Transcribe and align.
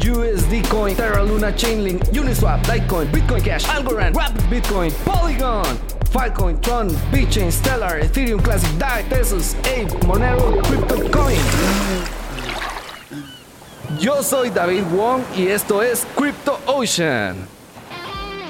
USD 0.00 0.66
Coin, 0.70 0.96
Terra 0.96 1.22
Luna, 1.22 1.52
Chainlink, 1.52 2.00
Uniswap, 2.12 2.64
Litecoin, 2.66 3.06
Bitcoin 3.12 3.44
Cash, 3.44 3.66
Algorand, 3.68 4.16
Rapid 4.16 4.42
Bitcoin, 4.48 4.90
Polygon, 5.04 5.78
Filecoin, 6.10 6.60
Tron, 6.62 6.88
BitChain, 7.12 7.52
Stellar, 7.52 8.00
Ethereum 8.00 8.42
Classic, 8.42 8.70
DAI, 8.78 9.02
Tesos, 9.10 9.54
Ape, 9.60 9.90
Monero, 10.06 10.56
CryptoCoin. 10.62 11.38
Yo 13.98 14.22
soy 14.22 14.48
David 14.50 14.84
Wong 14.94 15.22
y 15.36 15.48
esto 15.48 15.82
es 15.82 16.06
Crypto 16.16 16.58
Ocean. 16.66 17.36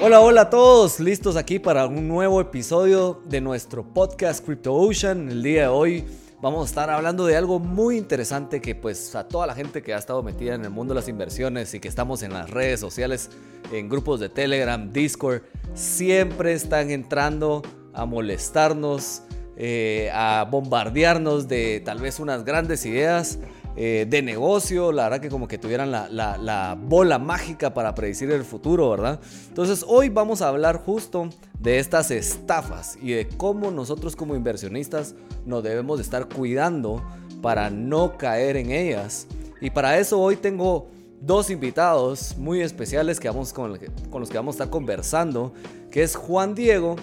Hola, 0.00 0.20
hola 0.20 0.42
a 0.42 0.50
todos, 0.50 1.00
listos 1.00 1.36
aquí 1.36 1.58
para 1.58 1.86
un 1.86 2.06
nuevo 2.06 2.41
episodio 2.41 3.20
de 3.27 3.41
nuestro 3.41 3.82
podcast 3.82 4.44
Crypto 4.44 4.72
Ocean. 4.72 5.28
El 5.28 5.42
día 5.42 5.62
de 5.62 5.69
hoy 5.69 6.05
vamos 6.42 6.62
a 6.62 6.64
estar 6.64 6.90
hablando 6.90 7.26
de 7.26 7.36
algo 7.36 7.58
muy 7.58 7.96
interesante 7.96 8.60
que 8.60 8.74
pues 8.74 9.14
a 9.14 9.28
toda 9.28 9.46
la 9.46 9.54
gente 9.54 9.82
que 9.82 9.92
ha 9.92 9.98
estado 9.98 10.22
metida 10.22 10.54
en 10.54 10.64
el 10.64 10.70
mundo 10.70 10.94
de 10.94 11.00
las 11.00 11.08
inversiones 11.08 11.74
y 11.74 11.80
que 11.80 11.88
estamos 11.88 12.22
en 12.22 12.32
las 12.32 12.50
redes 12.50 12.80
sociales, 12.80 13.30
en 13.72 13.88
grupos 13.88 14.20
de 14.20 14.28
Telegram, 14.28 14.91
Discord, 14.92 15.42
siempre 15.74 16.52
están 16.52 16.91
entrando 16.91 17.62
a 17.92 18.06
molestarnos, 18.06 19.22
eh, 19.56 20.10
a 20.14 20.47
bombardearnos 20.50 21.48
de 21.48 21.82
tal 21.84 22.00
vez 22.00 22.19
unas 22.20 22.44
grandes 22.44 22.86
ideas 22.86 23.38
eh, 23.83 24.05
de 24.06 24.20
negocio, 24.20 24.92
la 24.92 25.05
verdad 25.05 25.20
que 25.20 25.31
como 25.31 25.48
que 25.48 25.56
tuvieran 25.56 25.91
la, 25.91 26.06
la, 26.11 26.78
bola 26.78 27.19
mágica 27.19 27.73
para 27.73 27.95
predecir 27.95 28.31
el 28.31 28.45
futuro, 28.45 28.91
¿verdad? 28.91 29.19
Entonces 29.48 29.87
hoy 29.89 30.11
vamos 30.11 30.42
a 30.42 30.48
hablar 30.48 30.83
justo 30.84 31.31
de 31.59 31.78
estas 31.78 32.11
estafas 32.11 32.98
y 33.00 33.12
de 33.12 33.27
cómo 33.27 33.70
nosotros 33.70 34.17
como 34.17 34.37
inversionistas 34.37 35.14
nos 35.47 35.62
debemos 35.62 35.97
de 35.97 36.03
estar 36.03 36.28
cuidando 36.28 37.03
para 37.41 37.70
no 37.70 38.19
caer 38.19 38.59
en 38.59 38.70
ellas. 38.70 39.27
Y 39.62 39.70
para 39.70 39.98
eso 39.98 40.20
hoy 40.20 40.37
tengo 40.37 40.89
dos 41.22 41.48
invitados 41.48 42.37
muy 42.37 42.61
especiales 42.61 43.19
que 43.19 43.28
vamos 43.28 43.50
con, 43.55 43.78
con 44.11 44.20
los 44.20 44.28
que 44.28 44.37
vamos 44.37 44.56
a 44.56 44.56
estar 44.56 44.69
conversando, 44.69 45.55
que 45.91 46.03
es 46.03 46.17
Juan 46.17 46.55
Diego, 46.55 46.97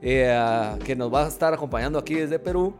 eh, 0.00 0.78
que 0.84 0.94
nos 0.94 1.12
va 1.12 1.24
a 1.24 1.28
estar 1.28 1.52
acompañando 1.52 1.98
aquí 1.98 2.14
desde 2.14 2.38
Perú, 2.38 2.72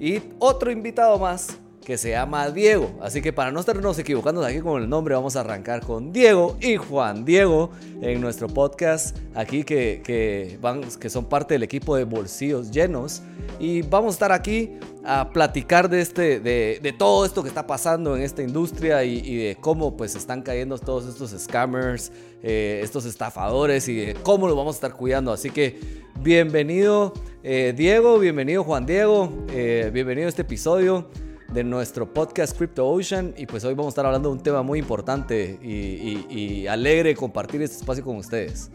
y 0.00 0.20
otro 0.40 0.72
invitado 0.72 1.16
más 1.16 1.60
que 1.88 1.96
se 1.96 2.10
llama 2.10 2.50
Diego. 2.50 2.90
Así 3.00 3.22
que 3.22 3.32
para 3.32 3.50
no 3.50 3.60
estarnos 3.60 3.98
equivocando 3.98 4.44
aquí 4.44 4.60
con 4.60 4.82
el 4.82 4.90
nombre, 4.90 5.14
vamos 5.14 5.36
a 5.36 5.40
arrancar 5.40 5.80
con 5.80 6.12
Diego 6.12 6.58
y 6.60 6.76
Juan 6.76 7.24
Diego 7.24 7.70
en 8.02 8.20
nuestro 8.20 8.46
podcast 8.46 9.16
aquí 9.34 9.64
que, 9.64 10.02
que, 10.04 10.58
van, 10.60 10.82
que 10.82 11.08
son 11.08 11.24
parte 11.24 11.54
del 11.54 11.62
equipo 11.62 11.96
de 11.96 12.04
Bolsillos 12.04 12.70
Llenos. 12.70 13.22
Y 13.58 13.80
vamos 13.80 14.08
a 14.08 14.16
estar 14.16 14.32
aquí 14.32 14.74
a 15.02 15.30
platicar 15.32 15.88
de, 15.88 16.02
este, 16.02 16.40
de, 16.40 16.78
de 16.82 16.92
todo 16.92 17.24
esto 17.24 17.42
que 17.42 17.48
está 17.48 17.66
pasando 17.66 18.14
en 18.18 18.22
esta 18.22 18.42
industria 18.42 19.02
y, 19.02 19.36
de 19.36 19.56
cómo 19.58 19.96
pues 19.96 20.14
están 20.14 20.42
cayendo 20.42 20.76
todos 20.76 21.06
estos 21.06 21.30
scammers, 21.42 22.12
eh, 22.42 22.80
estos 22.84 23.06
estafadores 23.06 23.88
y 23.88 23.96
de 23.96 24.14
cómo 24.14 24.46
los 24.46 24.58
vamos 24.58 24.74
a 24.74 24.76
estar 24.76 24.92
cuidando. 24.92 25.32
Así 25.32 25.48
que 25.48 25.80
bienvenido 26.20 27.14
eh, 27.42 27.72
Diego, 27.74 28.18
bienvenido 28.18 28.62
Juan 28.62 28.84
Diego, 28.84 29.32
eh, 29.54 29.90
bienvenido 29.90 30.26
a 30.26 30.28
este 30.28 30.42
episodio 30.42 31.08
de 31.52 31.64
nuestro 31.64 32.12
podcast 32.12 32.56
Crypto 32.56 32.86
Ocean 32.86 33.32
y 33.36 33.46
pues 33.46 33.64
hoy 33.64 33.72
vamos 33.72 33.86
a 33.86 33.88
estar 33.90 34.06
hablando 34.06 34.28
de 34.28 34.34
un 34.34 34.42
tema 34.42 34.62
muy 34.62 34.78
importante 34.78 35.58
y, 35.62 36.66
alegre 36.66 37.14
compartir 37.14 37.62
este 37.62 37.78
espacio 37.78 38.04
con 38.04 38.16
ustedes. 38.16 38.70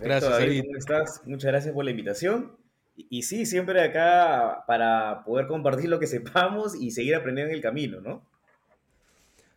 gracias, 0.00 0.30
David. 0.30 0.64
¿Cómo 0.66 0.78
estás? 0.78 1.22
Muchas 1.24 1.50
gracias 1.52 1.72
por 1.72 1.84
la 1.84 1.92
invitación. 1.92 2.56
Y, 2.96 3.22
sí, 3.22 3.46
siempre 3.46 3.82
acá 3.82 4.64
para 4.66 5.22
poder 5.24 5.46
compartir 5.46 5.88
lo 5.88 5.98
que 5.98 6.06
sepamos 6.06 6.74
y 6.74 6.90
seguir 6.90 7.14
aprendiendo 7.14 7.50
en 7.50 7.56
el 7.56 7.62
camino, 7.62 8.00
¿no? 8.00 8.22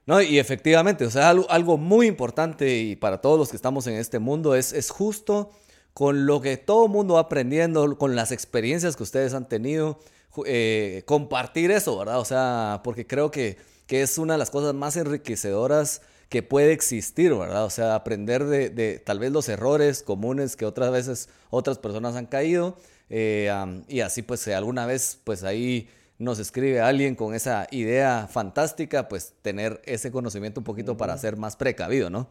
No, 0.06 0.22
y 0.22 0.40
efectivamente, 0.40 1.06
o 1.06 1.10
sea, 1.10 1.30
algo, 1.30 1.50
algo 1.50 1.78
muy 1.78 2.08
importante 2.08 2.78
y 2.78 2.96
para 2.96 3.20
todos 3.20 3.38
los 3.38 3.50
que 3.50 3.58
estamos 3.58 3.88
en 3.88 3.96
este 3.96 4.20
mundo 4.20 4.56
es, 4.56 4.72
es 4.72 4.90
justo 4.90 5.52
con 5.98 6.28
lo 6.28 6.42
que 6.42 6.58
todo 6.58 6.86
el 6.86 6.92
mundo 6.92 7.16
va 7.16 7.22
aprendiendo, 7.22 7.98
con 7.98 8.16
las 8.16 8.32
experiencias 8.32 8.96
que 8.96 9.02
ustedes 9.02 9.34
han 9.34 9.50
tenido, 9.50 9.98
eh, 10.46 11.02
compartir 11.08 11.72
eso, 11.72 11.98
¿verdad? 11.98 12.20
O 12.20 12.24
sea, 12.24 12.82
porque 12.84 13.08
creo 13.08 13.32
que, 13.32 13.58
que, 13.88 14.04
es 14.04 14.20
una 14.20 14.34
de 14.36 14.38
las 14.38 14.52
cosas 14.52 14.76
más 14.76 14.96
enriquecedoras 14.96 16.04
que 16.30 16.44
puede 16.44 16.72
existir, 16.72 17.34
¿verdad? 17.34 17.66
O 17.66 17.72
sea, 17.72 17.96
aprender 17.96 18.46
de, 18.46 19.02
tal 19.04 19.18
vez 19.18 19.32
los 19.32 19.50
errores 19.50 20.04
comunes 20.04 20.56
que 20.56 20.66
otras 20.66 20.92
veces 20.92 21.30
otras 21.50 21.80
personas 21.80 22.16
han 22.16 22.28
caído 22.28 22.78
eh, 23.10 23.52
y 23.88 24.02
así 24.02 24.22
pues 24.22 24.42
si 24.42 24.52
alguna 24.52 24.86
vez 24.86 25.20
pues 25.24 25.44
ahí 25.44 25.90
nos 26.20 26.38
escribe 26.38 26.80
alguien 26.80 27.16
con 27.16 27.34
esa 27.34 27.68
idea 27.72 28.28
fantástica, 28.30 29.08
pues 29.08 29.34
tener 29.42 29.82
ese 29.84 30.12
conocimiento 30.12 30.60
un 30.60 30.64
poquito 30.64 30.96
para 30.96 31.18
ser 31.18 31.38
más 31.38 31.56
precavido, 31.56 32.12
¿no? 32.12 32.30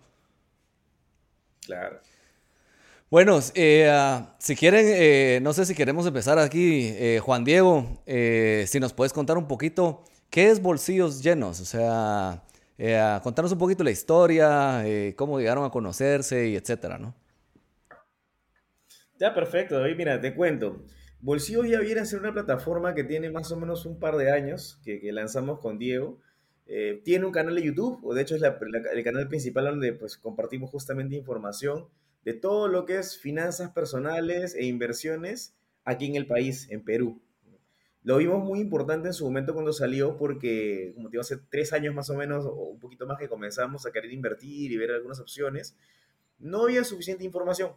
Claro. 1.62 1.98
Bueno, 3.08 3.38
eh, 3.54 3.88
ah, 3.88 4.34
si 4.40 4.56
quieren, 4.56 4.84
eh, 4.88 5.38
no 5.40 5.52
sé 5.52 5.64
si 5.64 5.76
queremos 5.76 6.04
empezar 6.08 6.40
aquí, 6.40 6.88
eh, 6.88 7.20
Juan 7.22 7.44
Diego, 7.44 8.02
si 8.04 8.80
nos 8.80 8.92
puedes 8.94 9.12
contar 9.12 9.38
un 9.38 9.46
poquito, 9.46 10.02
¿qué 10.28 10.50
es 10.50 10.60
Bolsillos 10.60 11.22
Llenos? 11.22 11.60
O 11.60 11.64
sea, 11.64 12.42
ah, 12.80 13.20
contarnos 13.22 13.52
un 13.52 13.58
poquito 13.58 13.84
la 13.84 13.92
historia, 13.92 14.84
cómo 15.14 15.38
llegaron 15.38 15.64
a 15.64 15.70
conocerse 15.70 16.48
y 16.48 16.56
etcétera, 16.56 16.98
¿no? 16.98 17.14
Ya, 19.20 19.32
perfecto, 19.32 19.78
David, 19.78 19.96
mira, 19.96 20.20
te 20.20 20.34
cuento. 20.34 20.82
Bolsillos 21.20 21.68
ya 21.68 21.78
viene 21.78 22.00
a 22.00 22.04
ser 22.06 22.18
una 22.18 22.32
plataforma 22.32 22.92
que 22.96 23.04
tiene 23.04 23.30
más 23.30 23.52
o 23.52 23.56
menos 23.56 23.86
un 23.86 24.00
par 24.00 24.16
de 24.16 24.32
años 24.32 24.80
que, 24.84 25.00
lanzamos 25.12 25.60
con 25.60 25.78
Diego. 25.78 26.18
tiene 27.04 27.24
un 27.24 27.30
canal 27.30 27.54
de 27.54 27.62
YouTube, 27.62 28.00
o 28.04 28.14
de 28.14 28.22
hecho 28.22 28.34
es 28.34 28.42
el 28.42 29.04
canal 29.04 29.28
principal 29.28 29.66
donde 29.66 29.92
pues, 29.92 30.16
compartimos 30.16 30.70
justamente 30.70 31.14
información 31.14 31.86
de 32.26 32.34
todo 32.34 32.66
lo 32.66 32.86
que 32.86 32.98
es 32.98 33.16
finanzas 33.16 33.70
personales 33.70 34.56
e 34.56 34.64
inversiones 34.64 35.54
aquí 35.84 36.06
en 36.06 36.16
el 36.16 36.26
país, 36.26 36.66
en 36.70 36.84
Perú. 36.84 37.22
Lo 38.02 38.16
vimos 38.16 38.42
muy 38.42 38.58
importante 38.58 39.06
en 39.06 39.14
su 39.14 39.24
momento 39.24 39.54
cuando 39.54 39.72
salió 39.72 40.16
porque, 40.16 40.90
como 40.96 41.08
te 41.08 41.12
digo, 41.12 41.20
hace 41.20 41.36
tres 41.36 41.72
años 41.72 41.94
más 41.94 42.10
o 42.10 42.16
menos, 42.16 42.44
o 42.44 42.50
un 42.50 42.80
poquito 42.80 43.06
más 43.06 43.16
que 43.16 43.28
comenzamos 43.28 43.86
a 43.86 43.92
querer 43.92 44.12
invertir 44.12 44.72
y 44.72 44.76
ver 44.76 44.90
algunas 44.90 45.20
opciones, 45.20 45.76
no 46.40 46.64
había 46.64 46.82
suficiente 46.82 47.22
información. 47.22 47.70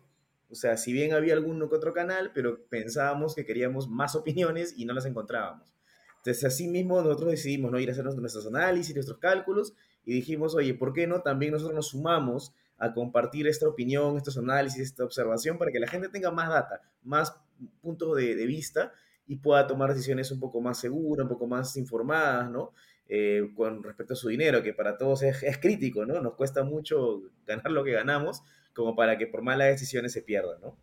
O 0.49 0.55
sea, 0.55 0.77
si 0.77 0.93
bien 0.93 1.13
había 1.13 1.35
algún 1.35 1.61
otro 1.61 1.93
canal, 1.93 2.31
pero 2.33 2.65
pensábamos 2.69 3.35
que 3.35 3.45
queríamos 3.45 3.87
más 3.87 4.15
opiniones 4.15 4.73
y 4.75 4.85
no 4.85 4.93
las 4.93 5.05
encontrábamos. 5.05 5.75
Entonces, 6.17 6.43
así 6.43 6.67
mismo 6.67 6.99
nosotros 7.03 7.29
decidimos 7.29 7.71
no 7.71 7.79
ir 7.79 7.89
a 7.89 7.91
hacer 7.91 8.03
nuestros 8.03 8.47
análisis, 8.47 8.95
nuestros 8.95 9.19
cálculos 9.19 9.75
y 10.05 10.13
dijimos, 10.15 10.55
oye, 10.55 10.73
¿por 10.73 10.91
qué 10.91 11.05
no 11.05 11.21
también 11.21 11.51
nosotros 11.51 11.75
nos 11.75 11.89
sumamos 11.89 12.55
a 12.79 12.93
compartir 12.93 13.45
esta 13.47 13.67
opinión, 13.67 14.15
estos 14.15 14.37
análisis, 14.37 14.81
esta 14.81 15.03
observación, 15.03 15.57
para 15.57 15.71
que 15.71 15.79
la 15.79 15.87
gente 15.87 16.07
tenga 16.07 16.31
más 16.31 16.49
data, 16.49 16.81
más 17.03 17.35
puntos 17.81 18.15
de, 18.15 18.45
vista 18.45 18.93
y 19.27 19.35
pueda 19.35 19.67
tomar 19.67 19.93
decisiones 19.93 20.31
un 20.31 20.39
poco 20.39 20.61
más 20.61 20.79
seguras, 20.79 21.25
un 21.25 21.29
poco 21.29 21.45
más 21.45 21.75
informadas, 21.75 22.49
¿no? 22.49 22.71
Eh, 23.07 23.51
con 23.55 23.83
respecto 23.83 24.13
a 24.13 24.15
su 24.15 24.29
dinero, 24.29 24.63
que 24.63 24.73
para 24.73 24.97
todos 24.97 25.23
es, 25.23 25.57
crítico, 25.59 26.05
¿no? 26.05 26.21
Nos 26.21 26.35
cuesta 26.35 26.63
mucho 26.63 27.21
ganar 27.45 27.69
lo 27.69 27.83
que 27.83 27.91
ganamos, 27.91 28.43
como 28.73 28.95
para 28.95 29.17
que 29.17 29.27
por 29.27 29.41
malas 29.41 29.67
decisiones 29.67 30.13
se 30.13 30.21
pierda, 30.21 30.57
¿no? 30.61 30.75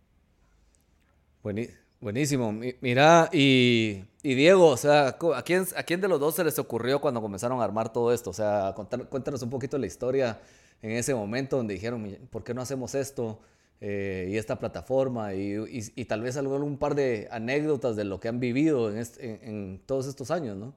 Buenísimo. 2.00 2.52
Mira, 2.80 3.30
y, 3.32 4.04
Diego, 4.22 4.68
o 4.68 4.76
sea, 4.76 5.16
¿a 5.34 5.42
quién, 5.42 5.64
¿a 5.76 5.82
quién 5.82 6.00
de 6.00 6.08
los 6.08 6.20
dos 6.20 6.34
se 6.34 6.44
les 6.44 6.58
ocurrió 6.58 7.00
cuando 7.00 7.22
comenzaron 7.22 7.60
a 7.60 7.64
armar 7.64 7.92
todo 7.92 8.12
esto? 8.12 8.30
O 8.30 8.34
sea, 8.34 8.74
cuéntanos 9.08 9.40
un 9.42 9.50
poquito 9.50 9.78
la 9.78 9.86
historia 9.86 10.38
en 10.82 10.92
ese 10.92 11.14
momento 11.14 11.56
donde 11.56 11.74
dijeron, 11.74 12.18
¿por 12.30 12.44
qué 12.44 12.54
no 12.54 12.62
hacemos 12.62 12.94
esto? 12.94 13.40
Eh, 13.80 14.28
y 14.30 14.38
esta 14.38 14.58
plataforma 14.58 15.34
y, 15.34 16.04
tal 16.06 16.22
vez 16.22 16.38
algún 16.38 16.78
par 16.78 16.94
de 16.94 17.28
anécdotas 17.30 17.94
de 17.94 18.04
lo 18.04 18.20
que 18.20 18.28
han 18.28 18.40
vivido 18.40 18.90
en, 18.90 19.82
todos 19.84 20.06
estos 20.06 20.30
años, 20.30 20.56
¿no? 20.56 20.74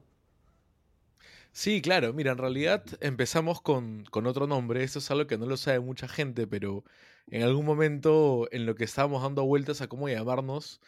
Sí, 1.52 1.80
claro, 1.80 2.12
mira, 2.12 2.32
en 2.32 2.38
realidad 2.38 2.84
empezamos 3.00 3.62
con, 3.62 4.04
otro 4.12 4.46
nombre, 4.46 4.84
eso 4.84 4.98
es 4.98 5.10
algo 5.10 5.26
que 5.26 5.38
no 5.38 5.46
lo 5.46 5.56
sabe 5.56 5.80
mucha 5.80 6.08
gente, 6.08 6.46
pero 6.46 6.84
en 7.30 7.42
algún 7.42 7.64
momento 7.64 8.46
en 8.52 8.66
lo 8.66 8.74
que 8.74 8.84
estábamos 8.84 9.22
dando 9.22 9.44
vueltas 9.46 9.80
a 9.80 9.88
cómo 9.88 10.08
llamarnos, 10.08 10.80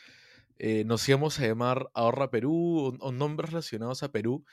eh, 0.58 0.84
nos 0.84 1.08
íbamos 1.08 1.40
a 1.40 1.46
llamar 1.46 1.90
Ahorra 1.94 2.30
Perú 2.30 2.98
o, 3.00 3.10
nombres 3.10 3.50
relacionados 3.50 4.02
a 4.02 4.12
Perú. 4.12 4.44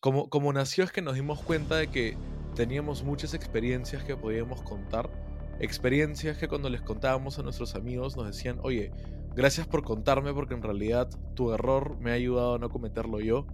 Como, 0.00 0.28
como 0.28 0.52
nació 0.52 0.84
es 0.84 0.92
que 0.92 1.02
nos 1.02 1.14
dimos 1.14 1.40
cuenta 1.40 1.76
de 1.76 1.88
que 1.88 2.16
teníamos 2.60 3.02
muchas 3.02 3.32
experiencias 3.32 4.04
que 4.04 4.18
podíamos 4.18 4.60
contar, 4.60 5.08
experiencias 5.60 6.36
que 6.36 6.46
cuando 6.46 6.68
les 6.68 6.82
contábamos 6.82 7.38
a 7.38 7.42
nuestros 7.42 7.74
amigos 7.74 8.18
nos 8.18 8.26
decían, 8.26 8.58
oye, 8.62 8.92
gracias 9.34 9.66
por 9.66 9.82
contarme 9.82 10.34
porque 10.34 10.52
en 10.52 10.62
realidad 10.62 11.08
tu 11.34 11.54
error 11.54 11.96
me 12.00 12.10
ha 12.10 12.14
ayudado 12.16 12.56
a 12.56 12.58
no 12.58 12.68
cometerlo 12.68 13.18
yo. 13.18 13.46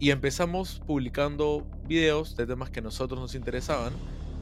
Y 0.00 0.10
empezamos 0.10 0.82
publicando 0.88 1.64
videos 1.86 2.34
de 2.34 2.48
temas 2.48 2.70
que 2.70 2.80
a 2.80 2.82
nosotros 2.82 3.20
nos 3.20 3.36
interesaban 3.36 3.92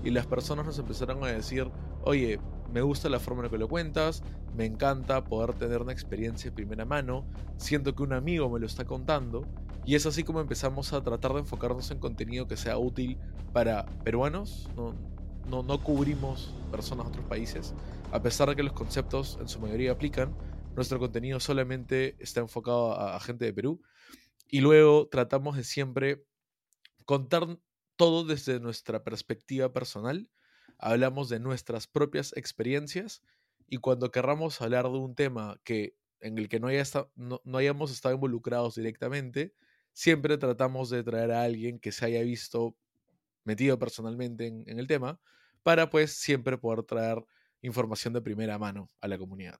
y 0.02 0.12
las 0.12 0.26
personas 0.26 0.64
nos 0.64 0.78
empezaron 0.78 1.22
a 1.24 1.26
decir, 1.26 1.70
oye, 2.04 2.40
me 2.72 2.80
gusta 2.80 3.10
la 3.10 3.20
forma 3.20 3.40
en 3.40 3.44
la 3.44 3.50
que 3.50 3.58
lo 3.58 3.68
cuentas, 3.68 4.22
me 4.56 4.64
encanta 4.64 5.24
poder 5.24 5.52
tener 5.52 5.82
una 5.82 5.92
experiencia 5.92 6.50
de 6.50 6.56
primera 6.56 6.86
mano, 6.86 7.26
siento 7.58 7.94
que 7.94 8.02
un 8.02 8.14
amigo 8.14 8.48
me 8.48 8.60
lo 8.60 8.64
está 8.64 8.86
contando 8.86 9.44
y 9.88 9.94
es 9.94 10.04
así 10.04 10.22
como 10.22 10.42
empezamos 10.42 10.92
a 10.92 11.02
tratar 11.02 11.32
de 11.32 11.38
enfocarnos 11.38 11.90
en 11.90 11.98
contenido 11.98 12.46
que 12.46 12.58
sea 12.58 12.76
útil 12.76 13.16
para 13.54 13.86
peruanos, 14.04 14.68
no, 14.76 14.94
no, 15.48 15.62
no 15.62 15.82
cubrimos 15.82 16.54
personas 16.70 17.06
de 17.06 17.12
otros 17.12 17.24
países, 17.24 17.72
a 18.12 18.20
pesar 18.20 18.50
de 18.50 18.56
que 18.56 18.62
los 18.62 18.74
conceptos 18.74 19.38
en 19.40 19.48
su 19.48 19.58
mayoría 19.60 19.92
aplican, 19.92 20.36
nuestro 20.76 20.98
contenido 20.98 21.40
solamente 21.40 22.16
está 22.18 22.40
enfocado 22.40 22.92
a, 22.92 23.16
a 23.16 23.20
gente 23.20 23.46
de 23.46 23.54
Perú. 23.54 23.80
Y 24.46 24.60
luego 24.60 25.08
tratamos 25.08 25.56
de 25.56 25.64
siempre 25.64 26.22
contar 27.06 27.58
todo 27.96 28.24
desde 28.24 28.60
nuestra 28.60 29.02
perspectiva 29.04 29.72
personal, 29.72 30.30
hablamos 30.76 31.30
de 31.30 31.40
nuestras 31.40 31.86
propias 31.86 32.36
experiencias. 32.36 33.22
Y 33.66 33.78
cuando 33.78 34.10
querramos 34.10 34.60
hablar 34.60 34.84
de 34.84 34.98
un 34.98 35.14
tema 35.14 35.58
que, 35.64 35.96
en 36.20 36.36
el 36.36 36.50
que 36.50 36.60
no, 36.60 36.66
haya 36.66 36.84
no, 37.16 37.40
hayamos 37.54 37.90
estado 37.90 38.14
involucrados 38.14 38.74
directamente, 38.74 39.54
siempre 39.98 40.38
tratamos 40.38 40.90
de 40.90 41.02
traer 41.02 41.32
a 41.32 41.42
alguien 41.42 41.80
que 41.80 41.90
se 41.90 42.06
haya 42.06 42.22
visto 42.22 42.76
metido 43.42 43.80
personalmente 43.80 44.46
en, 44.46 44.78
el 44.78 44.86
tema 44.86 45.18
para 45.64 45.90
pues 45.90 46.12
siempre 46.12 46.56
poder 46.56 46.84
traer 46.84 47.24
información 47.62 48.14
de 48.14 48.20
primera 48.20 48.56
mano 48.58 48.88
a 49.00 49.08
la 49.08 49.18
comunidad. 49.18 49.58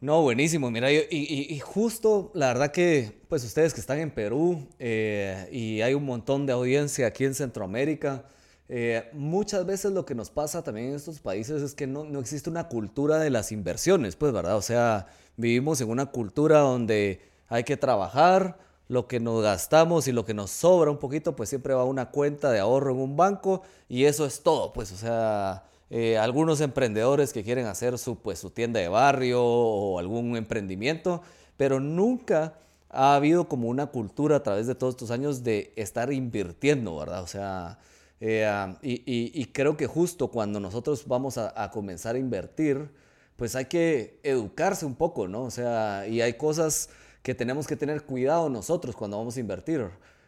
No, 0.00 0.20
buenísimo. 0.20 0.68
Mira, 0.68 0.90
y, 0.90 1.60
justo 1.60 2.32
la 2.34 2.48
verdad 2.48 2.72
que, 2.72 3.22
pues 3.28 3.44
ustedes 3.44 3.72
que 3.72 3.80
están 3.80 4.00
en 4.00 4.10
Perú 4.10 4.68
eh, 4.80 5.48
y 5.52 5.80
hay 5.80 5.94
un 5.94 6.04
montón 6.04 6.44
de 6.44 6.54
audiencia 6.54 7.06
aquí 7.06 7.24
en 7.24 7.34
Centroamérica, 7.34 8.26
eh, 8.68 9.08
muchas 9.12 9.64
veces 9.64 9.92
lo 9.92 10.04
que 10.04 10.16
nos 10.16 10.30
pasa 10.30 10.64
también 10.64 10.88
en 10.88 10.96
estos 10.96 11.20
países 11.20 11.62
es 11.62 11.72
que 11.72 11.86
no, 11.86 12.02
no, 12.02 12.18
existe 12.18 12.50
una 12.50 12.68
cultura 12.68 13.20
de 13.20 13.30
las 13.30 13.52
inversiones, 13.52 14.16
pues, 14.16 14.32
¿verdad? 14.32 14.56
O 14.56 14.62
sea, 14.62 15.06
vivimos 15.36 15.80
en 15.80 15.88
una 15.88 16.06
cultura 16.06 16.58
donde 16.58 17.35
hay 17.48 17.64
que 17.64 17.76
trabajar, 17.76 18.58
lo 18.88 19.08
que 19.08 19.18
nos 19.18 19.42
gastamos 19.42 20.06
y 20.06 20.12
lo 20.12 20.24
que 20.24 20.34
nos 20.34 20.50
sobra 20.50 20.90
un 20.90 20.98
poquito, 20.98 21.34
pues 21.34 21.48
siempre 21.48 21.74
va 21.74 21.82
a 21.82 21.84
una 21.84 22.10
cuenta 22.10 22.50
de 22.50 22.60
ahorro 22.60 22.92
en 22.92 22.98
un 22.98 23.16
banco 23.16 23.62
y 23.88 24.04
eso 24.04 24.26
es 24.26 24.42
todo, 24.42 24.72
pues, 24.72 24.92
o 24.92 24.96
sea, 24.96 25.64
eh, 25.90 26.18
algunos 26.18 26.60
emprendedores 26.60 27.32
que 27.32 27.42
quieren 27.42 27.66
hacer 27.66 27.98
su, 27.98 28.16
pues, 28.16 28.38
su 28.38 28.50
tienda 28.50 28.80
de 28.80 28.88
barrio 28.88 29.42
o 29.44 29.98
algún 29.98 30.36
emprendimiento, 30.36 31.22
pero 31.56 31.80
nunca 31.80 32.54
ha 32.88 33.14
habido 33.16 33.48
como 33.48 33.68
una 33.68 33.86
cultura 33.86 34.36
a 34.36 34.42
través 34.42 34.66
de 34.66 34.74
todos 34.74 34.94
estos 34.94 35.10
años 35.10 35.42
de 35.42 35.72
estar 35.76 36.12
invirtiendo, 36.12 36.96
¿verdad? 36.96 37.22
O 37.22 37.26
sea, 37.26 37.78
eh, 38.20 38.48
y, 38.82 39.44
creo 39.46 39.76
que 39.76 39.86
justo 39.86 40.28
cuando 40.28 40.60
nosotros 40.60 41.06
vamos 41.06 41.38
a, 41.38 41.70
comenzar 41.70 42.16
a 42.16 42.18
invertir, 42.18 42.90
pues 43.36 43.54
hay 43.54 43.66
que 43.66 44.18
educarse 44.22 44.86
un 44.86 44.94
poco, 44.94 45.28
¿no? 45.28 45.42
O 45.42 45.50
sea, 45.50 46.06
y 46.08 46.20
hay 46.22 46.34
cosas 46.34 46.88
que 47.26 47.34
tenemos 47.34 47.66
que 47.66 47.74
tener 47.74 48.04
cuidado 48.04 48.48
nosotros 48.48 48.94
cuando 48.94 49.18
vamos 49.18 49.36
a 49.36 49.40
invertir. 49.40 49.84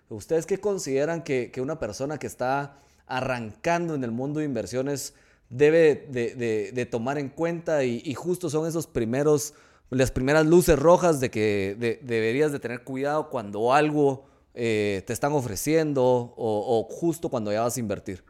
¿Ustedes 0.09 0.47
qué 0.47 0.59
consideran 0.59 1.23
que, 1.23 1.53
una 1.63 1.79
persona 1.79 2.19
que 2.19 2.27
está 2.27 2.75
arrancando 3.07 3.95
en 3.95 4.03
el 4.03 4.11
mundo 4.11 4.41
de 4.41 4.47
inversiones 4.47 5.15
debe 5.49 6.09
de, 6.11 6.89
tomar 6.91 7.17
en 7.19 7.29
cuenta 7.29 7.85
y, 7.85 8.13
justo 8.15 8.51
son 8.51 8.67
esos 8.67 8.89
primeros, 8.89 9.55
las 9.91 10.11
primeras 10.11 10.45
luces 10.45 10.77
rojas 10.77 11.21
de 11.21 11.31
que 11.31 11.77
deberías 12.03 12.51
de 12.51 12.59
tener 12.59 12.83
cuidado 12.83 13.31
cuando 13.31 13.73
algo 13.73 14.27
eh, 14.55 15.05
te 15.07 15.13
están 15.13 15.31
ofreciendo 15.35 16.35
o, 16.37 16.89
justo 16.91 17.29
cuando 17.29 17.53
ya 17.53 17.61
vas 17.61 17.77
a 17.77 17.81
invertir? 17.81 18.25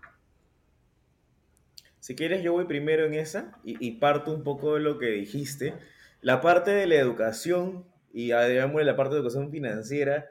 Si 2.01 2.15
quieres, 2.15 2.43
yo 2.43 2.53
voy 2.53 2.67
primero 2.67 3.07
en 3.07 3.15
esa 3.15 3.59
y, 3.65 3.93
parto 3.93 4.31
un 4.31 4.43
poco 4.43 4.75
de 4.75 4.81
lo 4.81 4.99
que 4.99 5.07
dijiste. 5.07 5.73
La 6.21 6.43
parte 6.43 6.73
de 6.73 6.87
la 6.87 6.97
educación 6.97 7.87
y 8.13 8.33
digamos 8.33 8.85
la 8.85 8.97
parte 8.97 9.15
de 9.15 9.21
educación 9.21 9.51
financiera, 9.51 10.27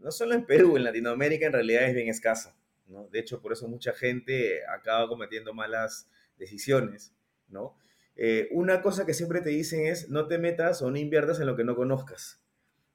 no 0.00 0.10
solo 0.10 0.34
en 0.34 0.46
Perú, 0.46 0.76
en 0.76 0.84
Latinoamérica 0.84 1.46
en 1.46 1.52
realidad 1.52 1.84
es 1.84 1.94
bien 1.94 2.08
escasa. 2.08 2.56
¿no? 2.86 3.08
De 3.08 3.18
hecho, 3.18 3.40
por 3.40 3.52
eso 3.52 3.68
mucha 3.68 3.92
gente 3.92 4.60
acaba 4.66 5.08
cometiendo 5.08 5.52
malas 5.52 6.08
decisiones. 6.38 7.12
¿no? 7.48 7.76
Eh, 8.16 8.48
una 8.52 8.82
cosa 8.82 9.06
que 9.06 9.14
siempre 9.14 9.40
te 9.40 9.50
dicen 9.50 9.86
es 9.86 10.08
no 10.08 10.26
te 10.26 10.38
metas 10.38 10.82
o 10.82 10.90
no 10.90 10.98
inviertas 10.98 11.40
en 11.40 11.46
lo 11.46 11.56
que 11.56 11.64
no 11.64 11.76
conozcas. 11.76 12.40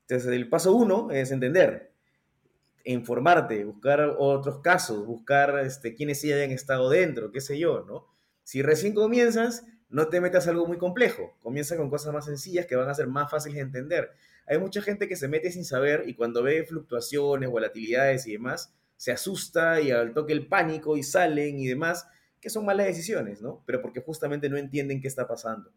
Entonces, 0.02 0.32
el 0.32 0.50
paso 0.50 0.74
uno 0.74 1.12
es 1.12 1.32
entender 1.32 1.94
informarte, 2.84 3.64
buscar 3.64 4.16
otros 4.18 4.60
casos, 4.60 5.06
buscar 5.06 5.60
este, 5.60 5.96
quienes 5.96 6.20
sí 6.20 6.32
hayan 6.32 6.52
estado 6.52 6.90
dentro, 6.90 7.32
qué 7.32 7.42
sé 7.42 7.58
yo, 7.58 7.86
¿no? 7.88 8.08
Si 8.44 8.62
recién 8.62 8.94
comienzas, 8.94 9.66
no 9.94 10.08
te 10.08 10.20
metas 10.20 10.48
algo 10.48 10.68
muy 10.68 10.78
complejo, 10.78 11.38
comienza 11.42 11.78
con 11.78 11.90
cosas 11.90 12.14
más 12.14 12.26
sencillas 12.26 12.66
que 12.66 12.76
van 12.76 12.90
a 12.90 12.94
ser 12.94 13.08
más 13.08 13.32
fáciles 13.32 13.56
de 13.56 13.62
entender. 13.62 14.12
Hay 14.46 14.58
mucha 14.58 14.82
gente 14.82 15.08
que 15.08 15.16
se 15.16 15.28
mete 15.28 15.52
sin 15.52 15.64
saber 15.64 16.04
y 16.08 16.16
cuando 16.16 16.44
ve 16.44 16.66
fluctuaciones, 16.66 17.50
volatilidades 17.50 18.28
y 18.28 18.34
demás, 18.34 18.74
se 18.98 19.12
asusta 19.12 19.80
y 19.80 19.92
al 19.92 20.14
toque 20.14 20.34
el 20.34 20.48
pánico 20.48 20.98
y 20.98 21.04
salen 21.04 21.60
y 21.60 21.68
demás, 21.68 22.08
que 22.42 22.50
son 22.50 22.66
malas 22.66 22.88
decisiones, 22.88 23.42
¿no? 23.42 23.64
Pero 23.66 23.82
porque 23.82 24.02
justamente 24.02 24.50
no 24.50 24.58
entienden 24.58 25.00
qué 25.00 25.08
está 25.08 25.28
pasando. 25.28 25.72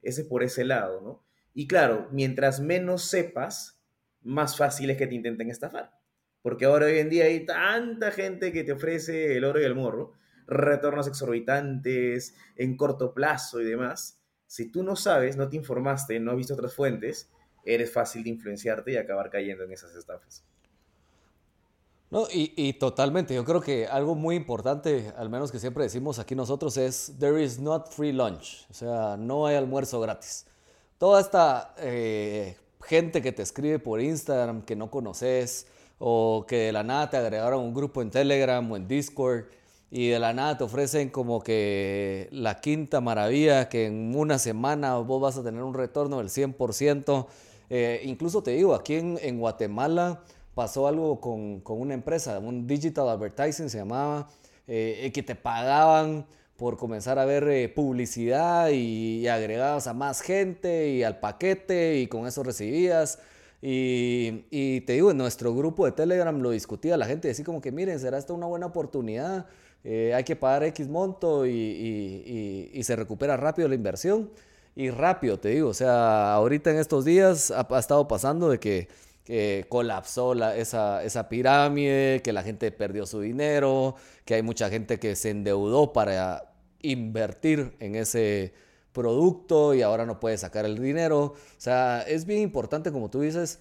Ese 0.00 0.24
por 0.24 0.42
ese 0.42 0.64
lado, 0.64 1.00
¿no? 1.02 1.22
Y 1.52 1.66
claro, 1.66 2.08
mientras 2.10 2.60
menos 2.60 3.04
sepas, 3.04 3.80
más 4.22 4.56
fácil 4.56 4.90
es 4.90 4.96
que 4.96 5.06
te 5.06 5.14
intenten 5.14 5.50
estafar 5.50 5.96
porque 6.46 6.64
ahora 6.64 6.86
hoy 6.86 7.00
en 7.00 7.10
día 7.10 7.24
hay 7.24 7.44
tanta 7.44 8.12
gente 8.12 8.52
que 8.52 8.62
te 8.62 8.70
ofrece 8.70 9.36
el 9.36 9.42
oro 9.42 9.60
y 9.60 9.64
el 9.64 9.74
morro, 9.74 10.12
retornos 10.46 11.06
exorbitantes 11.06 12.34
en 12.56 12.76
corto 12.76 13.12
plazo 13.14 13.60
y 13.60 13.64
demás. 13.64 14.20
Si 14.46 14.70
tú 14.70 14.82
no 14.82 14.96
sabes, 14.96 15.36
no 15.36 15.48
te 15.48 15.56
informaste, 15.56 16.20
no 16.20 16.30
has 16.30 16.36
visto 16.36 16.54
otras 16.54 16.74
fuentes, 16.74 17.30
eres 17.64 17.92
fácil 17.92 18.22
de 18.22 18.30
influenciarte 18.30 18.92
y 18.92 18.96
acabar 18.96 19.30
cayendo 19.30 19.64
en 19.64 19.72
esas 19.72 19.94
estafas. 19.94 20.44
No, 22.08 22.28
y, 22.32 22.52
y, 22.56 22.74
totalmente, 22.74 23.34
yo 23.34 23.44
creo 23.44 23.60
que 23.60 23.88
algo 23.88 24.14
muy 24.14 24.36
importante, 24.36 25.12
al 25.16 25.28
menos 25.28 25.50
que 25.50 25.58
siempre 25.58 25.82
decimos 25.82 26.20
aquí 26.20 26.36
nosotros, 26.36 26.76
es 26.76 27.14
there 27.18 27.42
is 27.42 27.58
not 27.58 27.90
free 27.90 28.12
lunch, 28.12 28.64
o 28.70 28.74
sea, 28.74 29.16
no 29.16 29.46
hay 29.46 29.56
almuerzo 29.56 30.00
gratis. 30.00 30.46
Toda 30.98 31.20
esta 31.20 31.74
eh, 31.78 32.56
gente 32.84 33.20
que 33.20 33.32
te 33.32 33.42
escribe 33.42 33.80
por 33.80 34.00
Instagram 34.00 34.62
que 34.62 34.76
no 34.76 34.88
conoces, 34.88 35.66
o 35.98 36.44
que 36.46 36.56
de 36.56 36.72
la 36.72 36.82
nada 36.82 37.10
te 37.10 37.16
agregaron 37.16 37.62
un 37.62 37.74
grupo 37.74 38.02
en 38.02 38.10
Telegram 38.10 38.70
o 38.70 38.76
en 38.76 38.86
Discord 38.86 39.46
y 39.90 40.08
de 40.08 40.18
la 40.18 40.32
nada 40.32 40.58
te 40.58 40.64
ofrecen 40.64 41.10
como 41.10 41.40
que 41.40 42.28
la 42.32 42.60
quinta 42.60 43.00
maravilla, 43.00 43.68
que 43.68 43.86
en 43.86 44.14
una 44.16 44.38
semana 44.38 44.96
vos 44.96 45.20
vas 45.20 45.38
a 45.38 45.42
tener 45.42 45.62
un 45.62 45.74
retorno 45.74 46.18
del 46.18 46.28
100%. 46.28 47.26
Eh, 47.70 48.02
incluso 48.04 48.42
te 48.42 48.52
digo, 48.52 48.74
aquí 48.74 48.94
en, 48.94 49.38
Guatemala 49.38 50.22
pasó 50.54 50.86
algo 50.88 51.20
con, 51.20 51.62
una 51.66 51.94
empresa, 51.94 52.38
un 52.38 52.66
digital 52.66 53.08
advertising 53.08 53.68
se 53.68 53.78
llamaba, 53.78 54.28
eh, 54.66 55.10
que 55.14 55.22
te 55.22 55.34
pagaban 55.34 56.26
por 56.56 56.76
comenzar 56.76 57.18
a 57.18 57.24
ver 57.24 57.46
eh, 57.48 57.68
publicidad 57.68 58.70
y, 58.70 59.20
y 59.20 59.28
agregabas 59.28 59.86
a 59.86 59.94
más 59.94 60.20
gente 60.20 60.88
y 60.88 61.02
al 61.02 61.20
paquete 61.20 61.98
y 61.98 62.06
con 62.06 62.26
eso 62.26 62.42
recibías 62.42 63.18
y, 63.62 64.80
te 64.82 64.92
digo, 64.92 65.10
en 65.10 65.16
nuestro 65.16 65.54
grupo 65.54 65.86
de 65.86 65.92
Telegram 65.92 66.38
lo 66.38 66.50
discutía 66.50 66.96
la 66.96 67.06
gente, 67.06 67.28
decía 67.28 67.44
como 67.44 67.60
que 67.60 67.72
miren, 67.72 67.98
será 67.98 68.18
esta 68.18 68.32
una 68.32 68.46
buena 68.46 68.66
oportunidad, 68.66 69.46
eh, 69.88 70.12
hay 70.14 70.24
que 70.24 70.34
pagar 70.34 70.64
X 70.64 70.88
monto 70.88 71.46
y, 71.46 72.82
se 72.82 72.96
recupera 72.96 73.36
rápido 73.36 73.68
la 73.68 73.76
inversión. 73.76 74.32
Y 74.74 74.90
rápido, 74.90 75.38
te 75.38 75.50
digo, 75.50 75.68
o 75.68 75.74
sea, 75.74 76.34
ahorita 76.34 76.70
en 76.72 76.78
estos 76.78 77.04
días 77.04 77.52
ha, 77.52 77.66
estado 77.78 78.08
pasando 78.08 78.50
de 78.50 78.58
que, 78.58 78.88
colapsó 79.68 80.34
esa, 80.54 81.04
esa 81.04 81.28
pirámide, 81.28 82.20
que 82.22 82.32
la 82.32 82.42
gente 82.42 82.70
perdió 82.72 83.06
su 83.06 83.20
dinero, 83.20 83.94
que 84.24 84.34
hay 84.34 84.42
mucha 84.42 84.68
gente 84.70 84.98
que 84.98 85.14
se 85.14 85.30
endeudó 85.30 85.92
para 85.92 86.52
invertir 86.82 87.76
en 87.78 87.94
ese 87.94 88.54
producto 88.92 89.72
y 89.74 89.82
ahora 89.82 90.04
no 90.04 90.18
puede 90.18 90.36
sacar 90.36 90.64
el 90.64 90.80
dinero. 90.80 91.20
O 91.22 91.34
sea, 91.58 92.02
es 92.02 92.26
bien 92.26 92.42
importante, 92.42 92.90
como 92.90 93.08
tú 93.08 93.20
dices, 93.20 93.60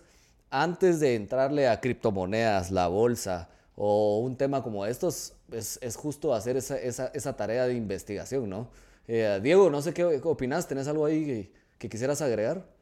antes 0.49 0.99
de 0.99 1.15
entrarle 1.15 1.67
a 1.67 1.79
criptomonedas, 1.81 2.71
la 2.71 2.87
bolsa 2.87 3.49
o 3.75 4.19
un 4.19 4.37
tema 4.37 4.63
como 4.63 4.85
estos, 4.85 5.33
es, 5.51 5.77
es 5.81 5.95
justo 5.95 6.33
hacer 6.33 6.57
esa, 6.57 6.77
esa, 6.77 7.07
esa, 7.07 7.35
tarea 7.35 7.67
de 7.67 7.75
investigación, 7.75 8.49
¿no? 8.49 8.71
Eh, 9.07 9.39
Diego, 9.43 9.69
no 9.69 9.81
sé 9.81 9.93
qué, 9.93 10.03
opinas, 10.03 10.67
¿tenés 10.67 10.87
algo 10.87 11.05
ahí 11.05 11.51
que, 11.77 11.89
quisieras 11.89 12.21
agregar? 12.21 12.73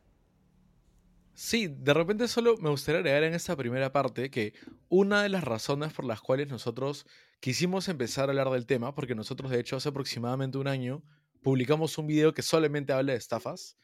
Sí, 1.33 1.67
de 1.67 1.93
repente 1.93 2.27
solo 2.27 2.57
me 2.57 2.69
gustaría 2.69 3.00
agregar 3.00 3.23
en 3.23 3.33
esta 3.33 3.55
primera 3.55 3.91
parte 3.91 4.29
que 4.29 4.53
una 4.88 5.23
de 5.23 5.29
las 5.29 5.43
razones 5.43 5.91
por 5.91 6.05
las 6.05 6.21
cuales 6.21 6.47
nosotros 6.47 7.07
quisimos 7.39 7.89
empezar 7.89 8.29
a 8.29 8.31
hablar 8.31 8.51
del 8.51 8.67
tema, 8.67 8.93
porque 8.93 9.15
nosotros 9.15 9.50
de 9.50 9.59
hecho 9.59 9.75
hace 9.75 9.89
aproximadamente 9.89 10.59
un 10.59 10.67
año 10.67 11.03
publicamos 11.41 11.97
un 11.97 12.07
video 12.07 12.33
que 12.33 12.43
solamente 12.43 12.93
habla 12.93 13.13
de 13.13 13.17
estafas, 13.17 13.77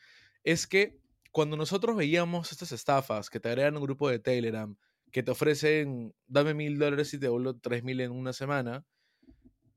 es 0.43 0.67
que 0.67 0.99
cuando 1.31 1.57
nosotros 1.57 1.95
veíamos 1.95 2.51
estas 2.51 2.71
estafas 2.71 3.29
que 3.29 3.39
te 3.39 3.49
agregan 3.49 3.75
un 3.75 3.83
grupo 3.83 4.09
de 4.09 4.19
Telegram, 4.19 4.77
que 5.11 5.23
te 5.23 5.31
ofrecen, 5.31 6.13
dame 6.27 6.53
mil 6.53 6.77
dólares 6.77 7.13
y 7.13 7.19
te 7.19 7.25
devuelvo 7.27 7.57
tres 7.57 7.83
mil 7.83 7.99
en 8.01 8.11
una 8.11 8.33
semana, 8.33 8.85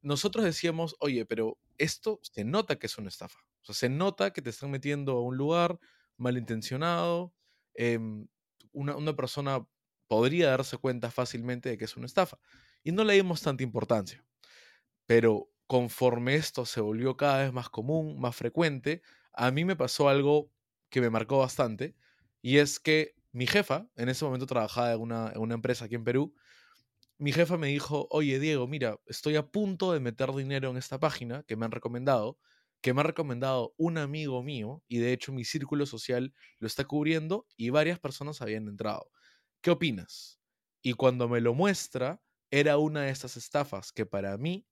nosotros 0.02 0.44
decíamos, 0.44 0.96
oye, 0.98 1.24
pero 1.24 1.58
esto 1.78 2.20
se 2.22 2.44
nota 2.44 2.76
que 2.76 2.86
es 2.86 2.98
una 2.98 3.08
estafa. 3.08 3.38
O 3.62 3.64
sea, 3.66 3.74
se 3.74 3.88
nota 3.88 4.32
que 4.32 4.42
te 4.42 4.50
están 4.50 4.70
metiendo 4.70 5.12
a 5.12 5.22
un 5.22 5.36
lugar 5.36 5.78
malintencionado. 6.16 7.32
Em, 7.74 8.26
una, 8.72 8.96
una 8.96 9.14
persona 9.14 9.66
podría 10.08 10.50
darse 10.50 10.76
cuenta 10.76 11.10
fácilmente 11.10 11.68
de 11.70 11.78
que 11.78 11.84
es 11.84 11.96
una 11.96 12.06
estafa. 12.06 12.38
Y 12.82 12.92
no 12.92 13.04
le 13.04 13.14
dimos 13.14 13.42
tanta 13.42 13.62
importancia. 13.62 14.24
Pero 15.06 15.48
conforme 15.66 16.34
esto 16.34 16.66
se 16.66 16.80
volvió 16.80 17.16
cada 17.16 17.44
vez 17.44 17.52
más 17.52 17.70
común, 17.70 18.20
más 18.20 18.36
frecuente, 18.36 19.02
a 19.32 19.50
mí 19.52 19.64
me 19.64 19.76
pasó 19.76 20.08
algo 20.08 20.50
que 20.90 21.00
me 21.00 21.10
marcó 21.10 21.38
bastante. 21.38 21.94
Y 22.42 22.58
es 22.58 22.80
que 22.80 23.14
mi 23.32 23.46
jefa, 23.46 23.88
en 23.96 24.08
ese 24.08 24.24
momento 24.24 24.46
trabajaba 24.46 24.92
en 24.92 25.00
una, 25.00 25.54
empresa 25.54 25.86
aquí 25.86 25.94
en 25.94 26.04
Perú, 26.04 26.34
mi 27.18 27.32
jefa 27.32 27.56
me 27.56 27.68
dijo, 27.68 28.06
oye 28.10 28.38
Diego, 28.38 28.66
mira, 28.66 28.98
estoy 29.06 29.36
a 29.36 29.46
punto 29.46 29.92
de 29.92 30.00
meter 30.00 30.32
dinero 30.32 30.70
en 30.70 30.76
esta 30.76 30.98
página 30.98 31.42
que 31.44 31.56
me 31.56 31.64
han 31.64 31.72
recomendado, 31.72 32.38
que 32.80 32.92
me 32.92 33.00
ha 33.00 33.04
recomendado 33.04 33.74
un 33.76 33.96
amigo 33.96 34.42
mío, 34.42 34.82
y 34.88 34.98
de 34.98 35.12
hecho 35.12 35.32
mi 35.32 35.44
círculo 35.44 35.86
social 35.86 36.34
lo 36.58 36.66
está 36.66 36.84
cubriendo 36.84 37.46
y 37.56 37.70
varias 37.70 37.98
personas 37.98 38.42
habían 38.42 38.68
entrado. 38.68 39.10
¿Qué 39.60 39.70
opinas? 39.70 40.40
Y 40.82 40.94
cuando 40.94 41.28
me 41.28 41.40
lo 41.40 41.54
muestra, 41.54 42.20
era 42.50 42.76
una 42.76 43.02
de 43.02 43.10
estas 43.10 43.36
estafas 43.36 43.92
que 43.92 44.04
para 44.04 44.36
mí 44.36 44.66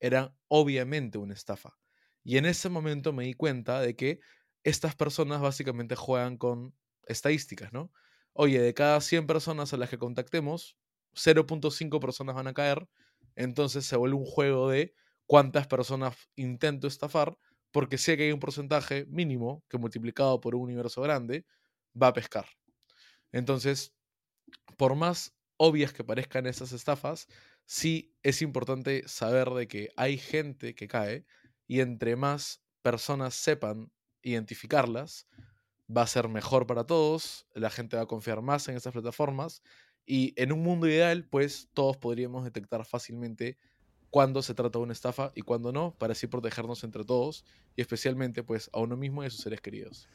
era 0.00 0.34
obviamente 0.48 1.18
una 1.18 1.34
estafa. 1.34 1.76
Y 2.22 2.38
en 2.38 2.46
ese 2.46 2.68
momento 2.68 3.12
me 3.12 3.24
di 3.24 3.34
cuenta 3.34 3.80
de 3.80 3.96
que 3.96 4.20
estas 4.62 4.94
personas 4.94 5.40
básicamente 5.40 5.96
juegan 5.96 6.38
con 6.38 6.74
estadísticas, 7.06 7.72
¿no? 7.72 7.92
Oye, 8.38 8.60
de 8.60 8.74
cada 8.74 9.00
100 9.00 9.26
personas 9.26 9.72
a 9.72 9.76
las 9.78 9.88
que 9.88 9.96
contactemos, 9.98 10.76
0.5 11.14 12.00
personas 12.00 12.34
van 12.34 12.46
a 12.46 12.52
caer, 12.54 12.86
entonces 13.34 13.86
se 13.86 13.96
vuelve 13.96 14.16
un 14.16 14.26
juego 14.26 14.68
de 14.68 14.94
cuántas 15.26 15.66
personas 15.66 16.16
intento 16.36 16.86
estafar, 16.86 17.38
porque 17.70 17.96
sé 17.96 18.16
que 18.16 18.24
hay 18.24 18.32
un 18.32 18.40
porcentaje 18.40 19.06
mínimo 19.06 19.64
que 19.70 19.78
multiplicado 19.78 20.38
por 20.40 20.54
un 20.54 20.62
universo 20.64 21.00
grande 21.00 21.46
va 22.00 22.08
a 22.08 22.12
pescar. 22.12 22.46
Entonces, 23.32 23.94
por 24.76 24.94
más 24.96 25.34
obvias 25.56 25.92
que 25.92 26.04
parezcan 26.04 26.46
esas 26.46 26.72
estafas, 26.72 27.28
sí 27.66 28.14
es 28.22 28.42
importante 28.42 29.08
saber 29.08 29.50
de 29.50 29.68
que 29.68 29.90
hay 29.96 30.18
gente 30.18 30.74
que 30.74 30.88
cae 30.88 31.26
y 31.66 31.80
entre 31.80 32.16
más 32.16 32.62
personas 32.82 33.34
sepan 33.34 33.92
identificarlas, 34.22 35.26
va 35.94 36.02
a 36.02 36.06
ser 36.06 36.28
mejor 36.28 36.66
para 36.66 36.84
todos, 36.84 37.46
la 37.54 37.70
gente 37.70 37.96
va 37.96 38.02
a 38.02 38.06
confiar 38.06 38.42
más 38.42 38.68
en 38.68 38.76
esas 38.76 38.92
plataformas 38.92 39.62
y 40.04 40.32
en 40.40 40.52
un 40.52 40.62
mundo 40.62 40.86
ideal, 40.88 41.24
pues 41.28 41.68
todos 41.74 41.96
podríamos 41.96 42.44
detectar 42.44 42.84
fácilmente 42.84 43.58
cuándo 44.10 44.42
se 44.42 44.54
trata 44.54 44.78
de 44.78 44.84
una 44.84 44.92
estafa 44.92 45.32
y 45.34 45.42
cuándo 45.42 45.72
no, 45.72 45.94
para 45.98 46.12
así 46.12 46.26
protegernos 46.26 46.84
entre 46.84 47.04
todos 47.04 47.44
y 47.76 47.80
especialmente 47.80 48.42
pues 48.42 48.70
a 48.72 48.80
uno 48.80 48.96
mismo 48.96 49.22
y 49.22 49.26
a 49.26 49.30
sus 49.30 49.40
seres 49.40 49.60
queridos. 49.60 50.08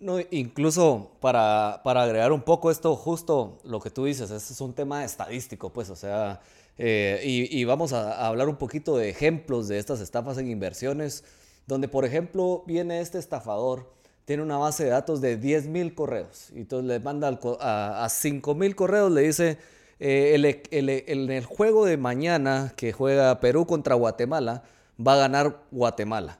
No, 0.00 0.18
incluso 0.30 1.16
para, 1.20 1.80
para 1.82 2.02
agregar 2.02 2.32
un 2.32 2.42
poco 2.42 2.70
esto, 2.70 2.94
justo 2.94 3.58
lo 3.64 3.80
que 3.80 3.90
tú 3.90 4.04
dices, 4.04 4.30
es 4.30 4.60
un 4.60 4.74
tema 4.74 5.02
estadístico, 5.02 5.72
pues, 5.72 5.88
o 5.88 5.96
sea, 5.96 6.42
eh, 6.76 7.20
y, 7.24 7.64
vamos 7.64 7.92
a, 7.92 8.26
hablar 8.26 8.48
un 8.48 8.56
poquito 8.56 8.96
de 8.96 9.08
ejemplos 9.08 9.66
de 9.66 9.78
estas 9.78 10.00
estafas 10.00 10.38
en 10.38 10.48
inversiones, 10.48 11.24
donde, 11.66 11.88
por 11.88 12.04
ejemplo, 12.04 12.62
viene 12.66 13.00
este 13.00 13.18
estafador 13.18 13.92
tiene 14.28 14.42
una 14.42 14.58
base 14.58 14.84
de 14.84 14.90
datos 14.90 15.22
de 15.22 15.40
10.000 15.40 15.94
correos. 15.94 16.50
Y 16.54 16.58
entonces 16.58 16.86
le 16.86 17.00
manda 17.00 17.28
a, 17.28 18.04
a 18.04 18.08
5.000 18.08 18.74
correos, 18.74 19.10
le 19.10 19.22
dice, 19.22 19.56
eh, 19.98 20.62
el, 20.70 21.44
juego 21.46 21.86
de 21.86 21.96
mañana 21.96 22.74
que 22.76 22.92
juega 22.92 23.40
Perú 23.40 23.64
contra 23.64 23.94
Guatemala, 23.94 24.64
va 25.00 25.14
a 25.14 25.16
ganar 25.16 25.62
Guatemala. 25.70 26.38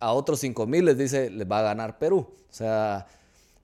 A 0.00 0.12
otros 0.12 0.42
5.000 0.42 0.82
les 0.82 0.98
dice, 0.98 1.30
les 1.30 1.48
va 1.48 1.60
a 1.60 1.62
ganar 1.62 2.00
Perú. 2.00 2.34
O 2.50 2.52
sea, 2.52 3.06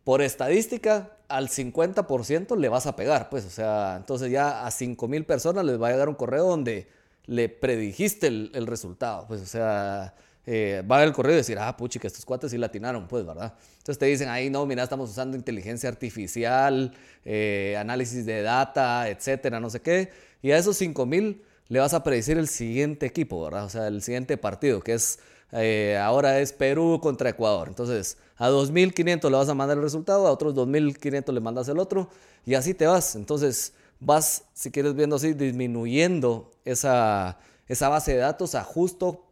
por 0.04 0.22
estadística, 0.22 1.16
al 1.26 1.48
50% 1.48 2.56
le 2.56 2.68
vas 2.68 2.86
a 2.86 2.94
pegar, 2.94 3.28
pues, 3.30 3.44
o 3.46 3.50
sea, 3.50 3.96
entonces 3.96 4.30
ya 4.30 4.64
a 4.64 4.70
5.000 4.70 5.26
personas 5.26 5.64
les 5.64 5.82
va 5.82 5.88
a 5.88 5.90
llegar 5.90 6.08
un 6.08 6.14
correo 6.14 6.46
donde 6.46 6.86
le 7.24 7.48
predijiste 7.48 8.28
el, 8.28 8.52
el 8.54 8.68
resultado, 8.68 9.26
pues, 9.26 9.42
o 9.42 9.46
sea, 9.46 10.14
eh, 10.48 10.84
va 10.88 10.96
a 10.96 10.98
ver 11.00 11.08
el 11.08 11.14
correo 11.14 11.32
y 11.32 11.38
decir, 11.38 11.58
ah, 11.58 11.76
puchi, 11.76 11.98
que 11.98 12.06
estos 12.06 12.24
cuates 12.24 12.52
sí 12.52 12.58
latinaron, 12.58 13.08
pues, 13.08 13.26
¿verdad? 13.26 13.54
Entonces 13.78 13.98
te 13.98 14.06
dicen, 14.06 14.28
ahí 14.28 14.48
no, 14.48 14.64
mira, 14.64 14.84
estamos 14.84 15.10
usando 15.10 15.36
inteligencia 15.36 15.88
artificial, 15.88 16.94
eh, 17.24 17.76
análisis 17.76 18.24
de 18.24 18.42
data, 18.42 19.08
etcétera, 19.08 19.58
no 19.58 19.68
sé 19.70 19.80
qué. 19.80 20.12
Y 20.42 20.52
a 20.52 20.58
esos 20.58 20.76
5000 20.76 21.42
le 21.68 21.80
vas 21.80 21.94
a 21.94 22.04
predecir 22.04 22.38
el 22.38 22.46
siguiente 22.46 23.06
equipo, 23.06 23.42
¿verdad? 23.42 23.64
O 23.64 23.68
sea, 23.68 23.88
el 23.88 24.02
siguiente 24.02 24.36
partido, 24.36 24.80
que 24.80 24.94
es, 24.94 25.18
eh, 25.50 25.98
ahora 26.00 26.38
es 26.38 26.52
Perú 26.52 27.00
contra 27.02 27.30
Ecuador. 27.30 27.66
Entonces, 27.66 28.16
a 28.36 28.46
2500 28.46 29.28
le 29.28 29.36
vas 29.36 29.48
a 29.48 29.54
mandar 29.54 29.76
el 29.76 29.82
resultado, 29.82 30.28
a 30.28 30.30
otros 30.30 30.54
2500 30.54 31.34
le 31.34 31.40
mandas 31.40 31.68
el 31.68 31.80
otro, 31.80 32.08
y 32.44 32.54
así 32.54 32.72
te 32.72 32.86
vas. 32.86 33.16
Entonces, 33.16 33.72
vas, 33.98 34.44
si 34.54 34.70
quieres 34.70 34.94
viendo 34.94 35.16
así, 35.16 35.32
disminuyendo 35.32 36.52
esa, 36.64 37.38
esa 37.66 37.88
base 37.88 38.12
de 38.12 38.18
datos 38.18 38.54
a 38.54 38.62
justo 38.62 39.25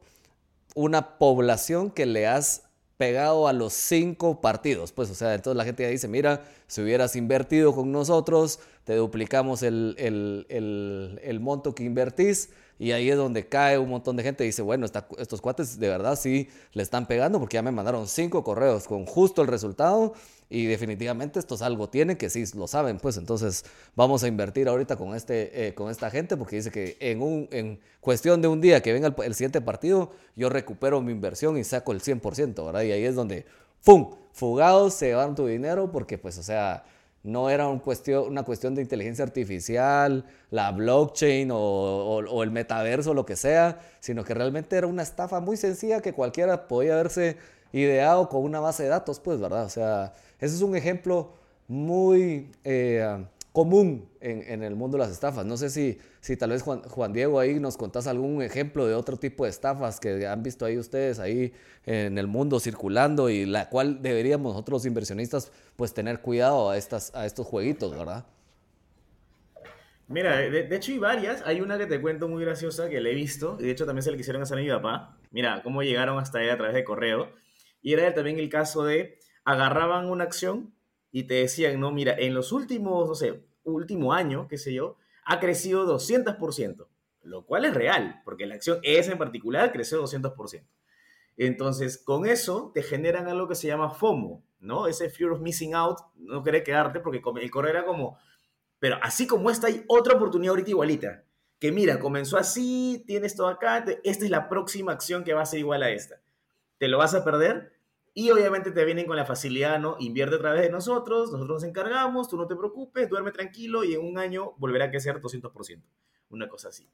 una 0.75 1.19
población 1.19 1.91
que 1.91 2.07
le 2.07 2.27
has 2.27 2.63
pegado 2.97 3.49
a 3.49 3.53
los 3.53 3.73
cinco 3.73 4.41
partidos. 4.41 4.93
Pues, 4.93 5.11
o 5.11 5.15
sea, 5.15 5.35
entonces 5.35 5.57
la 5.57 5.65
gente 5.65 5.83
ya 5.83 5.89
dice, 5.89 6.09
mira, 6.09 6.45
si 6.67 6.83
hubieras 6.83 7.17
invertido 7.17 7.75
con 7.75 7.91
nosotros, 7.93 8.61
te 8.85 8.95
duplicamos 8.95 9.63
el, 9.63 9.97
el 9.99 11.41
monto 11.41 11.75
que 11.75 11.85
invertís 11.85 12.51
y 12.79 12.93
ahí 12.93 13.09
es 13.09 13.17
donde 13.17 13.47
cae 13.47 13.79
un 13.79 13.89
montón 13.89 14.17
de 14.17 14.23
gente 14.23 14.45
y 14.45 14.49
dice, 14.49 14.63
bueno, 14.63 14.87
estos 14.87 15.41
cuates 15.41 15.79
de 15.79 15.89
verdad 15.89 16.19
sí 16.19 16.49
le 16.73 16.83
están 16.83 17.07
pegando 17.07 17.39
porque 17.39 17.55
ya 17.55 17.63
me 17.63 17.71
mandaron 17.71 18.09
cinco 18.09 18.43
correos 18.43 18.87
con 18.89 19.07
justo 19.07 19.43
el 19.43 19.49
resultado 19.49 20.15
y 20.51 20.67
definitivamente 20.67 21.39
esto 21.39 21.55
es 21.55 21.63
algo 21.63 21.89
tiene 21.89 22.17
que 22.17 22.31
sí 22.31 22.45
lo 22.57 22.67
saben, 22.67 22.99
pues 22.99 23.17
entonces 23.17 23.65
vamos 23.95 24.25
a 24.25 24.29
invertir 24.29 24.69
ahorita 24.69 24.97
con, 24.97 25.15
este, 25.15 25.69
eh, 25.69 25.75
con 25.75 25.91
esta 25.91 26.11
gente 26.11 26.37
porque 26.37 26.57
dice 26.57 26.71
que 26.71 26.97
en, 27.01 27.23
un, 27.23 27.49
en 27.51 27.81
cuestión 28.01 28.43
de 28.43 28.49
un 28.49 28.61
día 28.61 28.83
que 28.83 28.93
venga 28.93 29.15
el, 29.25 29.35
siguiente 29.35 29.61
partido, 29.61 30.13
yo 30.37 30.49
recupero 30.49 31.01
mi 31.01 31.13
inversión 31.13 31.57
y 31.57 31.65
saco 31.65 31.93
el 31.93 32.01
100%, 32.01 32.65
¿verdad? 32.67 32.83
Y 32.83 32.93
ahí 32.93 33.05
es 33.05 33.15
donde, 33.15 33.47
¡pum! 33.85 34.15
Fugados 34.33 34.95
se 34.95 35.07
llevaron 35.07 35.37
tu 35.37 35.47
dinero 35.47 35.93
porque 35.93 36.19
pues, 36.19 36.39
o 36.39 36.43
sea 36.43 36.85
no 37.25 37.49
era 37.49 37.69
una 37.69 38.43
cuestión 38.43 38.75
de 38.75 38.83
inteligencia 38.83 39.25
artificial, 39.25 40.27
la 40.51 40.71
blockchain 40.73 41.49
o, 41.51 42.43
el 42.43 42.51
metaverso, 42.51 43.15
lo 43.15 43.25
que 43.25 43.35
sea, 43.35 43.81
sino 43.99 44.25
que 44.25 44.35
realmente 44.35 44.77
era 44.77 44.87
una 44.87 45.03
estafa 45.03 45.41
muy 45.41 45.57
sencilla 45.57 46.03
que 46.03 46.13
cualquiera 46.13 46.69
podía 46.69 46.93
haberse 46.93 47.39
ideado 47.73 48.29
con 48.29 48.43
una 48.43 48.61
base 48.61 48.83
de 48.83 48.91
datos, 48.91 49.21
pues, 49.21 49.41
¿verdad? 49.41 49.65
O 49.65 49.71
sea, 49.71 50.13
ese 50.39 50.55
es 50.55 50.61
un 50.61 50.77
ejemplo 50.77 51.33
muy 51.67 52.53
eh, 52.63 53.25
común 53.53 54.07
en, 54.21 54.63
el 54.63 54.77
mundo 54.77 54.99
de 54.99 55.05
las 55.05 55.13
estafas. 55.13 55.47
No 55.47 55.57
sé 55.57 55.71
si, 55.71 55.99
si 56.25 56.39
tal 56.39 56.49
vez 56.49 56.63
Juan, 56.63 56.81
Juan, 56.85 57.13
Diego 57.13 57.39
ahí 57.39 57.61
nos 57.61 57.77
contás 57.77 58.07
algún 58.07 58.41
ejemplo 58.41 58.87
de 58.87 58.95
otro 58.95 59.19
tipo 59.19 59.45
de 59.45 59.51
estafas 59.51 60.01
que 60.01 60.27
han 60.27 60.43
visto 60.43 60.65
ahí 60.65 60.79
ustedes 60.79 61.19
ahí 61.19 61.53
en 61.85 62.17
el 62.17 62.29
mundo 62.29 62.61
circulando 62.61 63.29
y 63.29 63.45
la 63.45 63.69
cual 63.69 64.01
deberíamos 64.01 64.55
nosotros 64.55 64.87
inversionistas 64.87 65.53
pues 65.77 65.93
tener 65.93 66.23
cuidado 66.23 66.71
a, 66.71 66.79
estas, 66.79 67.15
a 67.15 67.27
estos 67.27 67.47
jueguitos, 67.47 67.95
¿verdad? 67.95 68.25
Mira, 70.09 70.39
de, 70.39 70.75
hecho 70.75 70.93
hay 70.93 70.99
varias. 70.99 71.43
Hay 71.45 71.61
una 71.61 71.77
que 71.77 71.85
te 71.85 72.01
cuento 72.01 72.27
muy 72.27 72.43
graciosa 72.43 72.89
que 72.89 73.03
le 73.03 73.13
he 73.13 73.15
visto. 73.15 73.59
Y 73.61 73.65
de 73.65 73.73
hecho 73.73 73.85
también 73.85 74.03
se 74.03 74.11
le 74.11 74.17
quisieron 74.17 74.41
hacer 74.41 74.57
a 74.57 74.63
mi 74.63 74.69
papá. 74.71 75.19
Mira, 75.31 75.63
cómo 75.63 75.83
llegaron 75.83 76.19
hasta 76.19 76.39
ahí 76.39 76.49
a 76.49 76.57
través 76.57 76.75
de 76.75 76.85
correo. 76.85 77.35
Y 77.83 77.93
era 77.93 78.15
también 78.15 78.39
el 78.39 78.49
caso 78.49 78.83
de 78.85 79.19
agarraban 79.45 80.09
una 80.09 80.25
acción 80.25 80.73
y 81.13 81.25
te 81.25 81.35
decían, 81.35 81.79
no, 81.79 81.91
mira, 81.91 82.15
en 82.19 82.33
los 82.33 82.51
últimos, 82.51 83.09
no 83.09 83.15
sé, 83.15 83.45
último 83.65 84.15
año, 84.15 84.49
qué 84.49 84.57
sé 84.57 84.73
yo, 84.73 84.97
ha 85.25 85.41
crecido 85.41 85.87
200%, 85.87 86.87
lo 87.23 87.47
cual 87.47 87.65
es 87.65 87.75
real, 87.75 88.23
porque 88.25 88.47
la 88.47 88.55
acción 88.55 88.79
esa 88.83 89.13
en 89.13 89.19
particular 89.19 89.73
creció 89.73 90.03
200%. 90.03 90.67
Entonces, 91.37 91.99
con 91.99 92.27
eso 92.27 92.71
te 92.75 92.83
generan 92.83 93.29
algo 93.29 93.49
que 93.49 93.55
se 93.55 93.67
llama 93.67 93.91
FOMO, 93.91 94.45
¿no? 94.61 94.87
Ese 94.87 95.11
fear 95.11 95.33
of 95.33 95.41
missing 95.41 95.75
out, 95.75 95.99
no 96.17 96.43
querer 96.43 96.63
quedarte, 96.63 97.01
porque 97.01 97.21
el 97.43 97.51
correo 97.51 97.71
era 97.71 97.85
como, 97.85 98.19
pero 98.79 98.99
así 99.03 99.27
como 99.27 99.51
esta 99.51 99.67
hay 99.67 99.85
otra 99.89 100.15
oportunidad 100.15 100.51
ahorita 100.51 100.71
igualita, 100.71 101.25
que 101.59 101.73
mira, 101.73 101.99
comenzó 101.99 102.37
así, 102.37 103.03
tienes 103.07 103.35
todo 103.35 103.49
acá, 103.49 103.85
esta 104.05 104.25
es 104.25 104.31
la 104.31 104.49
próxima 104.49 104.93
acción 104.93 105.25
que 105.25 105.35
va 105.35 105.43
a 105.43 105.47
ser 105.47 105.61
igual 105.61 105.83
a 105.83 105.91
esta. 105.91 106.21
¿Te 106.79 106.89
lo 106.89 106.99
vas 106.99 107.15
a 107.15 107.25
perder? 107.25 107.74
Y 108.17 108.31
obviamente 108.31 108.71
te 108.71 108.85
vienen 108.85 109.07
con 109.07 109.17
la 109.17 109.27
facilidad, 109.27 109.81
¿no? 109.81 109.97
Invierte 109.99 110.37
a 110.37 110.39
través 110.39 110.63
de 110.63 110.71
nosotros, 110.71 111.33
nosotros 111.33 111.63
nos 111.63 111.65
encargamos, 111.65 112.29
tú 112.29 112.37
no 112.37 112.47
te 112.47 112.55
preocupes, 112.55 113.09
duerme 113.09 113.33
tranquilo 113.33 113.83
y 113.83 113.95
en 113.95 114.05
un 114.05 114.19
año 114.19 114.53
volverá 114.57 114.85
a 114.85 114.91
crecer 114.91 115.21
200%. 115.21 115.83
Una 116.31 116.49
cosa 116.49 116.69
así. 116.69 116.89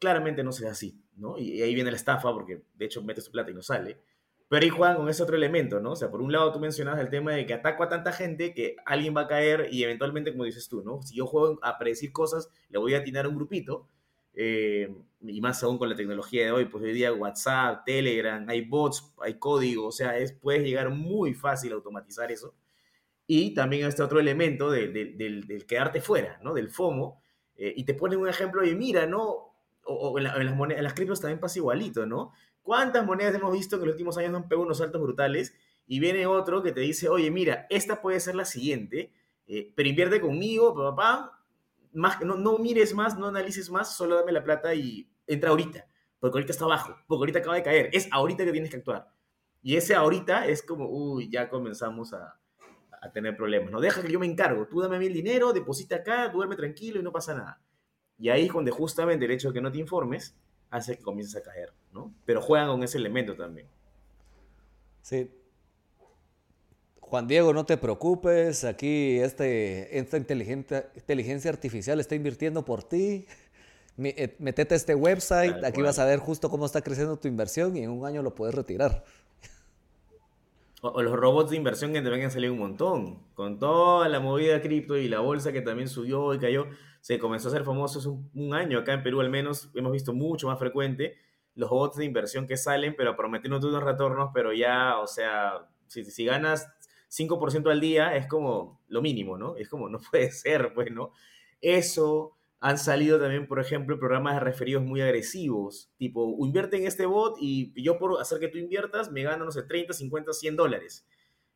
Claramente 0.00 0.42
no 0.42 0.52
sea 0.52 0.70
así, 0.70 0.98
¿no? 1.14 1.36
Y 1.36 1.60
ahí 1.60 1.74
viene 1.74 1.90
la 1.90 1.96
estafa 1.96 2.32
porque 2.32 2.62
de 2.74 2.84
hecho 2.86 3.02
metes 3.02 3.26
tu 3.26 3.32
plata 3.32 3.50
y 3.50 3.54
no 3.54 3.60
sale. 3.60 4.00
Pero 4.48 4.62
ahí 4.62 4.70
juegan 4.70 4.96
con 4.96 5.08
ese 5.10 5.22
otro 5.22 5.36
elemento, 5.36 5.80
¿no? 5.80 5.92
O 5.92 5.96
sea, 5.96 6.10
por 6.10 6.22
un 6.22 6.32
lado 6.32 6.52
tú 6.52 6.58
mencionas 6.58 6.98
el 7.00 7.10
tema 7.10 7.32
de 7.32 7.44
que 7.44 7.52
ataco 7.52 7.82
a 7.82 7.88
tanta 7.88 8.12
gente 8.12 8.54
que 8.54 8.76
alguien 8.86 9.14
va 9.14 9.22
a 9.22 9.26
caer 9.26 9.68
y 9.70 9.82
eventualmente, 9.82 10.32
como 10.32 10.44
dices 10.44 10.68
tú, 10.68 10.82
¿no? 10.82 11.02
Si 11.02 11.16
yo 11.16 11.26
juego 11.26 11.58
a 11.62 11.78
predecir 11.78 12.12
cosas, 12.12 12.48
le 12.70 12.78
voy 12.78 12.94
a 12.94 12.98
atinar 12.98 13.26
a 13.26 13.28
un 13.28 13.36
grupito, 13.36 13.88
eh, 14.36 14.94
y 15.22 15.40
más 15.40 15.62
aún 15.62 15.78
con 15.78 15.88
la 15.88 15.96
tecnología 15.96 16.44
de 16.44 16.52
hoy, 16.52 16.66
pues 16.66 16.84
hoy 16.84 16.92
día 16.92 17.12
WhatsApp, 17.12 17.84
Telegram, 17.86 18.46
hay 18.48 18.60
bots, 18.60 19.14
hay 19.22 19.38
código, 19.38 19.86
o 19.86 19.92
sea, 19.92 20.18
es, 20.18 20.32
puedes 20.32 20.62
llegar 20.62 20.90
muy 20.90 21.34
fácil 21.34 21.72
a 21.72 21.76
automatizar 21.76 22.30
eso. 22.30 22.54
Y 23.26 23.54
también 23.54 23.86
este 23.86 24.02
otro 24.02 24.20
elemento 24.20 24.70
del, 24.70 24.92
del, 24.92 25.66
quedarte 25.66 26.00
fuera, 26.00 26.38
¿no? 26.44 26.54
Del 26.54 26.68
FOMO. 26.68 27.20
Eh, 27.56 27.72
y 27.76 27.84
te 27.84 27.94
ponen 27.94 28.20
un 28.20 28.28
ejemplo 28.28 28.64
y 28.64 28.74
mira, 28.76 29.06
¿no? 29.06 29.54
O, 29.84 30.18
en, 30.18 30.24
las 30.24 30.54
monedas, 30.54 30.78
en 30.78 30.84
las 30.84 30.94
criptos 30.94 31.20
también 31.20 31.40
pasa 31.40 31.58
igualito, 31.58 32.06
¿no? 32.06 32.32
¿Cuántas 32.62 33.04
monedas 33.04 33.34
hemos 33.34 33.52
visto 33.52 33.78
que 33.78 33.82
en 33.82 33.88
los 33.88 33.94
últimos 33.94 34.18
años 34.18 34.34
han 34.34 34.48
pegado 34.48 34.66
unos 34.66 34.78
saltos 34.78 35.00
brutales? 35.00 35.54
Y 35.86 35.98
viene 35.98 36.26
otro 36.26 36.62
que 36.62 36.72
te 36.72 36.80
dice, 36.80 37.08
oye, 37.08 37.30
mira, 37.30 37.66
esta 37.70 38.02
puede 38.02 38.20
ser 38.20 38.34
la 38.34 38.44
siguiente, 38.44 39.12
eh, 39.46 39.72
pero 39.74 39.88
invierte 39.88 40.20
conmigo, 40.20 40.74
papá, 40.74 41.35
no, 41.96 42.58
mires 42.58 42.94
más, 42.94 43.18
no 43.18 43.28
analices 43.28 43.70
más, 43.70 43.96
solo 43.96 44.16
dame 44.16 44.32
la 44.32 44.44
plata 44.44 44.74
y 44.74 45.08
entra 45.26 45.50
ahorita, 45.50 45.86
porque 46.20 46.36
ahorita 46.36 46.52
está 46.52 46.64
abajo, 46.64 46.96
porque 47.06 47.22
ahorita 47.22 47.38
acaba 47.38 47.56
de 47.56 47.62
caer, 47.62 47.90
es 47.92 48.08
ahorita 48.12 48.44
que 48.44 48.52
tienes 48.52 48.70
que 48.70 48.76
actuar. 48.76 49.10
Y 49.62 49.76
ese 49.76 49.94
ahorita 49.94 50.46
es 50.46 50.62
como, 50.62 50.88
uy, 50.88 51.28
ya 51.30 51.48
comenzamos 51.48 52.12
a, 52.12 52.38
tener 53.14 53.36
problemas, 53.36 53.70
no 53.70 53.80
deja 53.80 54.02
que 54.02 54.10
yo 54.10 54.18
me 54.18 54.26
encargo, 54.26 54.66
tú 54.66 54.80
dame 54.80 54.96
a 54.96 54.98
mí 54.98 55.06
el 55.06 55.12
dinero, 55.12 55.52
deposita 55.52 55.96
acá, 55.96 56.28
duerme 56.28 56.56
tranquilo 56.56 56.98
y 56.98 57.04
no 57.04 57.12
pasa 57.12 57.34
nada. 57.34 57.60
Y 58.18 58.30
ahí 58.30 58.46
es 58.46 58.52
donde 58.52 58.72
justamente 58.72 59.26
el 59.26 59.30
hecho 59.30 59.48
de 59.48 59.54
que 59.54 59.60
no 59.60 59.70
te 59.70 59.78
informes 59.78 60.36
hace 60.70 60.96
que 60.96 61.04
comiences 61.04 61.36
a 61.36 61.42
caer, 61.42 61.72
¿no? 61.92 62.12
Pero 62.24 62.42
juegan 62.42 62.66
con 62.68 62.82
ese 62.82 62.98
elemento 62.98 63.36
también. 63.36 63.68
Sí, 65.02 65.30
Juan 67.08 67.28
Diego, 67.28 67.52
no 67.52 67.64
te 67.64 67.76
preocupes, 67.76 68.64
aquí 68.64 69.18
este, 69.18 69.96
esta 69.96 70.16
inteligencia 70.16 71.50
artificial 71.50 72.00
está 72.00 72.16
invirtiendo 72.16 72.64
por 72.64 72.82
ti. 72.82 73.26
Eh, 73.98 74.36
metete 74.40 74.74
a 74.74 74.76
este 74.76 74.94
website, 74.94 75.64
aquí 75.64 75.80
vas 75.80 75.98
a 75.98 76.04
ver 76.04 76.18
justo 76.18 76.50
cómo 76.50 76.66
está 76.66 76.82
creciendo 76.82 77.16
tu 77.16 77.28
inversión 77.28 77.76
y 77.76 77.84
en 77.84 77.90
un 77.90 78.04
año 78.04 78.22
lo 78.22 78.34
puedes 78.34 78.54
retirar. 78.54 79.04
O, 80.82 81.00
los 81.00 81.14
robots 81.16 81.50
de 81.50 81.56
inversión 81.56 81.92
que 81.92 82.02
también 82.02 82.24
han 82.24 82.30
salido 82.30 82.52
un 82.52 82.58
montón. 82.58 83.20
Con 83.34 83.58
toda 83.58 84.08
la 84.08 84.20
movida 84.20 84.60
cripto 84.60 84.96
y 84.96 85.08
la 85.08 85.20
bolsa 85.20 85.52
que 85.52 85.62
también 85.62 85.88
subió 85.88 86.34
y 86.34 86.38
cayó, 86.38 86.66
se 87.00 87.18
comenzó 87.18 87.48
a 87.48 87.52
ser 87.52 87.64
famoso 87.64 88.00
hace 88.00 88.08
un, 88.08 88.52
año. 88.52 88.80
Acá 88.80 88.92
en 88.92 89.02
Perú 89.02 89.20
al 89.20 89.30
menos 89.30 89.70
hemos 89.74 89.92
visto 89.92 90.12
mucho 90.12 90.48
más 90.48 90.58
frecuente 90.58 91.16
los 91.54 91.70
robots 91.70 91.96
de 91.96 92.04
inversión 92.04 92.46
que 92.46 92.56
salen, 92.56 92.94
pero 92.96 93.16
prometiendo 93.16 93.56
unos 93.66 93.82
retornos, 93.82 94.30
pero 94.34 94.52
ya, 94.52 94.98
o 94.98 95.06
sea, 95.06 95.68
si, 95.86 96.04
si 96.04 96.26
ganas 96.26 96.68
5% 97.16 97.70
al 97.70 97.80
día 97.80 98.16
es 98.16 98.26
como 98.26 98.80
lo 98.88 99.02
mínimo, 99.02 99.38
¿no? 99.38 99.56
Es 99.56 99.68
como, 99.68 99.88
no 99.88 99.98
puede 100.10 100.30
ser, 100.30 100.72
pues, 100.74 100.90
¿no? 100.90 101.12
Eso, 101.60 102.36
han 102.60 102.78
salido 102.78 103.20
también, 103.20 103.46
por 103.46 103.60
ejemplo, 103.60 103.98
programas 103.98 104.34
de 104.34 104.40
referidos 104.40 104.82
muy 104.82 105.00
agresivos, 105.00 105.90
tipo, 105.98 106.36
invierte 106.44 106.76
en 106.76 106.86
este 106.86 107.06
bot 107.06 107.36
y 107.38 107.72
yo 107.80 107.98
por 107.98 108.20
hacer 108.20 108.40
que 108.40 108.48
tú 108.48 108.58
inviertas 108.58 109.12
me 109.12 109.22
gano, 109.22 109.44
no 109.44 109.52
sé, 109.52 109.62
30, 109.62 109.92
50, 109.92 110.32
100 110.32 110.56
dólares. 110.56 111.06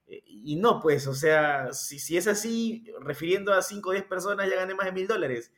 Eh, 0.06 0.22
y 0.26 0.56
no, 0.56 0.80
pues, 0.80 1.06
o 1.06 1.14
sea, 1.14 1.72
si, 1.72 1.98
si 1.98 2.16
es 2.16 2.26
así, 2.26 2.84
refiriendo 3.00 3.52
a 3.52 3.62
5 3.62 3.88
o 3.88 3.92
10 3.92 4.04
personas 4.04 4.48
ya 4.48 4.56
gané 4.56 4.74
más 4.74 4.86
de 4.86 4.92
mil 4.92 5.06
dólares. 5.06 5.52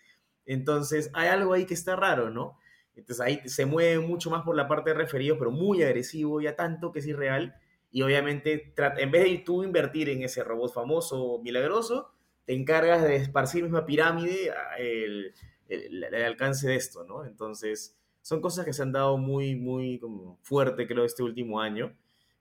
Entonces, 0.47 1.10
hay 1.15 1.28
algo 1.28 1.52
ahí 1.52 1.67
que 1.67 1.75
está 1.75 1.97
raro, 1.97 2.30
¿no? 2.30 2.58
Entonces 2.95 3.21
ahí 3.25 3.41
se 3.49 3.67
mueve 3.67 3.99
mucho 4.00 4.30
más 4.30 4.43
por 4.43 4.56
la 4.56 4.69
parte 4.69 4.91
de 4.91 4.95
referidos, 4.97 5.38
pero 5.38 5.50
muy 5.50 5.82
agresivo, 5.82 6.41
ya 6.41 6.56
tanto 6.56 6.93
que 6.93 6.99
es 6.99 7.06
irreal 7.06 7.54
y 7.93 8.02
obviamente 8.02 8.73
en 8.76 9.11
vez 9.11 9.25
de 9.25 9.39
tú 9.45 9.63
invertir 9.63 10.09
en 10.09 10.23
ese 10.23 10.43
robot 10.43 10.73
famoso 10.73 11.41
milagroso, 11.45 12.11
te 12.47 12.55
encargas 12.55 13.02
de 13.02 13.17
esparcir 13.17 13.63
misma 13.63 13.85
pirámide 13.85 14.52
el, 14.78 15.35
el, 15.69 16.15
alcance 16.25 16.67
de 16.67 16.76
esto, 16.76 17.05
¿no? 17.05 17.25
Entonces, 17.25 17.97
son 18.23 18.41
cosas 18.41 18.65
que 18.65 18.73
se 18.73 18.83
han 18.83 18.93
dado 18.93 19.19
muy, 19.19 19.55
muy 19.55 19.99
como 19.99 20.39
fuerte, 20.43 20.87
creo, 20.87 21.05
este 21.05 21.23
último 21.23 21.61
año, 21.61 21.95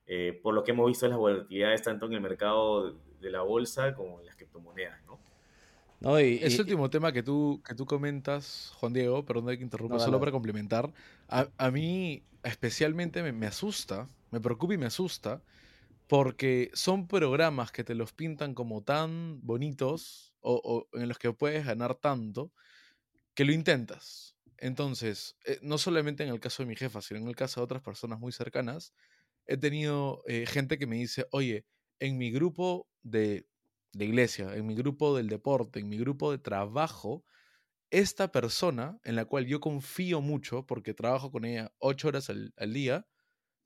eh, 0.06 0.40
por 0.42 0.54
lo 0.54 0.64
que 0.64 0.72
hemos 0.72 0.88
visto 0.88 1.06
las 1.06 1.18
volatilidades 1.18 1.82
tanto 1.82 2.06
en 2.06 2.14
el 2.14 2.20
mercado 2.20 2.96
de 3.20 3.30
la 3.30 3.42
bolsa 3.42 3.94
como 3.94 4.20
en 4.20 4.26
las 4.26 4.36
criptomonedas, 4.36 5.04
¿no? 5.04 5.20
No, 6.00 6.18
y, 6.18 6.40
Ese 6.42 6.60
último 6.62 6.90
tema 6.90 7.12
que 7.12 7.22
tú, 7.22 7.62
que 7.64 7.76
tú 7.76 7.86
comentas, 7.86 8.72
Juan 8.80 8.92
Diego, 8.92 9.24
perdón 9.24 9.46
que 9.56 9.62
interrumpa, 9.62 10.00
solo 10.00 10.18
para 10.18 10.32
complementar, 10.32 10.92
a, 11.28 11.46
a 11.58 11.70
mí 11.70 12.24
especialmente 12.42 13.22
me, 13.22 13.30
me, 13.30 13.46
asusta 13.46 14.08
me 14.32 14.40
preocupa 14.40 14.74
y 14.74 14.78
me 14.78 14.86
asusta 14.86 15.44
porque 16.08 16.70
son 16.74 17.06
programas 17.06 17.70
que 17.70 17.84
te 17.84 17.94
los 17.94 18.12
pintan 18.12 18.54
como 18.54 18.82
tan 18.82 19.40
bonitos 19.42 20.34
o, 20.40 20.88
en 20.94 21.08
los 21.08 21.18
que 21.18 21.32
puedes 21.32 21.64
ganar 21.64 21.94
tanto 21.94 22.52
que 23.34 23.44
lo 23.44 23.52
intentas. 23.52 24.36
Entonces, 24.58 25.36
eh, 25.44 25.58
no 25.62 25.78
solamente 25.78 26.22
en 26.22 26.30
el 26.30 26.40
caso 26.40 26.62
de 26.62 26.68
mi 26.68 26.76
jefa, 26.76 27.00
sino 27.00 27.20
en 27.20 27.28
el 27.28 27.36
caso 27.36 27.60
de 27.60 27.64
otras 27.64 27.82
personas 27.82 28.18
muy 28.18 28.32
cercanas, 28.32 28.92
he 29.46 29.56
tenido 29.56 30.22
eh, 30.26 30.46
gente 30.46 30.78
que 30.78 30.86
me 30.86 30.96
dice, 30.96 31.26
oye, 31.30 31.66
en 31.98 32.18
mi 32.18 32.30
grupo 32.30 32.88
de, 33.02 33.46
de, 33.92 34.04
iglesia, 34.04 34.54
en 34.56 34.66
mi 34.66 34.74
grupo 34.74 35.16
del 35.16 35.28
deporte, 35.28 35.80
en 35.80 35.88
mi 35.88 35.98
grupo 35.98 36.30
de 36.30 36.38
trabajo, 36.38 37.24
esta 37.90 38.32
persona 38.32 38.98
en 39.04 39.16
la 39.16 39.24
cual 39.24 39.46
yo 39.46 39.60
confío 39.60 40.20
mucho, 40.20 40.66
porque 40.66 40.94
trabajo 40.94 41.30
con 41.30 41.44
ella 41.44 41.72
ocho 41.78 42.08
horas 42.08 42.30
al, 42.30 42.54
al 42.56 42.72
día, 42.72 43.06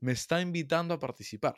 me 0.00 0.12
está 0.12 0.40
invitando 0.40 0.94
a 0.94 0.98
participar. 0.98 1.56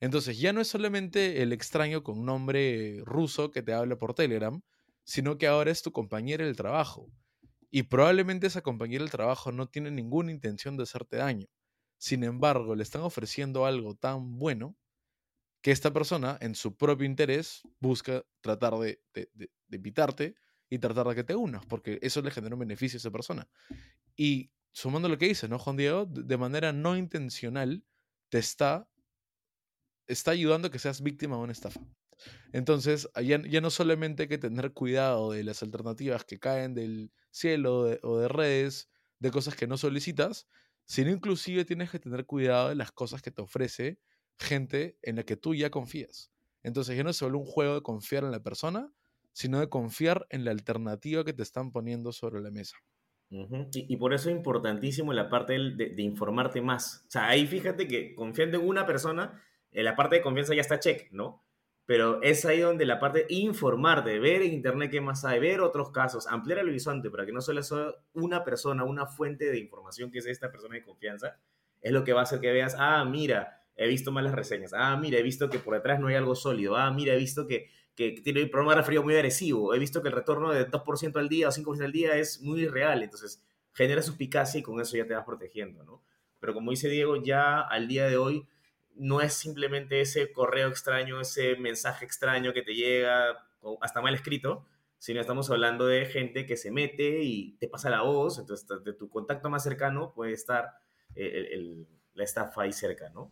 Entonces 0.00 0.38
ya 0.38 0.52
no 0.52 0.60
es 0.60 0.68
solamente 0.68 1.42
el 1.42 1.52
extraño 1.52 2.02
con 2.02 2.24
nombre 2.24 3.00
ruso 3.04 3.50
que 3.50 3.62
te 3.62 3.72
habla 3.74 3.96
por 3.96 4.14
Telegram, 4.14 4.62
sino 5.04 5.38
que 5.38 5.46
ahora 5.46 5.70
es 5.70 5.82
tu 5.82 5.92
compañera 5.92 6.44
del 6.44 6.56
trabajo. 6.56 7.10
Y 7.70 7.84
probablemente 7.84 8.46
esa 8.46 8.62
compañera 8.62 9.04
del 9.04 9.10
trabajo 9.10 9.52
no 9.52 9.68
tiene 9.68 9.90
ninguna 9.90 10.32
intención 10.32 10.76
de 10.76 10.84
hacerte 10.84 11.16
daño. 11.16 11.46
Sin 11.98 12.24
embargo, 12.24 12.74
le 12.74 12.82
están 12.82 13.02
ofreciendo 13.02 13.66
algo 13.66 13.94
tan 13.94 14.38
bueno 14.38 14.76
que 15.62 15.70
esta 15.70 15.92
persona, 15.92 16.38
en 16.40 16.54
su 16.54 16.76
propio 16.76 17.06
interés, 17.06 17.62
busca 17.78 18.24
tratar 18.40 18.74
de, 18.78 19.02
de, 19.12 19.50
invitarte 19.70 20.34
y 20.70 20.78
tratar 20.78 21.06
de 21.08 21.14
que 21.14 21.24
te 21.24 21.36
unas, 21.36 21.66
porque 21.66 21.98
eso 22.00 22.22
le 22.22 22.30
genera 22.30 22.54
un 22.54 22.60
beneficio 22.60 22.96
a 22.96 23.00
esa 23.00 23.10
persona. 23.10 23.48
Y 24.16 24.50
sumando 24.72 25.08
lo 25.08 25.18
que 25.18 25.26
dice, 25.26 25.48
¿no, 25.48 25.58
Juan 25.58 25.76
Diego? 25.76 26.06
De 26.06 26.36
manera 26.36 26.72
no 26.72 26.96
intencional 26.96 27.84
te 28.28 28.38
está, 28.38 28.88
está 30.06 30.30
ayudando 30.32 30.68
a 30.68 30.70
que 30.70 30.78
seas 30.78 31.02
víctima 31.02 31.36
de 31.36 31.42
una 31.42 31.52
estafa. 31.52 31.80
Entonces, 32.52 33.08
ya, 33.22 33.40
ya 33.42 33.60
no 33.60 33.70
solamente 33.70 34.24
hay 34.24 34.28
que 34.28 34.38
tener 34.38 34.72
cuidado 34.72 35.32
de 35.32 35.42
las 35.42 35.62
alternativas 35.62 36.24
que 36.24 36.38
caen 36.38 36.74
del 36.74 37.10
cielo 37.30 37.98
o 38.02 38.18
de 38.18 38.28
redes, 38.28 38.90
de 39.18 39.30
cosas 39.30 39.56
que 39.56 39.66
no 39.66 39.78
solicitas, 39.78 40.46
sino 40.84 41.10
inclusive 41.10 41.64
tienes 41.64 41.90
que 41.90 41.98
tener 41.98 42.26
cuidado 42.26 42.68
de 42.68 42.74
las 42.74 42.92
cosas 42.92 43.22
que 43.22 43.30
te 43.30 43.42
ofrece 43.42 44.00
gente 44.38 44.98
en 45.02 45.16
la 45.16 45.24
que 45.24 45.36
tú 45.36 45.54
ya 45.54 45.70
confías. 45.70 46.30
Entonces 46.62 46.96
ya 46.96 47.04
no 47.04 47.12
se 47.12 47.24
vuelve 47.24 47.38
un 47.38 47.46
juego 47.46 47.74
de 47.74 47.82
confiar 47.82 48.24
en 48.24 48.32
la 48.32 48.42
persona, 48.42 48.92
sino 49.32 49.60
de 49.60 49.68
confiar 49.68 50.26
en 50.30 50.44
la 50.44 50.50
alternativa 50.50 51.24
que 51.24 51.32
te 51.32 51.42
están 51.42 51.72
poniendo 51.72 52.12
sobre 52.12 52.40
la 52.40 52.50
mesa 52.50 52.76
y, 53.30 53.96
por 53.96 54.12
eso 54.12 54.28
es 54.28 54.36
importantísimo 54.36 55.12
la 55.12 55.28
parte 55.28 55.52
de, 55.52 56.02
informarte 56.02 56.60
más. 56.60 57.04
O 57.06 57.10
sea, 57.10 57.28
ahí 57.28 57.46
fíjate 57.46 57.86
que 57.86 58.14
confiando 58.14 58.58
en 58.58 58.66
una 58.66 58.86
persona, 58.86 59.40
en 59.70 59.84
la 59.84 59.94
parte 59.94 60.16
de 60.16 60.22
confianza 60.22 60.54
ya 60.54 60.62
está 60.62 60.80
check, 60.80 61.12
¿no? 61.12 61.44
Pero 61.86 62.22
es 62.22 62.44
ahí 62.44 62.60
donde 62.60 62.84
la 62.86 62.98
parte 62.98 63.20
de 63.20 63.26
informarte, 63.34 64.18
ver 64.18 64.42
en 64.42 64.52
internet 64.52 64.90
qué 64.90 65.00
más 65.00 65.24
hay, 65.24 65.38
ver 65.38 65.60
otros 65.60 65.90
casos, 65.90 66.26
ampliar 66.26 66.58
el 66.58 66.68
horizonte 66.68 67.10
para 67.10 67.24
que 67.24 67.32
no 67.32 67.40
solo 67.40 67.62
sea 67.62 67.94
una 68.12 68.44
persona, 68.44 68.84
una 68.84 69.06
fuente 69.06 69.50
de 69.50 69.58
información 69.58 70.10
que 70.10 70.18
es 70.18 70.26
esta 70.26 70.50
persona 70.50 70.74
de 70.74 70.82
confianza, 70.82 71.38
es 71.80 71.92
lo 71.92 72.04
que 72.04 72.12
va 72.12 72.20
a 72.20 72.22
hacer 72.24 72.40
que 72.40 72.52
veas, 72.52 72.76
ah, 72.78 73.04
mira, 73.04 73.62
he 73.76 73.86
visto 73.88 74.12
malas 74.12 74.34
reseñas, 74.34 74.72
ah, 74.74 74.96
mira, 74.96 75.18
he 75.18 75.22
visto 75.22 75.48
que 75.50 75.58
por 75.58 75.74
detrás 75.74 76.00
no 76.00 76.08
hay 76.08 76.16
algo 76.16 76.34
sólido, 76.34 76.76
ah, 76.76 76.90
mira, 76.90 77.14
he 77.14 77.18
visto 77.18 77.46
que 77.46 77.70
que 78.00 78.22
tiene 78.22 78.42
un 78.42 78.50
problema 78.50 78.72
de 78.72 78.80
refrío 78.80 79.02
muy 79.02 79.14
agresivo. 79.14 79.74
He 79.74 79.78
visto 79.78 80.00
que 80.00 80.08
el 80.08 80.14
retorno 80.14 80.50
de 80.52 80.66
2% 80.66 81.16
al 81.18 81.28
día 81.28 81.48
o 81.48 81.50
5% 81.50 81.84
al 81.84 81.92
día 81.92 82.16
es 82.16 82.40
muy 82.40 82.66
real, 82.66 83.02
entonces 83.02 83.44
genera 83.74 84.00
suspicacia 84.00 84.58
y 84.58 84.62
con 84.62 84.80
eso 84.80 84.96
ya 84.96 85.06
te 85.06 85.14
vas 85.14 85.26
protegiendo, 85.26 85.84
¿no? 85.84 86.02
Pero 86.38 86.54
como 86.54 86.70
dice 86.70 86.88
Diego, 86.88 87.22
ya 87.22 87.60
al 87.60 87.88
día 87.88 88.06
de 88.06 88.16
hoy 88.16 88.48
no 88.94 89.20
es 89.20 89.34
simplemente 89.34 90.00
ese 90.00 90.32
correo 90.32 90.68
extraño, 90.68 91.20
ese 91.20 91.56
mensaje 91.56 92.06
extraño 92.06 92.54
que 92.54 92.62
te 92.62 92.74
llega 92.74 93.46
hasta 93.82 94.00
mal 94.00 94.14
escrito, 94.14 94.64
sino 94.96 95.20
estamos 95.20 95.50
hablando 95.50 95.86
de 95.86 96.06
gente 96.06 96.46
que 96.46 96.56
se 96.56 96.70
mete 96.70 97.22
y 97.22 97.52
te 97.58 97.68
pasa 97.68 97.90
la 97.90 98.00
voz, 98.00 98.38
entonces 98.38 98.66
de 98.82 98.94
tu 98.94 99.10
contacto 99.10 99.50
más 99.50 99.62
cercano 99.62 100.14
puede 100.14 100.32
estar 100.32 100.72
eh, 101.14 101.84
la 102.14 102.24
estafa 102.24 102.62
ahí 102.62 102.72
cerca, 102.72 103.10
¿no? 103.10 103.30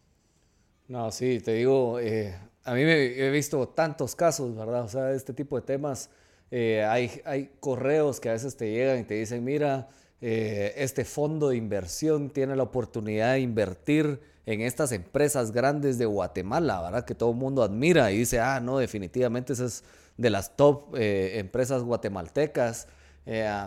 No, 0.88 1.11
sí, 1.11 1.40
te 1.40 1.52
digo, 1.52 2.00
eh, 2.00 2.38
a 2.68 2.74
mí 2.74 2.85
me 2.85 3.26
he 3.26 3.31
visto 3.31 3.66
tantos 3.68 4.14
casos, 4.14 4.54
¿verdad? 4.54 4.85
O 4.85 4.88
sea, 4.88 5.12
este 5.12 5.33
tipo 5.33 5.57
de 5.57 5.62
temas, 5.62 6.11
eh, 6.50 6.85
hay, 6.85 7.50
correos 7.61 8.20
que 8.20 8.28
a 8.28 8.33
veces 8.33 8.59
te 8.59 8.70
llegan 8.70 8.98
y 8.98 9.04
te 9.04 9.14
dicen, 9.14 9.42
mira, 9.42 9.88
eh, 10.20 10.74
este 10.76 11.07
fondo 11.07 11.48
de 11.48 11.57
inversión 11.57 12.28
tiene 12.28 12.54
la 12.57 12.64
oportunidad 12.64 13.33
de 13.33 13.40
invertir 13.40 14.20
en 14.44 14.61
estas 14.61 14.92
empresas 14.92 15.50
grandes 15.50 15.96
de 15.96 16.04
Guatemala, 16.04 16.83
¿verdad? 16.83 17.04
Que 17.07 17.14
todo 17.14 17.31
el 17.31 17.37
mundo 17.37 17.62
admira 17.62 18.12
y 18.12 18.18
dice, 18.18 18.38
ah, 18.38 18.61
no, 18.61 18.76
definitivamente 18.76 19.54
esa 19.54 19.64
es 19.64 19.83
de 20.18 20.28
las 20.28 20.54
top 20.54 20.94
empresas 20.94 21.83
guatemaltecas. 21.83 22.87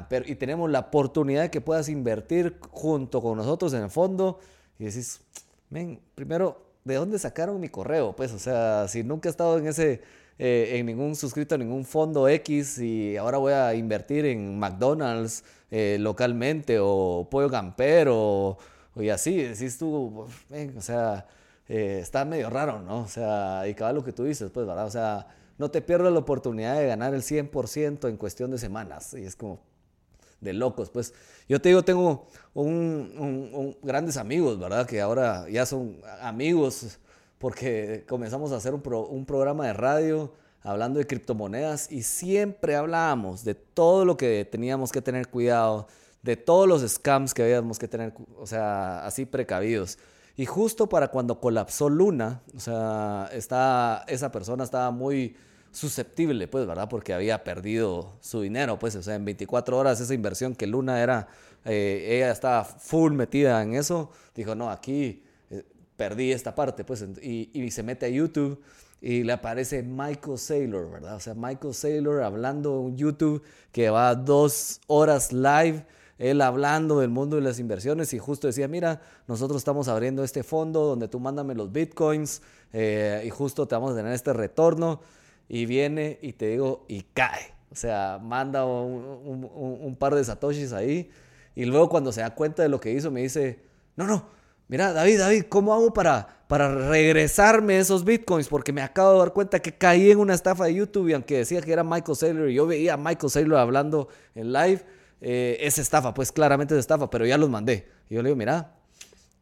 pero, 0.10 0.26
y 0.28 0.36
tenemos 0.36 0.70
la 0.70 0.80
oportunidad 0.80 1.42
de 1.44 1.50
que 1.50 1.62
puedas 1.62 1.90
invertir 1.90 2.60
junto 2.70 3.20
con 3.20 3.38
nosotros 3.38 3.74
en 3.74 3.82
el 3.82 3.90
fondo. 3.90 4.40
Y 4.78 4.86
decís, 4.86 5.22
ven, 5.72 6.00
primero 6.14 6.71
¿de 6.84 6.96
dónde 6.96 7.20
sacaron 7.20 7.60
mi 7.60 7.70
correo? 7.70 8.15
Pues, 8.15 8.32
o 8.34 8.39
sea, 8.39 8.88
si 8.88 9.04
nunca 9.04 9.30
he 9.30 9.32
estado 9.32 9.58
en 9.58 9.67
ese, 9.67 10.02
eh, 10.39 10.78
en 10.78 10.86
ningún 10.86 11.15
suscrito 11.15 11.56
a 11.56 11.58
ningún 11.58 11.86
fondo 11.86 12.28
X 12.28 12.80
y 12.80 13.17
ahora 13.17 13.38
voy 13.38 13.54
a 13.54 13.74
invertir 13.74 14.26
en 14.26 14.58
McDonald's 14.60 15.44
eh, 15.70 15.98
localmente 16.00 16.78
o 16.80 17.28
Pollo 17.30 17.50
Gampero 17.50 18.17
o, 18.17 18.58
y 18.96 19.10
así, 19.10 19.38
decís 19.41 19.78
tú, 19.78 20.28
o 20.78 20.82
sea, 20.82 21.26
eh, 21.70 22.00
está 22.02 22.26
medio 22.26 22.50
raro, 22.50 22.82
¿no? 22.82 23.02
O 23.04 23.08
sea, 23.08 23.65
y 23.67 23.74
cada 23.74 23.94
lo 23.94 24.04
que 24.04 24.12
tú 24.12 24.26
dices, 24.26 24.52
pues, 24.52 24.67
¿verdad? 24.67 24.86
O 24.86 24.91
sea, 24.91 25.28
no 25.58 25.72
te 25.72 25.82
pierdas 25.82 26.12
la 26.12 26.20
oportunidad 26.20 26.78
de 26.78 26.88
ganar 26.88 27.13
el 27.13 27.22
100% 27.22 28.10
en 28.10 28.17
cuestión 28.17 28.52
de 28.52 28.58
semanas. 28.58 29.13
Y 29.13 29.24
es 29.24 29.36
como, 29.36 29.60
de 30.41 30.54
locos. 30.54 30.89
Pues 30.89 31.13
yo 31.47 31.62
te 31.62 31.69
digo, 31.69 31.84
tengo 31.84 32.27
un, 32.54 33.77
grandes 33.82 34.17
amigos, 34.17 34.60
¿verdad? 34.60 34.86
Que 34.86 34.99
ahora 34.99 35.47
ya 35.49 35.65
son 35.65 35.97
amigos 36.21 36.99
porque 37.38 38.04
comenzamos 38.08 38.51
a 38.51 38.58
hacer 38.58 38.73
un, 38.73 38.84
un 38.86 39.25
programa 39.25 39.67
de 39.67 39.73
radio 39.73 40.34
hablando 40.63 40.99
de 40.99 41.08
criptomonedas 41.08 41.91
y 41.91 42.04
siempre 42.04 42.75
hablábamos 42.75 43.43
de 43.43 43.56
todo 43.56 44.06
lo 44.06 44.17
que 44.17 44.47
teníamos 44.49 44.91
que 44.91 45.01
tener 45.01 45.27
cuidado, 45.27 45.88
de 46.21 46.36
todos 46.36 46.67
los 46.67 46.88
scams 46.88 47.34
que 47.34 47.43
habíamos 47.43 47.80
que 47.80 47.88
tener, 47.88 48.13
o 48.38 48.45
sea, 48.45 49.06
así 49.06 49.25
precavidos. 49.25 49.97
Y 50.38 50.45
justo 50.45 50.88
para 50.88 51.10
cuando 51.10 51.39
colapsó 51.39 51.89
Luna, 51.89 52.41
o 52.56 52.60
sea, 52.60 53.30
está, 53.34 54.06
esa 54.08 54.32
persona 54.32 54.63
estaba 54.63 54.91
muy 54.91 55.36
susceptible, 55.72 56.48
pues, 56.48 56.68
¿verdad? 56.68 56.90
Porque 56.90 57.14
había 57.14 57.44
perdido 57.44 58.14
su 58.20 58.42
dinero, 58.42 58.78
pues, 58.78 58.96
o 58.96 59.04
sea, 59.04 59.16
en 59.16 59.26
24 59.26 59.78
horas 59.78 60.00
esa 60.00 60.14
inversión 60.14 60.56
que 60.56 60.68
Luna 60.68 61.02
era, 61.02 61.28
eh, 61.66 62.18
ella 62.18 62.32
estaba 62.32 62.64
full 62.64 63.14
metida 63.14 63.62
en 63.64 63.76
eso, 63.76 64.12
dijo, 64.36 64.54
no, 64.54 64.70
aquí 64.70 65.24
eh, 65.50 65.64
perdí 65.96 66.32
esta 66.32 66.54
parte, 66.54 66.84
pues, 66.84 67.06
y, 67.22 67.72
se 67.72 67.84
mete 67.84 68.06
a 68.06 68.10
YouTube 68.10 68.62
y 69.00 69.24
le 69.24 69.34
aparece 69.34 69.82
Michael 69.82 70.38
Saylor, 70.38 70.92
¿verdad? 70.92 71.16
O 71.16 71.20
sea, 71.20 71.34
Michael 71.34 71.74
Saylor 71.74 72.22
hablando 72.22 72.86
en 72.88 72.98
YouTube 72.98 73.42
que 73.72 73.90
va 73.90 74.14
dos 74.14 74.82
horas 74.88 75.32
live, 75.32 75.86
él 76.20 76.42
hablando 76.42 77.00
del 77.00 77.10
mundo 77.10 77.38
de 77.38 77.42
las 77.42 77.58
inversiones 77.58 78.14
y 78.14 78.20
justo 78.20 78.46
decía, 78.46 78.68
mira, 78.68 79.02
nosotros 79.28 79.58
estamos 79.58 79.88
abriendo 79.88 80.24
este 80.24 80.44
fondo 80.44 80.86
donde 80.86 81.08
tú 81.08 81.20
mándame 81.20 81.56
los 81.56 81.72
bitcoins 81.72 82.44
eh, 82.74 83.24
y 83.26 83.30
justo 83.32 83.68
te 83.68 83.74
vamos 83.74 83.94
a 83.94 83.96
tener 83.96 84.14
este 84.14 84.32
retorno 84.34 85.02
y 85.54 85.66
viene 85.66 86.18
y 86.22 86.32
te 86.32 86.48
digo, 86.48 86.86
y 86.88 87.02
cae. 87.14 87.54
O 87.72 87.76
sea, 87.76 88.20
manda 88.24 88.64
un, 88.64 89.98
par 90.00 90.16
de 90.16 90.24
satoshis 90.24 90.72
ahí 90.72 91.12
y 91.56 91.66
luego 91.66 91.90
cuando 91.90 92.14
se 92.14 92.22
da 92.22 92.34
cuenta 92.34 92.64
de 92.64 92.70
lo 92.70 92.80
que 92.80 92.94
hizo 92.94 93.12
me 93.12 93.22
dice, 93.22 93.60
no, 93.98 94.08
no, 94.08 94.28
mira, 94.70 94.94
David, 94.94 95.20
David, 95.20 95.44
¿cómo 95.50 95.74
hago 95.74 95.94
para, 95.94 96.46
para 96.48 96.74
regresarme 96.88 97.80
esos 97.80 98.06
bitcoins? 98.06 98.48
Porque 98.48 98.72
me 98.72 98.82
acabo 98.82 99.12
de 99.12 99.20
dar 99.20 99.34
cuenta 99.34 99.60
que 99.60 99.74
caí 99.74 100.10
en 100.10 100.20
una 100.20 100.36
estafa 100.36 100.66
de 100.66 100.76
YouTube 100.76 101.10
y 101.10 101.14
aunque 101.14 101.40
decía 101.40 101.62
que 101.62 101.74
era 101.74 101.84
Michael 101.84 102.16
Saylor 102.16 102.50
y 102.50 102.54
yo 102.54 102.66
veía 102.66 102.94
a 102.94 102.98
Michael 102.98 103.30
Saylor 103.30 103.60
hablando 103.60 104.08
en 104.36 104.54
live, 104.54 104.86
eh, 105.20 105.58
es 105.60 105.78
estafa, 105.80 106.14
pues 106.14 106.32
claramente 106.32 106.76
es 106.76 106.80
estafa, 106.80 107.10
pero 107.10 107.26
ya 107.26 107.38
los 107.38 107.50
mandé. 107.50 107.90
Y 108.10 108.16
yo 108.16 108.22
le 108.22 108.30
digo, 108.30 108.38
mira, 108.38 108.76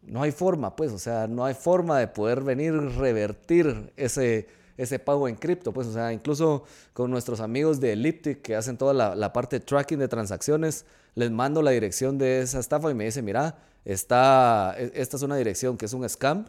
no 0.02 0.24
hay 0.24 0.32
forma, 0.32 0.76
pues, 0.76 0.92
o 0.92 0.98
sea, 0.98 1.28
no 1.28 1.46
hay 1.46 1.54
forma 1.54 2.00
de 2.00 2.08
poder 2.08 2.42
venir 2.42 2.74
revertir 2.74 3.94
ese 3.96 4.58
ese 4.80 4.98
pago 4.98 5.28
en 5.28 5.36
cripto. 5.36 5.74
Pues, 5.74 5.88
o 5.88 5.94
sea, 5.94 6.14
incluso 6.14 6.64
con 6.94 7.12
nuestros 7.12 7.42
amigos 7.42 7.80
de 7.82 7.92
Elliptic 7.94 8.42
que 8.42 8.56
hacen 8.56 8.78
toda 8.78 8.94
la, 8.94 9.34
parte 9.34 9.60
de 9.60 9.66
tracking 9.66 10.00
de 10.00 10.08
transacciones, 10.08 10.86
les 11.16 11.30
mando 11.30 11.62
la 11.62 11.72
dirección 11.72 12.18
de 12.18 12.42
esa 12.42 12.60
estafa 12.60 12.90
y 12.90 12.94
me 12.94 13.04
dice, 13.04 13.22
mira, 13.22 13.58
está, 13.84 14.74
e, 14.78 14.92
esta 14.96 15.18
es 15.18 15.24
una 15.24 15.36
dirección 15.36 15.78
que 15.78 15.86
es 15.86 15.94
un 15.94 16.08
scam. 16.08 16.46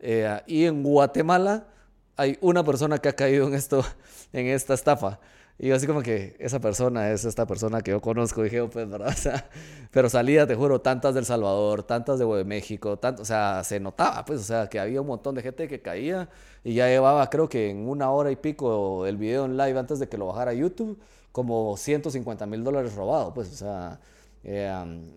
Eh, 0.00 0.42
y 0.46 0.64
en 0.64 0.82
Guatemala 0.82 1.68
hay 2.16 2.36
una 2.40 2.64
persona 2.64 2.98
que 2.98 3.08
ha 3.10 3.14
caído 3.14 3.46
en 3.46 3.54
esto, 3.54 3.84
en 4.32 4.46
esta 4.46 4.74
estafa. 4.74 5.20
Y 5.60 5.68
yo 5.68 5.74
así 5.74 5.88
como 5.88 6.02
que 6.02 6.36
esa 6.38 6.60
persona 6.60 7.10
es 7.10 7.24
esta 7.24 7.44
persona 7.46 7.80
que 7.80 7.90
yo 7.90 8.00
conozco, 8.00 8.42
dije, 8.44 8.60
oh, 8.60 8.70
pues, 8.70 8.88
¿verdad? 8.88 9.08
O 9.12 9.12
sea, 9.12 9.50
pero 9.90 10.08
salía, 10.08 10.46
te 10.46 10.54
juro, 10.54 10.80
tantas 10.80 11.14
del 11.14 11.24
Salvador, 11.24 11.82
tantas 11.82 12.20
de 12.20 12.44
México, 12.44 12.96
tanto, 12.98 13.22
o 13.22 13.24
sea, 13.24 13.64
se 13.64 13.80
notaba, 13.80 14.24
pues, 14.24 14.40
o 14.40 14.44
sea, 14.44 14.68
que 14.68 14.78
había 14.78 15.00
un 15.00 15.08
montón 15.08 15.34
de 15.34 15.42
gente 15.42 15.66
que 15.66 15.82
caía 15.82 16.28
y 16.62 16.74
ya 16.74 16.86
llevaba, 16.86 17.28
creo 17.28 17.48
que 17.48 17.70
en 17.70 17.88
una 17.88 18.10
hora 18.12 18.30
y 18.30 18.36
pico 18.36 19.04
el 19.06 19.16
video 19.16 19.46
en 19.46 19.56
live 19.56 19.78
antes 19.78 19.98
de 19.98 20.08
que 20.08 20.16
lo 20.16 20.26
bajara 20.26 20.52
a 20.52 20.54
YouTube, 20.54 20.98
como 21.32 21.76
150 21.76 22.46
mil 22.46 22.62
dólares 22.62 22.94
robados, 22.94 23.32
pues, 23.34 23.52
o 23.52 23.56
sea, 23.56 24.00
eh, 24.44 24.72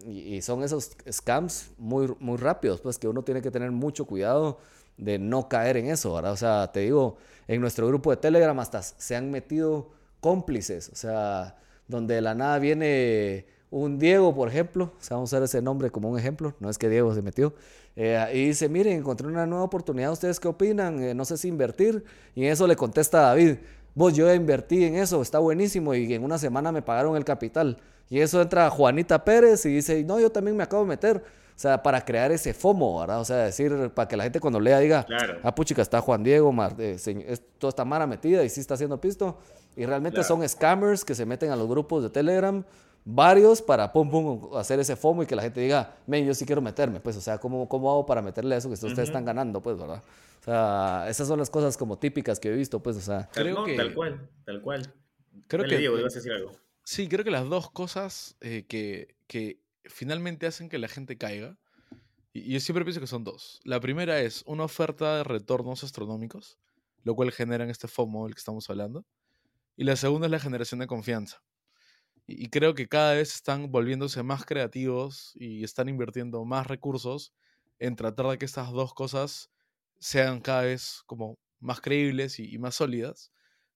y, 0.08 0.42
son 0.42 0.64
esos 0.64 0.92
scams 1.10 1.72
muy, 1.78 2.16
muy 2.20 2.38
rápidos, 2.38 2.82
pues, 2.82 2.98
que 2.98 3.08
uno 3.08 3.24
tiene 3.24 3.42
que 3.44 3.52
tener 3.52 3.72
mucho 3.72 4.06
cuidado 4.06 4.58
de 4.98 5.20
no 5.20 5.48
caer 5.50 5.78
en 5.78 5.88
eso, 5.88 6.14
¿verdad? 6.14 6.32
O 6.32 6.38
sea, 6.38 6.72
te 6.72 6.82
digo, 6.82 7.18
en 7.48 7.62
nuestro 7.62 7.88
grupo 7.88 8.10
de 8.12 8.18
Telegram 8.18 8.58
hasta 8.60 8.82
se 8.82 9.16
han 9.16 9.32
metido 9.32 10.01
cómplices, 10.22 10.90
o 10.90 10.96
sea, 10.96 11.58
donde 11.88 12.16
de 12.16 12.22
la 12.22 12.34
nada 12.34 12.58
viene 12.60 13.46
un 13.70 14.00
Diego, 14.00 14.34
por 14.34 14.48
ejemplo, 14.48 14.94
o 14.98 15.04
sea, 15.04 15.18
vamos 15.18 15.34
a 15.34 15.38
usar 15.38 15.44
ese 15.44 15.62
nombre 15.62 15.90
como 15.90 16.10
un 16.10 16.18
ejemplo, 16.18 16.54
no 16.60 16.70
es 16.70 16.78
que 16.78 16.88
Diego 16.88 17.14
se 17.14 17.22
metió, 17.22 17.54
eh, 17.96 18.26
y 18.34 18.48
dice, 18.48 18.70
miren, 18.70 19.00
encontré 19.00 19.28
una 19.28 19.46
nueva 19.46 19.64
oportunidad, 19.64 20.12
¿ustedes 20.12 20.40
qué 20.40 20.48
opinan? 20.48 21.04
Eh, 21.04 21.14
no 21.14 21.26
sé 21.26 21.38
si 21.38 21.48
invertir, 21.48 22.04
y 22.36 22.46
en 22.46 22.52
eso 22.52 22.68
le 22.68 22.76
contesta 22.76 23.22
David, 23.22 23.58
vos 23.96 24.14
yo 24.14 24.34
invertí 24.34 24.86
en 24.86 24.96
eso, 24.96 25.22
está 25.22 25.40
buenísimo, 25.40 25.94
y 25.94 26.14
en 26.14 26.24
una 26.24 26.38
semana 26.38 26.72
me 26.72 26.82
pagaron 26.82 27.16
el 27.18 27.26
capital, 27.26 27.78
y 28.10 28.20
eso 28.20 28.42
entra 28.42 28.70
Juanita 28.70 29.24
Pérez 29.24 29.66
y 29.66 29.70
dice, 29.70 30.04
no, 30.04 30.20
yo 30.20 30.30
también 30.30 30.56
me 30.56 30.64
acabo 30.64 30.84
de 30.84 30.90
meter, 30.90 31.18
o 31.18 31.60
sea, 31.62 31.82
para 31.82 32.04
crear 32.04 32.32
ese 32.32 32.54
FOMO, 32.54 33.00
¿verdad? 33.00 33.22
O 33.22 33.26
sea, 33.26 33.38
decir, 33.38 33.92
para 33.94 34.08
que 34.08 34.18
la 34.18 34.24
gente 34.24 34.40
cuando 34.40 34.60
lea 34.60 34.80
diga, 34.80 35.04
claro. 35.06 35.40
ah, 35.44 35.54
puchica, 35.54 35.82
está 35.82 36.02
Juan 36.02 36.24
Diego, 36.24 36.52
Mar, 36.52 36.76
eh, 36.80 36.98
toda 37.58 37.70
esta 37.70 37.86
mara 37.86 38.08
metida 38.08 38.44
y 38.44 38.50
sí 38.50 38.60
está 38.60 38.74
haciendo 38.74 39.00
pisto. 39.00 39.38
Y 39.76 39.86
realmente 39.86 40.24
son 40.24 40.48
scammers 40.48 41.06
que 41.06 41.16
se 41.16 41.26
meten 41.26 41.52
a 41.52 41.56
los 41.56 41.68
grupos 41.68 42.04
de 42.04 42.10
Telegram, 42.10 42.64
varios, 43.06 43.62
para 43.62 43.92
pum, 43.92 44.10
pum, 44.10 44.56
hacer 44.56 44.80
ese 44.80 44.96
FOMO 44.96 45.24
y 45.24 45.26
que 45.26 45.36
la 45.36 45.42
gente 45.42 45.62
diga, 45.62 45.96
men, 46.08 46.26
yo 46.26 46.34
sí 46.34 46.46
quiero 46.46 46.62
meterme. 46.62 47.00
Pues, 47.00 47.16
o 47.18 47.22
sea, 47.22 47.38
¿cómo, 47.40 47.68
cómo 47.70 47.90
hago 47.92 48.06
para 48.06 48.22
meterle 48.22 48.56
eso 48.56 48.68
que 48.68 48.74
ustedes 48.74 49.00
están 49.00 49.26
ganando? 49.26 49.62
Pues, 49.62 49.78
¿verdad? 49.78 50.04
O 50.42 50.44
sea, 50.44 51.06
esas 51.08 51.28
son 51.28 51.40
las 51.40 51.50
cosas 51.50 51.78
como 51.78 51.98
típicas 51.98 52.40
que 52.40 52.50
he 52.50 52.56
visto, 52.56 52.82
pues, 52.82 52.98
o 52.98 53.02
sea. 53.02 53.30
Creo 53.32 53.64
que... 53.64 53.76
Tal 53.76 53.94
cual, 53.94 54.30
tal 54.44 54.62
cual. 54.62 54.94
Creo 55.48 55.66
que... 55.66 55.78
Diego, 55.78 55.98
ibas 55.98 56.14
a 56.14 56.18
decir 56.18 56.32
algo. 56.32 56.52
Sí, 56.84 57.08
creo 57.08 57.24
que 57.24 57.32
las 57.32 57.48
dos 57.48 57.70
cosas 57.70 58.36
eh, 58.42 58.66
que, 58.68 59.16
que 59.28 59.62
finalmente 59.86 60.48
hacen 60.48 60.68
que 60.68 60.80
la 60.80 60.88
gente 60.88 61.18
caiga, 61.18 61.58
y 62.34 62.54
yo 62.54 62.60
siempre 62.60 62.86
pienso 62.86 63.02
que 63.02 63.08
son 63.08 63.24
dos. 63.24 63.60
La 63.64 63.80
primera 63.80 64.20
es 64.22 64.44
una 64.46 64.64
oferta 64.64 65.18
de 65.18 65.24
retornos 65.24 65.84
astronómicos, 65.84 66.58
lo 67.04 67.16
cual 67.16 67.32
generan 67.32 67.70
este 67.70 67.88
FOMO 67.88 68.26
del 68.26 68.36
que 68.36 68.40
estamos 68.40 68.70
hablando. 68.70 69.06
Y 69.76 69.84
la 69.84 69.96
segunda 69.96 70.28
es 70.28 70.32
la 70.32 70.40
generación 70.40 70.80
de 70.80 70.88
confianza. 70.88 71.42
Y, 72.28 72.50
creo 72.50 72.76
que 72.76 72.88
cada 72.88 73.14
vez 73.14 73.34
están 73.36 73.72
volviéndose 73.72 74.24
más 74.24 74.46
creativos 74.46 75.34
y 75.36 75.64
están 75.64 75.90
invirtiendo 75.90 76.46
más 76.46 76.68
recursos 76.68 77.34
en 77.80 77.96
tratar 77.96 78.28
de 78.28 78.38
que 78.38 78.46
estas 78.46 78.72
dos 78.72 78.94
cosas 78.94 79.52
sean 80.00 80.40
cada 80.40 80.64
vez 80.64 81.04
como 81.08 81.40
más 81.60 81.82
creíbles 81.82 82.40
y, 82.40 82.58
más 82.58 82.76
sólidas. 82.76 83.32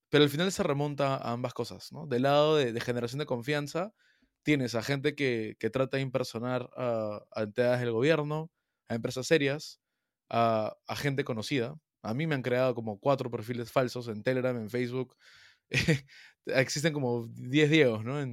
Pero 0.09 0.23
al 0.23 0.29
final 0.29 0.51
se 0.51 0.63
remonta 0.63 1.15
a 1.17 1.31
ambas 1.33 1.53
cosas, 1.53 1.91
¿no? 1.91 2.07
Del 2.07 2.23
lado 2.23 2.55
de, 2.57 2.79
generación 2.79 3.19
de 3.19 3.25
confianza, 3.25 3.93
tienes 4.43 4.75
a 4.75 4.83
gente 4.83 5.15
que, 5.15 5.57
trata 5.73 5.97
de 5.97 6.03
impersonar 6.03 6.69
a, 6.77 7.25
entidades 7.35 7.81
del 7.81 7.91
gobierno, 7.91 8.51
a 8.87 8.95
empresas 8.95 9.27
serias, 9.27 9.81
a, 10.29 10.75
a, 10.87 10.95
gente 10.95 11.23
conocida. 11.23 11.75
A 12.03 12.13
mí 12.13 12.27
me 12.27 12.35
han 12.35 12.43
creado 12.43 12.75
como 12.75 12.99
cuatro 12.99 13.31
perfiles 13.31 13.71
falsos 13.71 14.07
en 14.07 14.23
Telegram, 14.23 14.55
en 14.57 14.69
Facebook, 14.69 15.15
existen 16.45 16.93
como 16.93 17.27
10 17.27 17.69
Diegos, 17.69 18.03
¿no? 18.03 18.23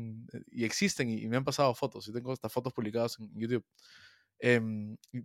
y 0.50 0.64
existen 0.64 1.08
y, 1.10 1.26
me 1.28 1.36
han 1.36 1.44
pasado 1.44 1.74
fotos, 1.74 2.08
y 2.08 2.12
tengo 2.12 2.32
estas 2.32 2.52
fotos 2.52 2.72
publicadas 2.72 3.18
en 3.18 3.30
YouTube. 3.34 3.64
Em, 4.38 4.96
y, 5.12 5.22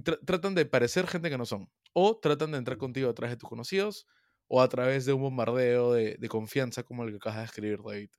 tratan 0.00 0.54
de 0.54 0.66
parecer 0.66 1.06
gente 1.06 1.30
que 1.30 1.38
no 1.38 1.46
son. 1.46 1.68
O 1.92 2.18
tratan 2.18 2.52
de 2.52 2.58
entrar 2.58 2.78
contigo 2.78 3.10
a 3.10 3.14
través 3.14 3.32
de 3.34 3.38
tus 3.38 3.48
conocidos 3.48 4.06
o 4.48 4.62
a 4.62 4.68
través 4.68 5.04
de 5.06 5.12
un 5.12 5.22
bombardeo 5.22 5.92
de, 5.92 6.16
de 6.16 6.28
confianza 6.28 6.84
como 6.84 7.04
el 7.04 7.10
que 7.10 7.16
acabas 7.16 7.38
de 7.40 7.44
escribir, 7.46 7.80
David. 7.84 8.10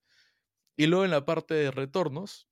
Y 0.78 0.88
luego 0.88 1.06
en 1.06 1.12
la 1.12 1.26
parte 1.26 1.54
de 1.54 1.72
retornos, 1.72 2.50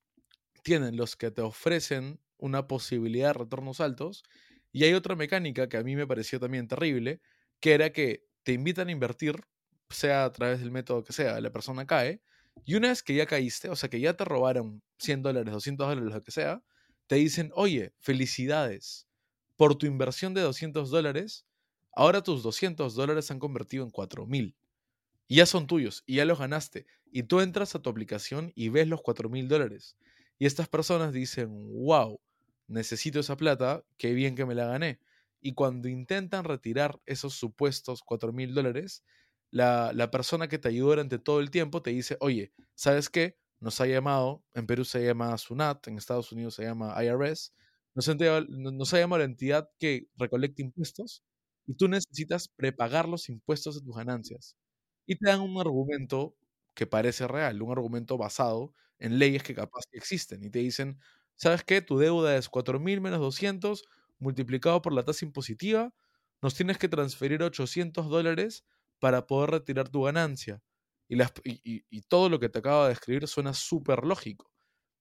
tienen 0.63 0.97
los 0.97 1.15
que 1.15 1.32
te 1.32 1.41
ofrecen 1.41 2.19
una 2.38 2.67
posibilidad 2.67 3.30
de 3.30 3.39
retornos 3.39 3.80
altos 3.82 4.23
Y 4.71 4.84
hay 4.84 4.93
otra 4.93 5.15
mecánica 5.15 5.67
que 5.67 5.78
a 5.78 5.84
mí 5.84 5.95
me 5.95 6.08
pareció 6.08 6.39
también 6.39 6.67
terrible, 6.67 7.21
que 7.60 7.73
era 7.73 7.91
que 7.91 8.25
te 8.43 8.54
invitan 8.54 8.89
a 8.89 8.91
invertir, 8.91 9.36
sea 9.89 10.25
a 10.25 10.32
través 10.32 10.60
del 10.60 10.71
método 10.71 11.04
que 11.04 11.13
sea, 11.13 11.39
la 11.41 11.52
persona 11.52 11.86
cae, 11.86 12.21
y 12.65 12.75
una 12.75 12.89
vez 12.89 13.04
que 13.04 13.15
ya 13.15 13.25
caíste, 13.25 13.69
o 13.69 13.75
sea, 13.75 13.89
que 13.89 13.99
ya 13.99 14.13
te 14.15 14.25
robaron 14.25 14.82
100 14.97 15.21
dólares, 15.21 15.54
200 15.54 15.88
dólares, 15.88 16.13
lo 16.13 16.23
que 16.23 16.32
sea, 16.32 16.63
te 17.08 17.15
dicen, 17.15 17.52
oye, 17.56 17.93
felicidades, 17.99 19.08
por 19.58 19.75
tu 19.75 19.86
inversión 19.86 20.34
de 20.34 20.41
200 20.41 20.89
dólares, 20.89 21.45
ahora 21.93 22.21
tus 22.23 22.43
200 22.43 22.95
dólares 22.95 23.25
se 23.25 23.34
han 23.34 23.39
convertido 23.39 23.84
en 23.84 23.91
4000. 23.91 24.56
Y 25.28 25.38
ya 25.38 25.45
son 25.45 25.67
tuyos, 25.67 26.04
y 26.06 26.15
ya 26.17 26.25
los 26.25 26.39
ganaste. 26.39 26.86
Y 27.12 27.23
tú 27.23 27.41
entras 27.41 27.75
a 27.75 27.82
tu 27.82 27.89
aplicación 27.89 28.52
y 28.56 28.69
ves 28.69 28.88
los 28.88 29.02
4000 29.02 29.47
dólares. 29.47 29.97
Y 30.38 30.45
estas 30.45 30.67
personas 30.69 31.13
dicen, 31.13 31.49
wow, 31.84 32.19
necesito 32.67 33.19
esa 33.19 33.38
plata, 33.38 33.84
qué 33.97 34.13
bien 34.13 34.36
que 34.36 34.45
me 34.45 34.56
la 34.56 34.65
gané. 34.65 34.99
Y 35.41 35.54
cuando 35.54 35.88
intentan 35.88 36.43
retirar 36.45 36.99
esos 37.06 37.34
supuestos 37.34 38.02
4 38.04 38.34
mil 38.34 38.54
dólares, 38.54 39.04
la, 39.51 39.91
la, 39.93 40.12
persona 40.12 40.47
que 40.47 40.59
te 40.59 40.69
ayudó 40.69 40.89
durante 40.89 41.19
todo 41.19 41.39
el 41.39 41.51
tiempo 41.51 41.81
te 41.81 41.91
dice, 41.91 42.17
oye, 42.19 42.53
¿sabes 42.75 43.09
qué? 43.09 43.38
Nos 43.59 43.81
ha 43.81 43.88
llamado, 43.88 44.43
en 44.53 44.67
Perú 44.67 44.85
se 44.85 45.03
llama 45.05 45.38
SUNAT, 45.38 45.88
en 45.88 45.97
Estados 45.97 46.31
Unidos 46.31 46.55
se 46.55 46.63
llama 46.63 46.95
IRS, 47.03 47.53
nos 47.95 48.07
nos 48.49 48.93
ha 48.93 48.99
llamado 48.99 49.19
la 49.19 49.25
entidad 49.25 49.69
que 49.79 50.07
recolecta 50.15 50.62
impuestos 50.62 51.23
y 51.67 51.73
tú 51.73 51.88
necesitas 51.88 52.47
prepagar 52.47 53.07
los 53.09 53.29
impuestos 53.29 53.75
de 53.75 53.81
tus 53.81 53.95
ganancias. 53.95 54.55
Y 55.05 55.15
te 55.17 55.27
dan 55.29 55.41
un 55.41 55.59
argumento 55.59 56.35
que 56.75 56.88
parece 56.88 57.27
real, 57.27 57.62
un 57.62 57.71
argumento 57.71 58.17
basado 58.17 58.73
en 58.99 59.19
leyes 59.19 59.43
que 59.43 59.55
capaz 59.55 59.83
que 59.91 59.97
existen. 59.97 60.43
Y 60.43 60.49
te 60.49 60.59
dicen, 60.59 60.99
¿sabes 61.35 61.63
qué? 61.63 61.81
Tu 61.81 61.97
deuda 61.97 62.38
es 62.38 62.49
4.000 62.49 63.01
menos 63.01 63.19
200 63.19 63.85
multiplicado 64.19 64.81
por 64.81 64.93
la 64.93 65.03
tasa 65.03 65.25
impositiva, 65.25 65.93
nos 66.41 66.55
tienes 66.55 66.77
que 66.77 66.89
transferir 66.89 67.41
800 67.41 68.09
dólares 68.09 68.65
para 68.99 69.27
poder 69.27 69.51
retirar 69.51 69.89
tu 69.89 70.03
ganancia. 70.03 70.62
Y, 71.07 71.15
las, 71.15 71.31
y, 71.43 72.01
todo 72.03 72.29
lo 72.29 72.39
que 72.39 72.49
te 72.49 72.59
acabo 72.59 72.83
de 72.83 72.89
describir 72.89 73.27
suena 73.27 73.53
súper 73.53 74.05
lógico. 74.05 74.51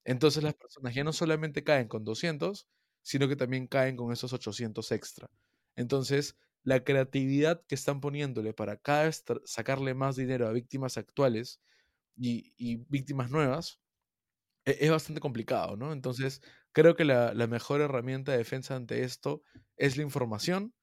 Entonces 0.05 0.43
las 0.43 0.55
personas 0.55 0.95
ya 0.95 1.05
no 1.05 1.13
solamente 1.13 1.65
caen 1.65 1.89
con 1.89 2.05
200, 2.05 2.67
sino 3.03 3.29
que 3.29 3.37
también 3.37 3.67
caen 3.67 3.97
con 3.97 4.13
esos 4.13 4.33
800 4.33 4.91
extra. 4.93 5.31
Entonces, 5.77 6.37
la 6.63 6.83
creatividad 6.83 7.63
que 7.67 7.75
están 7.75 8.01
poniéndole 8.01 8.55
para 8.55 8.79
cada 8.79 9.05
vez 9.05 9.23
sacarle 9.45 9.95
más 9.95 10.17
dinero 10.17 10.49
a 10.49 10.53
víctimas 10.53 10.97
actuales 10.99 11.61
y, 12.17 12.55
y 12.57 12.77
víctimas 12.89 13.31
nuevas 13.31 13.81
e-, 14.69 14.79
es 14.81 14.91
bastante 14.91 15.21
complicado, 15.21 15.77
¿no? 15.77 15.93
Entonces, 15.93 16.43
creo 16.73 16.95
que 16.95 17.05
la, 17.05 17.33
mejor 17.49 17.81
herramienta 17.81 18.33
de 18.33 18.39
defensa 18.39 18.77
ante 18.77 19.03
esto 19.03 19.43
es 19.77 19.97
la 19.97 20.03
información, 20.03 20.75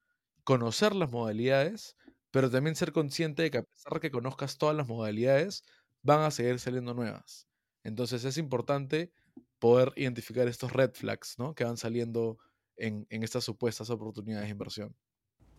conocer 0.44 0.94
las 0.94 1.10
modalidades, 1.10 1.96
pero 2.30 2.50
también 2.50 2.76
ser 2.76 2.92
consciente 2.92 3.42
de 3.42 3.50
que 3.50 3.58
a 3.58 3.62
pesar 3.62 3.94
de 3.94 4.00
que 4.00 4.10
conozcas 4.10 4.58
todas 4.58 4.76
las 4.76 4.86
modalidades, 4.86 5.64
van 6.02 6.20
a 6.20 6.30
seguir 6.30 6.58
saliendo 6.58 6.94
nuevas. 6.94 7.48
Entonces, 7.82 8.24
es 8.24 8.38
importante 8.38 9.12
poder 9.58 9.92
identificar 9.96 10.48
estos 10.48 10.72
red 10.72 10.92
flags, 10.92 11.38
¿no? 11.38 11.54
Que 11.54 11.64
van 11.64 11.76
saliendo 11.76 12.38
en, 12.76 13.06
en 13.10 13.22
estas 13.22 13.44
supuestas 13.44 13.90
oportunidades 13.90 14.46
de 14.46 14.52
inversión. 14.52 14.96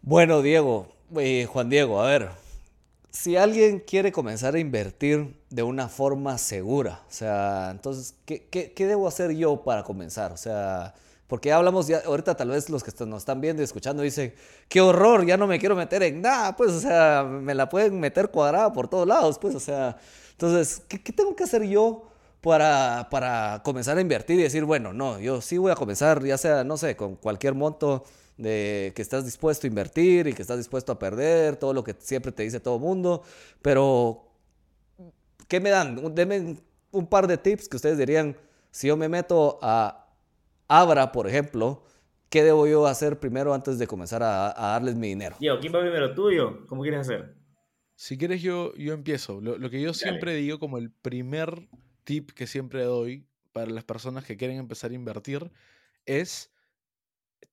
Bueno, 0.01 0.41
Diego, 0.41 0.93
eh, 1.17 1.45
Juan 1.45 1.69
Diego, 1.69 2.01
a 2.01 2.07
ver, 2.07 2.29
si 3.09 3.35
alguien 3.35 3.79
quiere 3.79 4.11
comenzar 4.11 4.55
a 4.55 4.59
invertir 4.59 5.35
de 5.49 5.63
una 5.63 5.89
forma 5.89 6.37
segura, 6.37 7.03
o 7.07 7.11
sea, 7.11 7.69
entonces, 7.71 8.15
¿qué, 8.25 8.73
debo 8.77 9.07
hacer 9.07 9.31
yo 9.35 9.63
para 9.63 9.83
comenzar? 9.83 10.31
O 10.31 10.37
sea, 10.37 10.93
porque 11.27 11.49
ya 11.49 11.57
hablamos, 11.57 11.87
ya, 11.87 12.01
ahorita 12.05 12.35
tal 12.35 12.49
vez 12.49 12.69
los 12.69 12.83
que 12.83 12.91
nos 13.05 13.19
están 13.19 13.41
viendo 13.41 13.61
y 13.61 13.65
escuchando 13.65 14.01
dicen, 14.01 14.33
qué 14.69 14.81
horror, 14.81 15.25
ya 15.25 15.37
no 15.37 15.45
me 15.45 15.59
quiero 15.59 15.75
meter 15.75 16.01
en 16.03 16.21
nada, 16.21 16.55
pues, 16.55 16.71
o 16.71 16.79
sea, 16.79 17.23
me 17.23 17.53
la 17.53 17.67
pueden 17.69 17.99
meter 17.99 18.29
cuadrada 18.29 18.71
por 18.71 18.87
todos 18.87 19.07
lados, 19.07 19.37
pues, 19.37 19.53
o 19.53 19.59
sea, 19.59 19.97
entonces, 20.31 20.81
¿qué, 20.87 20.99
tengo 21.11 21.35
que 21.35 21.43
hacer 21.43 21.63
yo 21.63 22.09
para, 22.41 23.07
para 23.11 23.61
comenzar 23.63 23.97
a 23.97 24.01
invertir 24.01 24.39
y 24.39 24.43
decir, 24.43 24.63
bueno, 24.63 24.93
no, 24.93 25.19
yo 25.19 25.41
sí 25.41 25.57
voy 25.57 25.71
a 25.71 25.75
comenzar, 25.75 26.23
ya 26.23 26.37
sea, 26.37 26.63
no 26.63 26.77
sé, 26.77 26.95
con 26.95 27.15
cualquier 27.15 27.55
monto 27.55 28.05
de 28.37 28.93
que 28.95 29.01
estás 29.01 29.25
dispuesto 29.25 29.67
a 29.67 29.69
invertir 29.69 30.27
y 30.27 30.33
que 30.33 30.43
estás 30.43 30.57
dispuesto 30.57 30.91
a 30.91 30.99
perder, 30.99 31.57
todo 31.57 31.73
lo 31.73 31.83
que 31.83 31.95
siempre 31.99 32.31
te 32.31 32.43
dice 32.43 32.59
todo 32.59 32.79
mundo, 32.79 33.23
pero 33.61 34.27
¿qué 35.47 35.59
me 35.59 35.71
dan? 35.71 36.13
Denme 36.15 36.57
un 36.91 37.07
par 37.07 37.27
de 37.27 37.37
tips 37.37 37.67
que 37.67 37.75
ustedes 37.75 37.97
dirían, 37.97 38.37
si 38.71 38.87
yo 38.87 38.95
me 38.95 39.09
meto 39.09 39.59
a 39.61 40.06
Abra, 40.67 41.11
por 41.11 41.27
ejemplo, 41.27 41.83
¿qué 42.29 42.43
debo 42.43 42.67
yo 42.67 42.85
hacer 42.87 43.19
primero 43.19 43.53
antes 43.53 43.79
de 43.79 43.87
comenzar 43.87 44.21
a, 44.23 44.53
darles 44.55 44.95
mi 44.95 45.07
dinero? 45.07 45.37
Yo, 45.39 45.59
¿quién 45.59 45.73
va 45.73 45.79
primero? 45.81 46.13
¿Tuyo? 46.13 46.65
¿Cómo 46.67 46.81
quieres 46.81 47.01
hacer? 47.01 47.35
Si 47.95 48.17
quieres, 48.17 48.41
yo, 48.41 48.75
yo 48.75 48.93
empiezo. 48.93 49.41
Lo, 49.41 49.69
que 49.69 49.81
yo 49.81 49.93
siempre 49.93 50.35
digo 50.35 50.59
como 50.59 50.77
el 50.77 50.91
primer 50.91 51.67
tip 52.03 52.31
que 52.31 52.45
siempre 52.45 52.83
doy 52.83 53.27
para 53.53 53.71
las 53.71 53.83
personas 53.83 54.23
que 54.23 54.37
quieren 54.37 54.57
empezar 54.57 54.91
a 54.91 54.95
invertir 54.95 55.51
es 56.05 56.51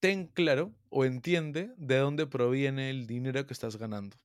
ten 0.00 0.26
claro 0.26 0.74
o 0.90 1.04
entiende 1.04 1.72
de 1.76 1.96
dónde 1.96 2.26
proviene 2.26 2.90
el 2.90 3.06
dinero 3.06 3.46
que 3.46 3.54
estás 3.54 3.76
ganando. 3.76 4.16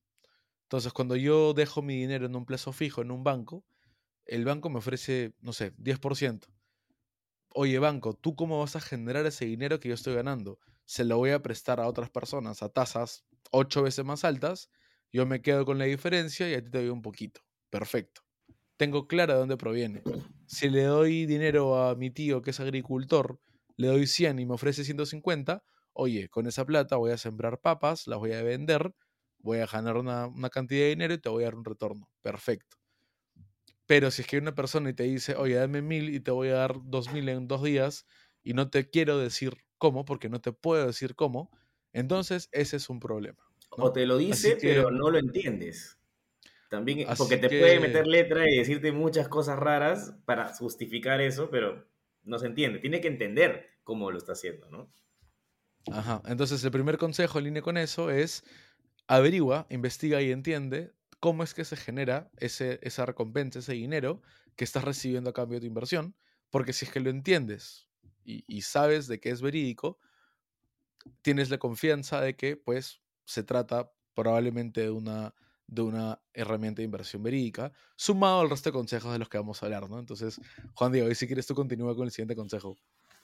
Entonces, 0.64 0.92
cuando 0.92 1.16
yo 1.16 1.54
dejo 1.54 1.80
mi 1.80 1.96
dinero 1.96 2.26
en 2.26 2.36
un 2.36 2.44
plazo 2.44 2.72
fijo 2.72 3.02
en 3.02 3.10
un 3.10 3.24
banco, 3.24 3.64
el 4.26 4.44
banco 4.44 4.68
me 4.68 4.78
ofrece, 4.78 5.32
no 5.40 5.52
sé, 5.52 5.74
10%. 5.76 6.46
Oye, 7.52 7.78
banco, 7.78 8.14
¿tú 8.14 8.36
cómo 8.36 8.60
vas 8.60 8.76
a 8.76 8.80
generar 8.80 9.26
ese 9.26 9.44
dinero 9.44 9.80
que 9.80 9.88
yo 9.88 9.94
estoy 9.94 10.14
ganando? 10.14 10.58
Se 10.84 11.04
lo 11.04 11.16
voy 11.16 11.30
a 11.30 11.42
prestar 11.42 11.80
a 11.80 11.88
otras 11.88 12.10
personas 12.10 12.62
a 12.62 12.68
tasas 12.68 13.24
ocho 13.50 13.82
veces 13.82 14.04
más 14.04 14.24
altas, 14.24 14.70
yo 15.12 15.26
me 15.26 15.42
quedo 15.42 15.64
con 15.64 15.78
la 15.78 15.86
diferencia 15.86 16.48
y 16.48 16.54
a 16.54 16.62
ti 16.62 16.70
te 16.70 16.78
doy 16.78 16.88
un 16.88 17.02
poquito. 17.02 17.40
Perfecto. 17.68 18.22
Tengo 18.76 19.08
claro 19.08 19.32
de 19.34 19.38
dónde 19.40 19.56
proviene. 19.56 20.02
Si 20.46 20.70
le 20.70 20.84
doy 20.84 21.26
dinero 21.26 21.82
a 21.82 21.96
mi 21.96 22.10
tío 22.10 22.42
que 22.42 22.50
es 22.50 22.60
agricultor 22.60 23.40
le 23.76 23.88
doy 23.88 24.06
100 24.06 24.38
y 24.38 24.46
me 24.46 24.54
ofrece 24.54 24.84
150, 24.84 25.64
oye, 25.94 26.28
con 26.28 26.46
esa 26.46 26.66
plata 26.66 26.96
voy 26.96 27.12
a 27.12 27.18
sembrar 27.18 27.60
papas, 27.60 28.06
las 28.06 28.18
voy 28.18 28.32
a 28.32 28.42
vender, 28.42 28.94
voy 29.38 29.60
a 29.60 29.66
ganar 29.66 29.96
una, 29.96 30.30
cantidad 30.50 30.82
de 30.82 30.90
dinero 30.90 31.14
y 31.14 31.18
te 31.18 31.30
voy 31.30 31.44
a 31.44 31.46
dar 31.46 31.54
un 31.54 31.64
retorno. 31.64 32.10
Perfecto. 32.20 32.76
Pero 33.90 34.12
si 34.12 34.22
es 34.22 34.28
que 34.28 34.36
hay 34.36 34.42
una 34.42 34.54
persona 34.54 34.88
y 34.88 34.94
te 34.94 35.02
dice, 35.02 35.34
oye, 35.34 35.56
dame 35.56 35.82
mil 35.82 36.14
y 36.14 36.20
te 36.20 36.30
voy 36.30 36.50
a 36.50 36.52
dar 36.52 36.76
dos 36.84 37.12
mil 37.12 37.28
en 37.28 37.48
dos 37.48 37.60
días 37.64 38.06
y 38.40 38.54
no 38.54 38.70
te 38.70 38.88
quiero 38.88 39.18
decir 39.18 39.56
cómo, 39.78 40.04
porque 40.04 40.28
no 40.28 40.40
te 40.40 40.52
puedo 40.52 40.86
decir 40.86 41.16
cómo, 41.16 41.50
entonces 41.92 42.48
ese 42.52 42.76
es 42.76 42.88
un 42.88 43.00
problema. 43.00 43.42
O 43.70 43.90
te 43.90 44.06
lo 44.06 44.16
dice, 44.16 44.56
pero 44.60 44.92
no 44.92 45.10
lo 45.10 45.18
entiendes. 45.18 45.98
También, 46.68 47.08
porque 47.18 47.36
te 47.36 47.48
puede 47.48 47.80
meter 47.80 48.06
letra 48.06 48.48
y 48.48 48.58
decirte 48.58 48.92
muchas 48.92 49.26
cosas 49.26 49.58
raras 49.58 50.14
para 50.24 50.54
justificar 50.54 51.20
eso, 51.20 51.50
pero 51.50 51.84
no 52.22 52.38
se 52.38 52.46
entiende. 52.46 52.78
Tiene 52.78 53.00
que 53.00 53.08
entender 53.08 53.70
cómo 53.82 54.12
lo 54.12 54.18
está 54.18 54.34
haciendo, 54.34 54.70
¿no? 54.70 54.92
Ajá. 55.90 56.22
Entonces, 56.26 56.62
el 56.62 56.70
primer 56.70 56.96
consejo 56.96 57.38
en 57.38 57.44
línea 57.46 57.62
con 57.62 57.76
eso 57.76 58.08
es 58.08 58.44
averigua, 59.08 59.66
investiga 59.68 60.22
y 60.22 60.30
entiende 60.30 60.92
cómo 61.20 61.44
es 61.44 61.54
que 61.54 61.64
se 61.64 61.76
genera 61.76 62.30
ese, 62.38 62.80
esa 62.82 63.06
recompensa, 63.06 63.60
ese 63.60 63.74
dinero 63.74 64.22
que 64.56 64.64
estás 64.64 64.84
recibiendo 64.84 65.30
a 65.30 65.34
cambio 65.34 65.56
de 65.56 65.60
tu 65.60 65.66
inversión. 65.66 66.14
Porque 66.50 66.72
si 66.72 66.86
es 66.86 66.90
que 66.90 67.00
lo 67.00 67.10
entiendes 67.10 67.86
y, 68.24 68.44
y 68.48 68.62
sabes 68.62 69.06
de 69.06 69.20
que 69.20 69.30
es 69.30 69.40
verídico, 69.40 69.98
tienes 71.22 71.50
la 71.50 71.58
confianza 71.58 72.20
de 72.20 72.34
que, 72.34 72.56
pues, 72.56 73.00
se 73.24 73.44
trata 73.44 73.92
probablemente 74.14 74.80
de 74.80 74.90
una 74.90 75.34
de 75.70 75.82
una 75.82 76.20
herramienta 76.34 76.80
de 76.80 76.84
inversión 76.84 77.22
verídica, 77.22 77.72
sumado 77.94 78.40
al 78.40 78.50
resto 78.50 78.70
de 78.70 78.72
consejos 78.72 79.12
de 79.12 79.20
los 79.20 79.28
que 79.28 79.38
vamos 79.38 79.62
a 79.62 79.66
hablar, 79.66 79.88
¿no? 79.88 80.00
Entonces, 80.00 80.40
Juan 80.74 80.90
Diego, 80.90 81.08
y 81.08 81.14
si 81.14 81.28
quieres 81.28 81.46
tú 81.46 81.54
continúa 81.54 81.94
con 81.94 82.06
el 82.06 82.10
siguiente 82.10 82.34
consejo. 82.34 82.76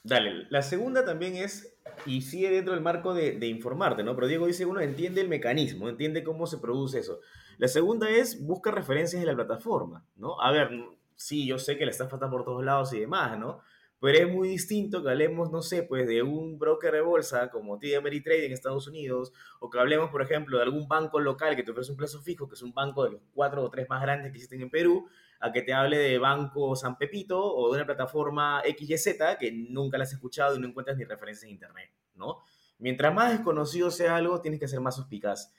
Dale, 0.05 0.47
la 0.51 0.63
segunda 0.63 1.05
también 1.05 1.35
es, 1.35 1.77
y 2.07 2.23
sigue 2.23 2.51
dentro 2.51 2.73
del 2.73 2.83
marco 2.83 3.15
de, 3.15 3.45
informarte, 3.49 4.05
¿no? 4.05 4.15
Pero 4.15 4.29
Diego 4.29 4.47
dice, 4.47 4.65
uno 4.65 4.81
entiende 4.81 5.21
el 5.21 5.29
mecanismo, 5.29 5.89
entiende 5.89 6.23
cómo 6.23 6.47
se 6.47 6.59
produce 6.59 7.01
eso. 7.01 7.19
La 7.59 7.69
segunda 7.69 8.11
es, 8.11 8.45
busca 8.45 8.71
referencias 8.71 9.21
en 9.21 9.29
la 9.29 9.35
plataforma, 9.35 10.05
¿no? 10.17 10.41
A 10.41 10.53
ver, 10.53 10.71
sí, 11.15 11.47
yo 11.47 11.59
sé 11.59 11.79
que 11.79 11.85
la 11.85 11.91
están 11.91 12.11
falta 12.11 12.31
por 12.31 12.45
todos 12.45 12.65
lados 12.65 12.93
y 12.93 13.01
demás, 13.01 13.39
¿no? 13.39 13.63
pero 14.01 14.19
es 14.19 14.33
muy 14.33 14.49
distinto 14.49 15.03
que 15.03 15.11
hablemos, 15.11 15.51
no 15.51 15.63
sé, 15.63 15.83
pues 15.83 16.07
de 16.07 16.23
un 16.23 16.59
broker 16.59 16.93
de 16.93 17.01
bolsa 17.01 17.51
como 17.51 17.79
TD 17.79 17.97
Ameritrade 17.97 18.47
en 18.47 18.53
Estados 18.53 18.87
Unidos, 18.89 19.33
o 19.59 19.71
que 19.71 19.79
hablemos, 19.79 20.11
por 20.11 20.23
ejemplo, 20.23 20.59
de 20.59 20.65
algún 20.65 20.87
banco 20.87 21.19
local 21.19 21.57
que 21.57 21.63
te 21.63 21.71
ofrece 21.71 21.93
un 21.93 21.97
plazo 21.97 22.21
fijo, 22.21 22.47
que 22.47 22.55
es 22.55 22.63
un 22.63 22.75
banco 22.75 23.05
de 23.05 23.13
los 23.13 23.23
cuatro 23.33 23.63
o 23.63 23.71
tres 23.71 23.89
más 23.89 24.03
grandes 24.03 24.31
que 24.31 24.37
existen 24.37 24.61
en 24.61 24.71
Perú, 24.71 25.09
a 25.41 25.51
que 25.51 25.63
te 25.63 25.73
hable 25.73 25.99
de 25.99 26.19
Banco 26.19 26.77
San 26.77 26.99
Pepito 26.99 27.43
o 27.43 27.71
de 27.71 27.77
una 27.77 27.87
plataforma 27.87 28.63
XYZ 28.65 29.37
que 29.39 29.53
nunca 29.53 29.99
la 29.99 30.05
has 30.05 30.13
escuchado 30.13 30.57
y 30.57 30.61
no 30.61 30.69
encuentras 30.69 30.97
ni 30.97 31.05
referencias 31.05 31.45
en 31.45 31.51
Internet, 31.51 31.91
¿no? 32.15 32.43
Mientras 32.79 33.15
más 33.15 33.33
desconocido 33.33 33.91
sea 33.91 34.17
algo, 34.17 34.41
tienes 34.41 34.61
que 34.61 34.69
ser 34.69 34.81
más 34.81 34.97
suspicaz. 34.97 35.53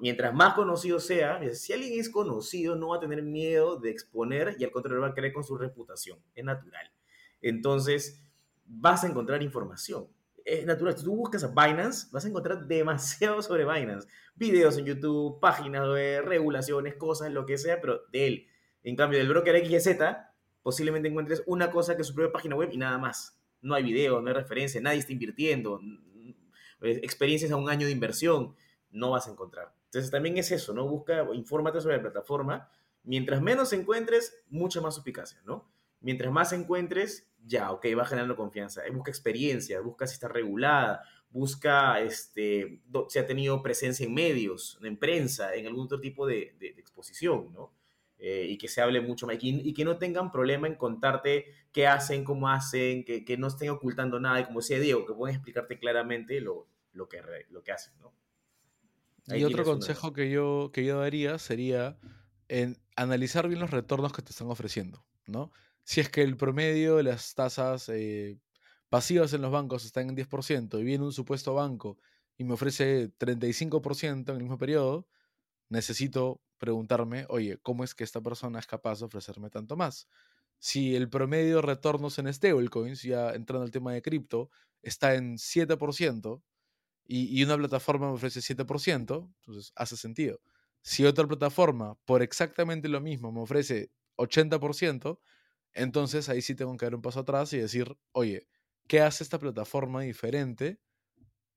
Mientras 0.00 0.34
más 0.34 0.54
conocido 0.54 1.00
sea, 1.00 1.40
si 1.54 1.72
alguien 1.72 1.98
es 1.98 2.08
conocido, 2.08 2.76
no 2.76 2.88
va 2.88 2.96
a 2.96 3.00
tener 3.00 3.22
miedo 3.22 3.78
de 3.78 3.90
exponer 3.90 4.56
y 4.58 4.64
al 4.64 4.70
contrario 4.70 5.00
va 5.02 5.08
a 5.08 5.14
creer 5.14 5.32
con 5.32 5.44
su 5.44 5.56
reputación. 5.56 6.18
Es 6.34 6.44
natural 6.44 6.90
entonces 7.40 8.22
vas 8.64 9.04
a 9.04 9.08
encontrar 9.08 9.42
información. 9.42 10.08
es 10.44 10.64
natural. 10.64 10.96
Si 10.96 11.04
tú 11.04 11.14
buscas 11.14 11.44
a 11.44 11.48
Binance, 11.48 12.08
vas 12.10 12.24
a 12.24 12.28
encontrar 12.28 12.66
demasiado 12.66 13.42
sobre 13.42 13.64
Binance. 13.64 14.08
Videos 14.34 14.78
en 14.78 14.86
YouTube, 14.86 15.40
páginas 15.40 15.86
web, 15.86 16.24
regulaciones, 16.24 16.94
cosas, 16.94 17.30
lo 17.30 17.44
que 17.44 17.58
sea, 17.58 17.80
pero 17.80 18.00
de 18.10 18.26
él. 18.26 18.46
En 18.82 18.96
cambio, 18.96 19.18
del 19.18 19.28
broker 19.28 19.66
XYZ, 19.66 19.98
posiblemente 20.62 21.08
encuentres 21.08 21.42
una 21.46 21.70
cosa 21.70 21.96
que 21.96 22.02
es 22.02 22.08
su 22.08 22.14
propia 22.14 22.32
página 22.32 22.56
web 22.56 22.70
y 22.72 22.78
nada 22.78 22.96
más. 22.96 23.38
No 23.60 23.74
hay 23.74 23.82
video, 23.82 24.22
no 24.22 24.28
hay 24.28 24.34
referencia, 24.34 24.80
nadie 24.80 25.00
está 25.00 25.12
invirtiendo, 25.12 25.80
experiencias 26.80 27.50
a 27.50 27.56
un 27.56 27.68
año 27.68 27.86
de 27.86 27.92
inversión, 27.92 28.54
no 28.90 29.10
vas 29.10 29.26
a 29.28 29.32
encontrar. 29.32 29.74
Entonces 29.86 30.10
también 30.10 30.36
es 30.38 30.50
eso, 30.50 30.72
¿no? 30.74 30.86
Busca, 30.86 31.26
infórmate 31.32 31.80
sobre 31.80 31.96
la 31.96 32.02
plataforma. 32.02 32.70
Mientras 33.04 33.40
menos 33.40 33.72
encuentres, 33.72 34.44
mucha 34.48 34.80
más 34.80 34.98
eficacia, 34.98 35.40
¿no? 35.44 35.70
Mientras 36.00 36.32
más 36.32 36.52
encuentres, 36.52 37.28
ya, 37.44 37.72
ok, 37.72 37.86
va 37.98 38.04
generando 38.04 38.36
confianza. 38.36 38.86
Eh, 38.86 38.90
busca 38.90 39.10
experiencia, 39.10 39.80
busca 39.80 40.06
si 40.06 40.14
está 40.14 40.28
regulada, 40.28 41.02
busca 41.30 42.00
este, 42.00 42.82
si 43.08 43.18
ha 43.18 43.26
tenido 43.26 43.62
presencia 43.62 44.06
en 44.06 44.14
medios, 44.14 44.78
en 44.82 44.96
prensa, 44.96 45.54
en 45.54 45.66
algún 45.66 45.86
otro 45.86 46.00
tipo 46.00 46.26
de, 46.26 46.56
exposición, 46.60 47.52
¿no? 47.52 47.72
Eh, 48.18 48.46
y 48.50 48.58
que 48.58 48.66
se 48.66 48.80
hable 48.80 49.00
mucho 49.00 49.26
más 49.28 49.36
y, 49.40 49.72
que 49.72 49.84
no 49.84 49.96
tengan 49.96 50.32
problema 50.32 50.66
en 50.66 50.74
contarte 50.74 51.46
qué 51.72 51.86
hacen, 51.86 52.24
cómo 52.24 52.48
hacen, 52.48 53.04
que, 53.04 53.24
que, 53.24 53.36
no 53.36 53.46
estén 53.46 53.70
ocultando 53.70 54.18
nada 54.18 54.40
y 54.40 54.44
como 54.44 54.58
decía 54.58 54.80
Diego, 54.80 55.06
que 55.06 55.14
pueden 55.14 55.36
explicarte 55.36 55.78
claramente 55.78 56.40
lo, 56.40 56.66
lo, 56.92 57.08
que, 57.08 57.22
lo 57.50 57.62
que 57.62 57.72
hacen, 57.72 57.94
¿no? 58.00 58.12
Y 59.34 59.44
otro 59.44 59.64
consejo 59.64 60.12
que 60.12 60.30
yo, 60.30 60.70
que 60.72 60.84
yo 60.84 61.00
daría 61.00 61.38
sería 61.38 61.98
en 62.48 62.78
analizar 62.96 63.48
bien 63.48 63.60
los 63.60 63.70
retornos 63.70 64.12
que 64.12 64.22
te 64.22 64.30
están 64.30 64.48
ofreciendo, 64.48 65.04
¿no? 65.26 65.52
si 65.88 66.02
es 66.02 66.10
que 66.10 66.20
el 66.20 66.36
promedio 66.36 66.96
de 66.96 67.02
las 67.02 67.34
tasas 67.34 67.88
eh, 67.88 68.38
pasivas 68.90 69.32
en 69.32 69.40
los 69.40 69.50
bancos 69.50 69.86
están 69.86 70.10
en 70.10 70.16
10% 70.16 70.78
y 70.78 70.84
viene 70.84 71.02
un 71.02 71.14
supuesto 71.14 71.54
banco 71.54 71.96
y 72.36 72.44
me 72.44 72.52
ofrece 72.52 73.10
35% 73.16 74.28
en 74.28 74.36
el 74.36 74.42
mismo 74.42 74.58
periodo, 74.58 75.08
necesito 75.70 76.42
preguntarme, 76.58 77.24
oye, 77.30 77.56
¿cómo 77.62 77.84
es 77.84 77.94
que 77.94 78.04
esta 78.04 78.20
persona 78.20 78.58
es 78.58 78.66
capaz 78.66 78.98
de 78.98 79.06
ofrecerme 79.06 79.48
tanto 79.48 79.78
más? 79.78 80.08
Si 80.58 80.94
el 80.94 81.08
promedio 81.08 81.56
de 81.56 81.62
retornos 81.62 82.18
en 82.18 82.30
stablecoins, 82.34 83.02
ya 83.02 83.30
entrando 83.30 83.64
al 83.64 83.70
tema 83.70 83.94
de 83.94 84.02
cripto, 84.02 84.50
está 84.82 85.14
en 85.14 85.38
7% 85.38 86.42
y, 87.08 87.42
una 87.42 87.56
plataforma 87.56 88.08
me 88.08 88.14
ofrece 88.14 88.40
7%, 88.42 89.32
entonces 89.40 89.72
hace 89.74 89.96
sentido. 89.96 90.40
Si 90.82 91.06
otra 91.06 91.26
plataforma 91.26 91.96
por 92.04 92.22
exactamente 92.22 92.88
lo 92.88 93.00
mismo 93.00 93.32
me 93.32 93.40
ofrece 93.40 93.90
80%, 94.16 95.18
entonces 95.72 96.28
ahí 96.28 96.42
sí 96.42 96.54
tengo 96.54 96.76
que 96.76 96.86
dar 96.86 96.94
un 96.94 97.02
paso 97.02 97.20
atrás 97.20 97.52
y 97.54 97.58
decir, 97.58 97.96
oye, 98.12 98.46
¿qué 98.86 99.00
hace 99.00 99.24
esta 99.24 99.38
plataforma 99.38 100.02
diferente 100.02 100.78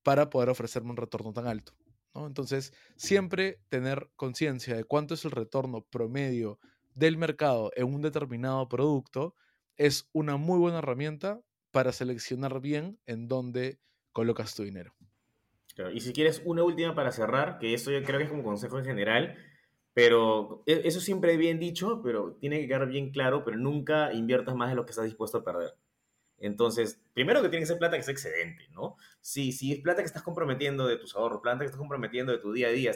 para 0.04 0.30
poder 0.30 0.50
ofrecerme 0.50 0.92
un 0.92 0.98
retorno 0.98 1.34
tan 1.34 1.48
alto? 1.48 1.74
Entonces, 2.14 2.74
siempre 2.98 3.62
tener 3.70 4.10
conciencia 4.16 4.76
de 4.76 4.84
cuánto 4.84 5.14
es 5.14 5.26
el 5.26 5.32
retorno 5.32 5.86
promedio 5.86 6.60
del 6.94 7.18
mercado 7.18 7.72
en 7.76 7.94
un 7.94 8.02
determinado 8.02 8.68
producto 8.68 9.36
es 9.78 10.10
una 10.14 10.38
muy 10.38 10.60
buena 10.60 10.80
herramienta 10.80 11.42
para 11.72 11.94
seleccionar 11.94 12.60
bien 12.60 13.00
en 13.06 13.28
dónde 13.28 13.80
colocas 14.12 14.56
tu 14.56 14.64
dinero. 14.64 14.94
Y 15.94 16.02
si 16.02 16.14
quieres 16.14 16.42
una 16.46 16.64
última 16.64 16.96
para 16.96 17.12
cerrar, 17.12 17.58
que 17.60 17.74
eso 17.74 17.92
yo 17.92 18.04
creo 18.04 18.18
que 18.18 18.26
es 18.26 18.30
como 18.30 18.44
consejo 18.44 18.78
en 18.80 18.86
general, 18.86 19.38
pero 19.94 20.64
e, 20.66 20.82
eso 20.86 21.00
siempre 21.00 21.34
es 21.34 21.38
bien 21.38 21.60
dicho, 21.60 22.02
pero 22.04 22.34
tiene 22.40 22.60
que 22.60 22.68
quedar 22.68 22.88
bien 22.88 23.12
claro, 23.12 23.44
pero 23.44 23.58
nunca 23.58 24.14
inviertas 24.14 24.56
más 24.56 24.70
de 24.70 24.76
lo 24.76 24.86
que 24.86 24.92
estás 24.92 25.06
dispuesto 25.06 25.40
a 25.40 25.44
perder. 25.44 25.76
Entonces, 26.38 27.00
primero 27.14 27.42
que 27.42 27.50
tiene 27.50 27.64
que 27.64 27.68
ser 27.68 27.78
plata 27.78 27.98
que 27.98 28.04
sea 28.04 28.14
excedente, 28.14 28.68
¿no? 28.72 28.98
Si, 29.22 29.52
si 29.52 29.74
es 29.74 29.80
plata 29.80 30.02
que 30.02 30.08
estás 30.08 30.24
comprometiendo 30.24 30.88
de 30.88 30.98
tus 30.98 31.16
ahorros, 31.16 31.42
plata 31.42 31.60
que 31.60 31.66
estás 31.66 31.80
comprometiendo 31.80 32.32
de 32.32 32.40
tu 32.40 32.52
día 32.52 32.68
a 32.68 32.72
día, 32.72 32.92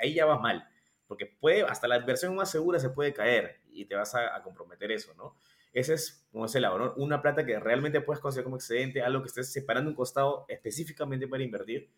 ahí 0.00 0.14
ya 0.14 0.26
vas 0.26 0.40
mal, 0.40 0.68
porque 1.08 1.26
puede, 1.26 1.62
hasta 1.62 1.88
la 1.88 1.96
inversión 1.96 2.34
más 2.36 2.50
segura 2.50 2.78
se 2.78 2.90
puede 2.90 3.12
caer 3.12 3.60
y 3.72 3.86
te 3.86 3.96
vas 3.96 4.14
a, 4.14 4.40
comprometer 4.42 4.92
eso, 4.92 5.12
¿no? 5.14 5.36
Ese 5.72 5.94
es, 5.94 6.24
como 6.30 6.46
es 6.46 6.54
el 6.54 6.64
ahorro, 6.64 6.94
una 6.96 7.20
plata 7.20 7.44
que 7.44 7.58
realmente 7.58 8.00
puedes 8.00 8.20
considerar 8.20 8.44
como 8.44 8.56
excedente, 8.56 9.02
algo 9.02 9.22
que 9.22 9.28
estés 9.28 9.52
separando 9.52 9.90
un 9.90 9.96
costado 9.96 10.44
específicamente 10.48 11.26
para 11.26 11.42
invertir 11.42 11.90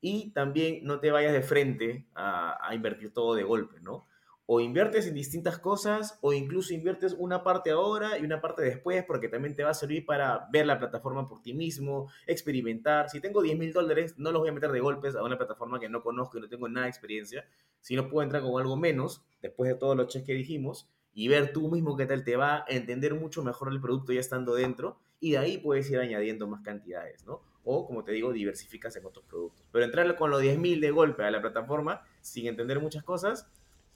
y 0.00 0.30
también 0.30 0.80
no 0.84 1.00
te 1.00 1.10
vayas 1.10 1.32
de 1.32 1.42
frente 1.42 2.06
a, 2.14 2.70
invertir 2.72 3.12
todo 3.12 3.34
de 3.34 3.42
golpe, 3.42 3.80
¿no? 3.80 4.06
O 4.46 4.60
inviertes 4.60 5.06
en 5.06 5.14
distintas 5.14 5.58
cosas 5.58 6.18
o 6.22 6.32
incluso 6.32 6.72
inviertes 6.72 7.14
una 7.18 7.42
parte 7.42 7.70
ahora 7.70 8.18
y 8.18 8.24
una 8.24 8.40
parte 8.40 8.62
después 8.62 9.04
porque 9.04 9.28
también 9.28 9.54
te 9.54 9.62
va 9.62 9.70
a 9.70 9.74
servir 9.74 10.06
para 10.06 10.48
ver 10.50 10.64
la 10.64 10.78
plataforma 10.78 11.26
por 11.26 11.42
ti 11.42 11.52
mismo, 11.52 12.10
experimentar. 12.26 13.10
Si 13.10 13.20
tengo 13.20 13.42
10 13.42 13.58
mil 13.58 13.72
dólares, 13.74 14.14
no 14.16 14.32
los 14.32 14.40
voy 14.40 14.48
a 14.48 14.52
meter 14.52 14.72
de 14.72 14.80
golpes 14.80 15.16
a 15.16 15.22
una 15.22 15.36
plataforma 15.36 15.78
que 15.78 15.90
no 15.90 16.02
conozco 16.02 16.38
y 16.38 16.40
no 16.40 16.48
tengo 16.48 16.66
nada 16.68 16.86
de 16.86 16.90
experiencia, 16.90 17.44
sino 17.80 18.08
puedo 18.08 18.22
entrar 18.22 18.42
con 18.42 18.58
algo 18.58 18.76
menos 18.76 19.22
después 19.42 19.68
de 19.68 19.76
todos 19.76 19.96
los 19.96 20.08
checks 20.08 20.24
que 20.24 20.32
dijimos 20.32 20.88
y 21.12 21.28
ver 21.28 21.52
tú 21.52 21.68
mismo 21.68 21.96
qué 21.96 22.06
tal 22.06 22.24
te 22.24 22.36
va 22.36 22.64
entender 22.68 23.14
mucho 23.14 23.42
mejor 23.42 23.72
el 23.72 23.80
producto 23.80 24.12
ya 24.12 24.20
estando 24.20 24.54
dentro 24.54 24.98
y 25.20 25.32
de 25.32 25.38
ahí 25.38 25.58
puedes 25.58 25.90
ir 25.90 25.98
añadiendo 25.98 26.46
más 26.46 26.62
cantidades, 26.62 27.26
¿no? 27.26 27.42
O, 27.70 27.86
como 27.86 28.02
te 28.02 28.12
digo, 28.12 28.32
diversificas 28.32 28.96
en 28.96 29.04
otros 29.04 29.26
productos. 29.26 29.62
Pero 29.70 29.84
entrar 29.84 30.16
con 30.16 30.30
los 30.30 30.42
10.000 30.42 30.80
de 30.80 30.90
golpe 30.90 31.22
a 31.22 31.30
la 31.30 31.42
plataforma 31.42 32.02
sin 32.22 32.46
entender 32.46 32.80
muchas 32.80 33.04
cosas, 33.04 33.46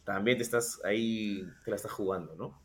también 0.04 0.36
te 0.36 0.42
estás 0.42 0.80
ahí, 0.84 1.48
te 1.64 1.70
la 1.70 1.76
estás 1.76 1.92
jugando, 1.92 2.34
¿no? 2.36 2.60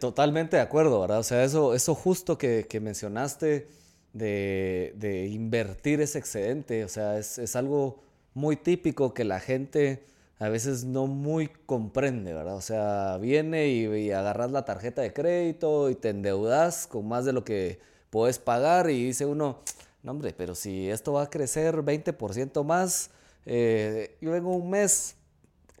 totalmente 0.00 0.56
de 0.56 0.62
acuerdo, 0.62 1.02
¿verdad? 1.02 1.18
O 1.18 1.22
sea, 1.22 1.44
eso, 1.44 1.74
eso 1.74 1.94
justo 1.94 2.38
que, 2.38 2.66
que 2.66 2.80
mencionaste 2.80 3.68
de, 4.14 4.94
de, 4.96 5.26
invertir 5.26 6.00
ese 6.00 6.18
excedente, 6.18 6.82
o 6.82 6.88
sea, 6.88 7.18
es, 7.18 7.38
es, 7.38 7.54
algo 7.56 8.02
muy 8.32 8.56
típico 8.56 9.12
que 9.12 9.24
la 9.24 9.38
gente 9.38 10.06
a 10.38 10.48
veces 10.48 10.84
no 10.84 11.06
muy 11.06 11.48
comprende, 11.66 12.32
¿verdad? 12.32 12.56
O 12.56 12.62
sea, 12.62 13.18
viene 13.18 13.68
y, 13.68 13.86
y 13.86 14.12
agarras 14.12 14.50
la 14.50 14.64
tarjeta 14.64 15.02
de 15.02 15.12
crédito 15.12 15.90
y 15.90 15.94
te 15.94 16.08
endeudas 16.08 16.86
con 16.86 17.06
más 17.06 17.26
de 17.26 17.34
lo 17.34 17.44
que 17.44 17.78
puedes 18.08 18.38
pagar 18.38 18.88
y 18.88 19.04
dice 19.04 19.26
uno, 19.26 19.60
no, 20.06 20.12
hombre, 20.12 20.32
pero 20.32 20.54
si 20.54 20.88
esto 20.88 21.14
va 21.14 21.22
a 21.22 21.30
crecer 21.30 21.82
20% 21.82 22.62
más, 22.62 23.10
eh, 23.44 24.16
yo 24.20 24.30
vengo 24.30 24.54
un 24.54 24.70
mes, 24.70 25.16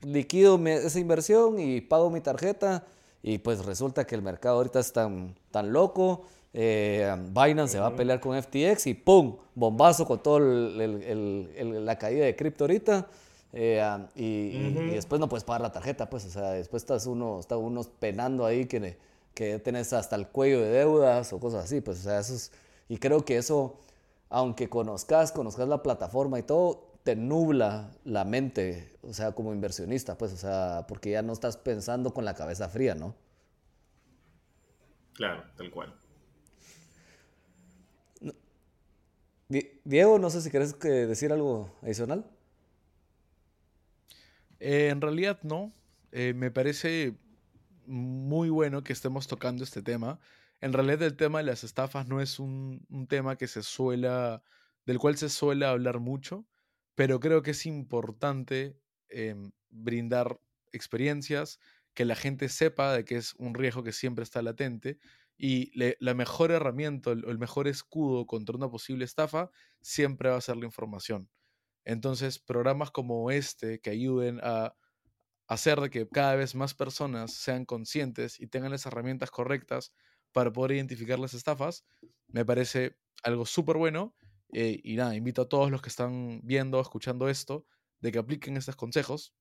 liquido 0.02 0.58
esa 0.66 0.98
inversión 0.98 1.60
y 1.60 1.80
pago 1.80 2.10
mi 2.10 2.20
tarjeta 2.20 2.84
y 3.22 3.38
pues 3.38 3.64
resulta 3.64 4.04
que 4.04 4.16
el 4.16 4.22
mercado 4.22 4.56
ahorita 4.56 4.80
es 4.80 4.92
tan, 4.92 5.36
tan 5.52 5.72
loco. 5.72 6.24
Eh, 6.52 7.08
Binance 7.28 7.74
se 7.74 7.78
va 7.78 7.86
a 7.86 7.94
pelear 7.94 8.18
con 8.18 8.36
FTX 8.36 8.88
y 8.88 8.94
¡pum! 8.94 9.36
Bombazo 9.54 10.04
con 10.04 10.20
toda 10.20 10.40
la 10.40 11.96
caída 11.96 12.24
de 12.24 12.34
cripto 12.34 12.64
ahorita. 12.64 13.06
Eh, 13.52 13.80
y, 14.16 14.90
después 14.90 15.20
no 15.20 15.28
puedes 15.28 15.44
pagar 15.44 15.60
la 15.60 15.70
tarjeta, 15.70 16.10
pues, 16.10 16.24
o 16.24 16.30
sea, 16.30 16.50
después 16.50 16.82
estás 16.82 17.06
uno, 17.06 17.38
está 17.38 17.56
uno 17.56 17.82
penando 18.00 18.44
ahí 18.44 18.66
que, 18.66 18.98
que 19.34 19.60
tenés 19.60 19.92
hasta 19.92 20.16
el 20.16 20.26
cuello 20.26 20.60
de 20.62 20.70
deudas 20.70 21.32
o 21.32 21.38
cosas 21.38 21.66
así, 21.66 21.80
pues, 21.80 22.00
o 22.00 22.02
sea, 22.02 22.18
eso 22.18 22.34
es, 22.34 22.50
y 22.88 22.98
creo 22.98 23.24
que 23.24 23.36
eso 23.36 23.78
aunque 24.28 24.68
conozcas, 24.68 25.32
conozcas 25.32 25.68
la 25.68 25.82
plataforma 25.82 26.38
y 26.38 26.42
todo, 26.42 26.98
te 27.04 27.14
nubla 27.14 27.92
la 28.04 28.24
mente, 28.24 28.96
o 29.02 29.12
sea, 29.12 29.32
como 29.32 29.52
inversionista, 29.52 30.18
pues, 30.18 30.32
o 30.32 30.36
sea, 30.36 30.86
porque 30.88 31.12
ya 31.12 31.22
no 31.22 31.32
estás 31.32 31.56
pensando 31.56 32.12
con 32.12 32.24
la 32.24 32.34
cabeza 32.34 32.68
fría, 32.68 32.94
¿no? 32.94 33.14
Claro, 35.14 35.44
tal 35.56 35.70
cual. 35.70 35.94
Diego, 39.84 40.18
no 40.18 40.28
sé 40.30 40.40
si 40.42 40.50
quieres 40.50 40.78
decir 40.80 41.32
algo 41.32 41.72
adicional. 41.82 42.28
Eh, 44.58 44.88
en 44.88 45.00
realidad 45.00 45.38
no. 45.42 45.72
Eh, 46.10 46.34
me 46.34 46.50
parece 46.50 47.14
muy 47.86 48.50
bueno 48.50 48.82
que 48.82 48.92
estemos 48.92 49.28
tocando 49.28 49.62
este 49.62 49.82
tema 49.82 50.18
en 50.60 50.72
realidad 50.72 51.02
el 51.02 51.16
tema 51.16 51.38
de 51.38 51.44
las 51.44 51.64
estafas 51.64 52.08
no 52.08 52.20
es 52.20 52.38
un, 52.38 52.86
tema 53.08 53.36
que 53.36 53.46
se 53.46 53.62
suela, 53.62 54.42
del 54.84 54.98
cual 54.98 55.16
se 55.16 55.28
suele 55.28 55.66
hablar 55.66 56.00
mucho, 56.00 56.46
pero 56.94 57.20
creo 57.20 57.42
que 57.42 57.52
es 57.52 57.66
importante 57.66 58.78
em, 59.08 59.52
brindar 59.68 60.40
experiencias, 60.72 61.60
que 61.94 62.04
la 62.04 62.16
gente 62.16 62.48
sepa 62.48 62.92
de 62.92 63.04
que 63.04 63.16
es 63.16 63.34
un 63.34 63.54
riesgo 63.54 63.82
que 63.82 63.92
siempre 63.92 64.22
está 64.22 64.42
latente 64.42 64.98
y 65.38 65.70
la 65.74 66.14
mejor 66.14 66.50
herramienta 66.50 67.10
o 67.10 67.12
el 67.12 67.38
mejor 67.38 67.68
escudo 67.68 68.26
contra 68.26 68.56
una 68.56 68.70
posible 68.70 69.04
estafa 69.04 69.50
siempre 69.80 70.30
va 70.30 70.36
a 70.36 70.40
ser 70.40 70.56
la 70.56 70.66
información. 70.66 71.30
Entonces, 71.84 72.38
programas 72.38 72.90
como 72.90 73.30
este 73.30 73.80
que 73.80 73.90
ayuden 73.90 74.40
a 74.42 74.74
hacer 75.46 75.80
de 75.80 75.90
que 75.90 76.08
cada 76.08 76.34
vez 76.36 76.54
más 76.54 76.74
personas 76.74 77.32
sean 77.32 77.64
conscientes 77.64 78.40
y 78.40 78.48
tengan 78.48 78.72
las 78.72 78.86
herramientas 78.86 79.30
correctas 79.30 79.92
para 80.36 80.52
poder 80.52 80.72
identificar 80.72 81.18
las 81.18 81.32
estafas, 81.32 81.86
me 82.28 82.44
parece 82.44 82.94
algo 83.22 83.46
súper 83.46 83.78
bueno. 83.78 84.14
Eh, 84.52 84.82
y 84.84 84.96
nada, 84.96 85.16
invito 85.16 85.40
a 85.40 85.48
todos 85.48 85.70
los 85.70 85.80
que 85.80 85.88
están 85.88 86.42
viendo, 86.44 86.78
escuchando 86.78 87.30
esto, 87.30 87.64
de 88.00 88.12
que 88.12 88.18
apliquen 88.18 88.58
estos 88.58 88.76
consejos 88.76 89.32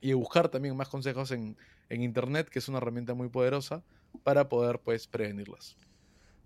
y 0.00 0.14
buscar 0.14 0.48
también 0.48 0.74
más 0.74 0.88
consejos 0.88 1.32
en, 1.32 1.58
Internet, 1.90 2.48
que 2.48 2.60
es 2.60 2.68
una 2.70 2.78
herramienta 2.78 3.12
muy 3.12 3.28
poderosa 3.28 3.84
para 4.22 4.48
poder 4.48 4.80
pues 4.80 5.06
prevenirlas. 5.06 5.76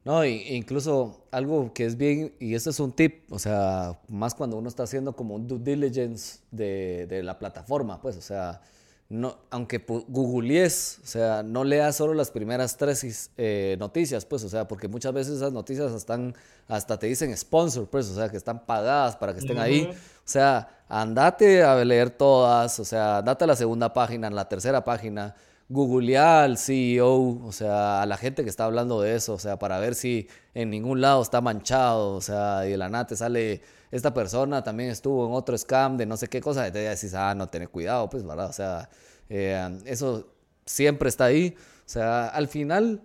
No, 0.05 0.25
incluso 0.25 1.29
algo 1.31 1.73
que 1.73 1.85
es 1.85 1.97
bien, 1.97 2.35
y 2.41 2.57
este 2.57 2.71
es 2.71 2.81
un 2.81 2.91
tip, 2.91 3.31
o 3.31 3.39
sea, 3.39 4.01
más 4.09 4.35
cuando 4.35 4.57
uno 4.57 4.69
está 4.69 4.83
haciendo 4.83 5.15
como 5.15 5.37
un 5.37 5.47
due 5.47 5.61
diligence 5.61 6.41
de, 6.51 7.07
de 7.07 7.23
la 7.23 7.39
plataforma, 7.39 8.01
pues, 8.01 8.17
o 8.17 8.21
sea, 8.21 8.63
no, 9.09 9.39
aunque 9.51 9.85
googlees, 9.87 10.99
o 11.05 11.07
sea, 11.07 11.43
no 11.45 11.63
leas 11.63 11.95
solo 11.95 12.13
las 12.13 12.33
primeras 12.33 12.77
tres 12.77 13.31
eh, 13.37 13.77
noticias, 13.79 14.25
pues, 14.25 14.43
o 14.43 14.49
sea, 14.49 14.67
porque 14.67 14.89
muchas 14.89 15.13
veces 15.13 15.37
esas 15.37 15.53
noticias 15.53 15.93
están, 15.93 16.35
hasta 16.67 16.99
te 16.99 17.07
dicen 17.07 17.37
sponsor, 17.37 17.89
pues, 17.89 18.09
o 18.09 18.17
sea, 18.17 18.29
que 18.29 18.37
están 18.37 18.67
pagadas 18.67 19.17
para 19.17 19.33
que 19.33 19.39
estén 19.39 19.59
ahí. 19.59 19.89
O 19.93 20.29
sea, 20.29 20.83
andate 20.89 21.63
a 21.63 21.85
leer 21.85 22.11
todas, 22.11 22.81
o 22.81 22.85
sea, 22.85 23.19
andate 23.19 23.45
a 23.45 23.47
la 23.47 23.57
segunda 23.57 23.93
página, 23.93 24.27
en 24.27 24.35
la 24.35 24.49
tercera 24.49 24.83
página, 24.83 25.37
googlea 25.69 26.43
al 26.43 26.59
CEO, 26.59 27.45
o 27.45 27.53
sea, 27.53 28.03
a 28.03 28.07
la 28.07 28.17
gente 28.17 28.43
que 28.43 28.51
está 28.51 28.65
hablando 28.65 29.01
de 29.01 29.15
eso, 29.15 29.35
o 29.35 29.39
sea, 29.39 29.57
para 29.57 29.79
ver 29.79 29.95
si 29.95 30.29
en 30.55 30.71
ningún 30.71 31.01
lado 31.01 31.23
está 31.23 31.41
manchado, 31.41 32.15
o 32.15 32.21
sea, 32.21 32.67
y 32.67 32.71
de 32.71 32.77
la 32.77 32.89
nada 32.89 33.07
te 33.07 33.17
sale 33.17 33.63
esta 33.91 34.13
persona 34.13 34.63
también 34.63 34.91
estuvo 34.91 35.27
en 35.27 35.33
otro 35.33 35.57
scam 35.57 35.97
de 35.97 36.07
no 36.07 36.17
sé 36.17 36.29
qué 36.29 36.41
cosa, 36.41 36.67
y 36.69 36.73
te 36.73 36.81
decís, 36.81 37.15
ah, 37.15 37.35
no, 37.35 37.49
tener 37.49 37.69
cuidado, 37.69 38.09
pues, 38.09 38.25
¿verdad? 38.25 38.49
O 38.49 38.53
sea, 38.53 38.89
eh, 39.29 39.81
eso 39.85 40.29
siempre 40.65 41.09
está 41.09 41.27
ahí. 41.27 41.57
O 41.59 41.89
sea, 41.89 42.29
al 42.29 42.49
final, 42.49 43.03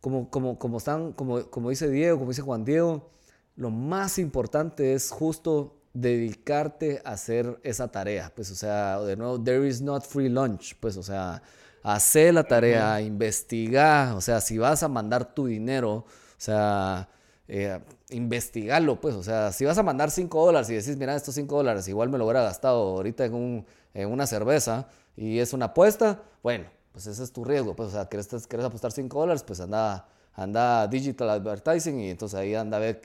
como, 0.00 0.30
como, 0.30 0.58
como, 0.58 0.78
están, 0.78 1.12
como, 1.12 1.48
como 1.50 1.70
dice 1.70 1.88
Diego, 1.88 2.18
como 2.18 2.30
dice 2.30 2.42
Juan 2.42 2.64
Diego, 2.64 3.10
lo 3.56 3.70
más 3.70 4.18
importante 4.18 4.94
es 4.94 5.10
justo 5.10 5.76
dedicarte 5.94 7.00
a 7.04 7.12
hacer 7.12 7.58
esa 7.62 7.88
tarea. 7.88 8.32
Pues, 8.34 8.50
o 8.50 8.54
sea, 8.54 9.00
de 9.00 9.16
nuevo, 9.16 9.42
there 9.42 9.66
is 9.66 9.80
not 9.80 10.04
free 10.04 10.28
lunch. 10.28 10.76
Pues, 10.78 10.96
o 10.96 11.02
sea, 11.02 11.42
hacer 11.82 12.34
la 12.34 12.44
tarea, 12.44 13.00
investigar. 13.00 14.14
O 14.14 14.20
sea, 14.20 14.40
si 14.40 14.58
vas 14.58 14.82
a 14.82 14.88
mandar 14.88 15.34
tu 15.34 15.46
dinero, 15.46 15.92
o 15.94 16.06
sea, 16.36 17.08
eh, 17.48 17.80
investigarlo, 18.10 19.00
pues, 19.00 19.14
o 19.14 19.22
sea, 19.22 19.52
si 19.52 19.64
vas 19.64 19.78
a 19.78 19.82
mandar 19.82 20.10
5 20.10 20.46
dólares 20.46 20.70
y 20.70 20.74
decís, 20.74 20.96
mira, 20.96 21.16
estos 21.16 21.34
5 21.34 21.56
dólares 21.56 21.88
igual 21.88 22.08
me 22.08 22.18
lo 22.18 22.24
hubiera 22.24 22.42
gastado 22.42 22.96
ahorita 22.96 23.24
en, 23.24 23.34
un, 23.34 23.66
en 23.94 24.10
una 24.10 24.26
cerveza 24.26 24.88
y 25.16 25.38
es 25.38 25.52
una 25.52 25.66
apuesta, 25.66 26.22
bueno, 26.42 26.66
pues 26.92 27.06
ese 27.06 27.24
es 27.24 27.32
tu 27.32 27.44
riesgo, 27.44 27.74
pues, 27.74 27.88
o 27.88 27.92
sea, 27.92 28.06
quieres, 28.08 28.28
quieres 28.46 28.66
apostar 28.66 28.92
5 28.92 29.18
dólares, 29.18 29.42
pues 29.42 29.60
anda, 29.60 30.08
anda 30.34 30.86
digital 30.86 31.30
advertising 31.30 32.00
y 32.00 32.10
entonces 32.10 32.38
ahí 32.38 32.54
anda 32.54 32.76
a 32.76 32.80
ver 32.80 33.02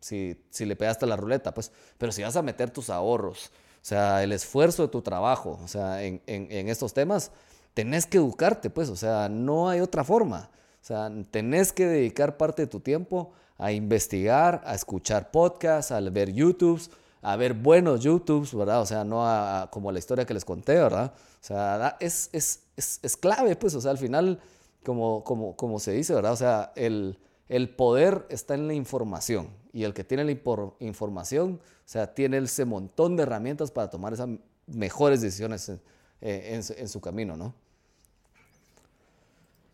si, 0.00 0.40
si 0.50 0.66
le 0.66 0.76
pegaste 0.76 1.06
la 1.06 1.16
ruleta, 1.16 1.52
pues, 1.52 1.72
pero 1.98 2.12
si 2.12 2.22
vas 2.22 2.36
a 2.36 2.42
meter 2.42 2.70
tus 2.70 2.90
ahorros, 2.90 3.50
o 3.82 3.86
sea, 3.86 4.22
el 4.22 4.32
esfuerzo 4.32 4.82
de 4.82 4.88
tu 4.88 5.02
trabajo, 5.02 5.58
o 5.62 5.68
sea, 5.68 6.02
en, 6.04 6.22
en, 6.26 6.46
en 6.50 6.68
estos 6.68 6.94
temas, 6.94 7.32
tenés 7.74 8.06
que 8.06 8.18
educarte, 8.18 8.70
pues, 8.70 8.88
o 8.88 8.96
sea, 8.96 9.28
no 9.28 9.68
hay 9.68 9.80
otra 9.80 10.04
forma. 10.04 10.50
O 10.80 10.86
sea, 10.86 11.10
tenés 11.30 11.72
que 11.72 11.86
dedicar 11.86 12.36
parte 12.36 12.62
de 12.62 12.68
tu 12.68 12.80
tiempo 12.80 13.32
a 13.64 13.72
investigar, 13.72 14.60
a 14.66 14.74
escuchar 14.74 15.30
podcasts, 15.30 15.90
a 15.90 15.98
ver 16.00 16.30
YouTubes, 16.30 16.90
a 17.22 17.34
ver 17.36 17.54
buenos 17.54 18.02
YouTubes, 18.02 18.54
¿verdad? 18.54 18.82
O 18.82 18.84
sea, 18.84 19.04
no 19.04 19.26
a, 19.26 19.70
como 19.72 19.90
la 19.90 19.98
historia 19.98 20.26
que 20.26 20.34
les 20.34 20.44
conté, 20.44 20.74
¿verdad? 20.74 21.14
O 21.16 21.44
sea, 21.46 21.96
es, 21.98 22.28
es, 22.34 22.60
es, 22.76 23.00
es 23.02 23.16
clave, 23.16 23.56
pues, 23.56 23.74
o 23.74 23.80
sea, 23.80 23.92
al 23.92 23.96
final, 23.96 24.38
como, 24.84 25.24
como, 25.24 25.56
como 25.56 25.80
se 25.80 25.92
dice, 25.92 26.12
¿verdad? 26.14 26.32
O 26.32 26.36
sea, 26.36 26.74
el, 26.76 27.18
el 27.48 27.70
poder 27.70 28.26
está 28.28 28.52
en 28.52 28.66
la 28.66 28.74
información 28.74 29.48
y 29.72 29.84
el 29.84 29.94
que 29.94 30.04
tiene 30.04 30.24
la 30.24 30.32
información, 30.80 31.58
o 31.62 31.88
sea, 31.88 32.12
tiene 32.14 32.36
ese 32.36 32.66
montón 32.66 33.16
de 33.16 33.22
herramientas 33.22 33.70
para 33.70 33.88
tomar 33.88 34.12
esas 34.12 34.28
mejores 34.66 35.22
decisiones 35.22 35.70
en, 35.70 35.80
en, 36.20 36.60
en 36.76 36.88
su 36.90 37.00
camino, 37.00 37.34
¿no? 37.34 37.54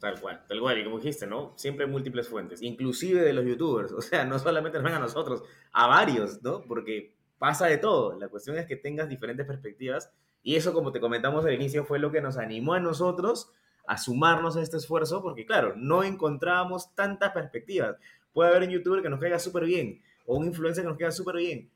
Tal 0.01 0.19
cual, 0.21 0.43
tal 0.49 0.61
cual. 0.61 0.79
Y 0.79 0.85
como 0.85 0.97
dijiste, 0.99 1.27
¿no? 1.27 1.53
Siempre 1.57 1.85
hay 1.85 1.91
múltiples 1.91 2.29
fuentes, 2.29 2.63
inclusive 2.63 3.21
de 3.23 3.33
los 3.33 3.45
youtubers. 3.45 3.93
O 3.97 4.01
sea, 4.01 4.25
no 4.25 4.39
solamente 4.39 4.79
nos 4.79 4.85
ven 4.85 4.95
a 4.95 4.99
nosotros, 4.99 5.43
a 5.73 5.87
varios, 5.87 6.43
¿no? 6.43 6.63
Porque 6.63 7.15
pasa 7.39 7.67
de 7.67 7.77
todo. 7.79 8.19
La 8.19 8.29
cuestión 8.29 8.57
es 8.57 8.67
que 8.67 8.77
tengas 8.77 9.09
diferentes 9.09 9.47
perspectivas. 9.47 10.11
Y 10.43 10.57
eso, 10.57 10.73
como 10.73 10.91
te 10.91 11.01
comentamos 11.01 11.45
al 11.45 11.53
inicio, 11.53 11.85
fue 11.85 11.99
lo 11.99 12.11
que 12.11 12.23
nos 12.23 12.39
animó 12.39 12.73
a 12.73 12.81
nosotros 12.81 13.53
a 13.87 13.99
sumarnos 13.99 14.57
a 14.57 14.63
este 14.63 14.77
esfuerzo, 14.77 15.21
porque 15.21 15.45
claro, 15.45 15.75
no 15.77 16.05
encontrábamos 16.05 16.95
tantas 16.95 17.33
perspectivas. 17.33 17.97
Puede 18.33 18.51
haber 18.51 18.63
un 18.63 18.71
youtuber 18.71 19.03
que 19.03 19.09
nos 19.09 19.19
caiga 19.19 19.41
súper 19.41 19.65
bien, 19.65 20.01
o 20.27 20.37
un 20.37 20.47
influencer 20.47 20.85
que 20.85 20.89
nos 20.89 20.97
caiga 20.97 21.11
súper 21.11 21.37
bien, 21.37 21.71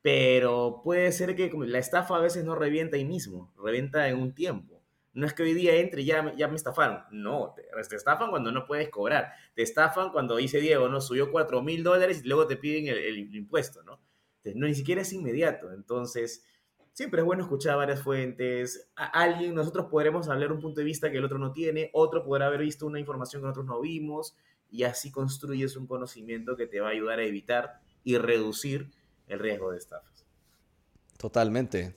pero 0.00 0.80
puede 0.84 1.10
ser 1.10 1.34
que 1.34 1.50
la 1.52 1.78
estafa 1.78 2.16
a 2.16 2.20
veces 2.20 2.44
no 2.44 2.54
revienta 2.54 2.96
ahí 2.96 3.04
mismo, 3.04 3.52
revienta 3.62 4.08
en 4.08 4.18
un 4.18 4.32
tiempo. 4.32 4.79
No 5.12 5.26
es 5.26 5.34
que 5.34 5.42
hoy 5.42 5.54
día 5.54 5.76
entre 5.76 6.02
y 6.02 6.04
ya, 6.04 6.34
ya 6.36 6.48
me 6.48 6.56
estafaron. 6.56 7.02
No, 7.10 7.54
te, 7.54 7.96
estafan 7.96 8.30
cuando 8.30 8.52
no 8.52 8.64
puedes 8.64 8.88
cobrar. 8.90 9.32
Te 9.54 9.62
estafan 9.62 10.10
cuando 10.12 10.36
dice 10.36 10.60
Diego, 10.60 10.88
¿no? 10.88 11.00
Subió 11.00 11.30
4 11.30 11.62
mil 11.62 11.82
dólares 11.82 12.22
y 12.24 12.28
luego 12.28 12.46
te 12.46 12.56
piden 12.56 12.86
el, 12.86 13.34
impuesto, 13.34 13.82
¿no? 13.82 14.00
no, 14.54 14.66
ni 14.66 14.74
siquiera 14.74 15.02
es 15.02 15.12
inmediato. 15.12 15.72
Entonces, 15.72 16.44
siempre 16.92 17.20
es 17.20 17.26
bueno 17.26 17.42
escuchar 17.42 17.76
varias 17.76 18.02
fuentes. 18.02 18.90
Alguien, 18.94 19.54
nosotros 19.54 19.86
podremos 19.90 20.28
hablar 20.28 20.52
un 20.52 20.60
punto 20.60 20.80
de 20.80 20.84
vista 20.84 21.10
que 21.10 21.18
el 21.18 21.24
otro 21.24 21.38
no 21.38 21.52
tiene, 21.52 21.90
otro 21.92 22.24
podrá 22.24 22.46
haber 22.46 22.60
visto 22.60 22.86
una 22.86 23.00
información 23.00 23.42
que 23.42 23.48
nosotros 23.48 23.66
no 23.66 23.80
vimos, 23.80 24.36
y 24.70 24.84
así 24.84 25.10
construyes 25.10 25.76
un 25.76 25.86
conocimiento 25.86 26.56
que 26.56 26.66
te 26.66 26.80
va 26.80 26.88
a 26.88 26.92
ayudar 26.92 27.18
a 27.18 27.24
evitar 27.24 27.80
y 28.04 28.16
reducir 28.18 28.90
el 29.26 29.38
riesgo 29.38 29.72
de 29.72 29.78
estafas. 29.78 30.24
Totalmente. 31.16 31.96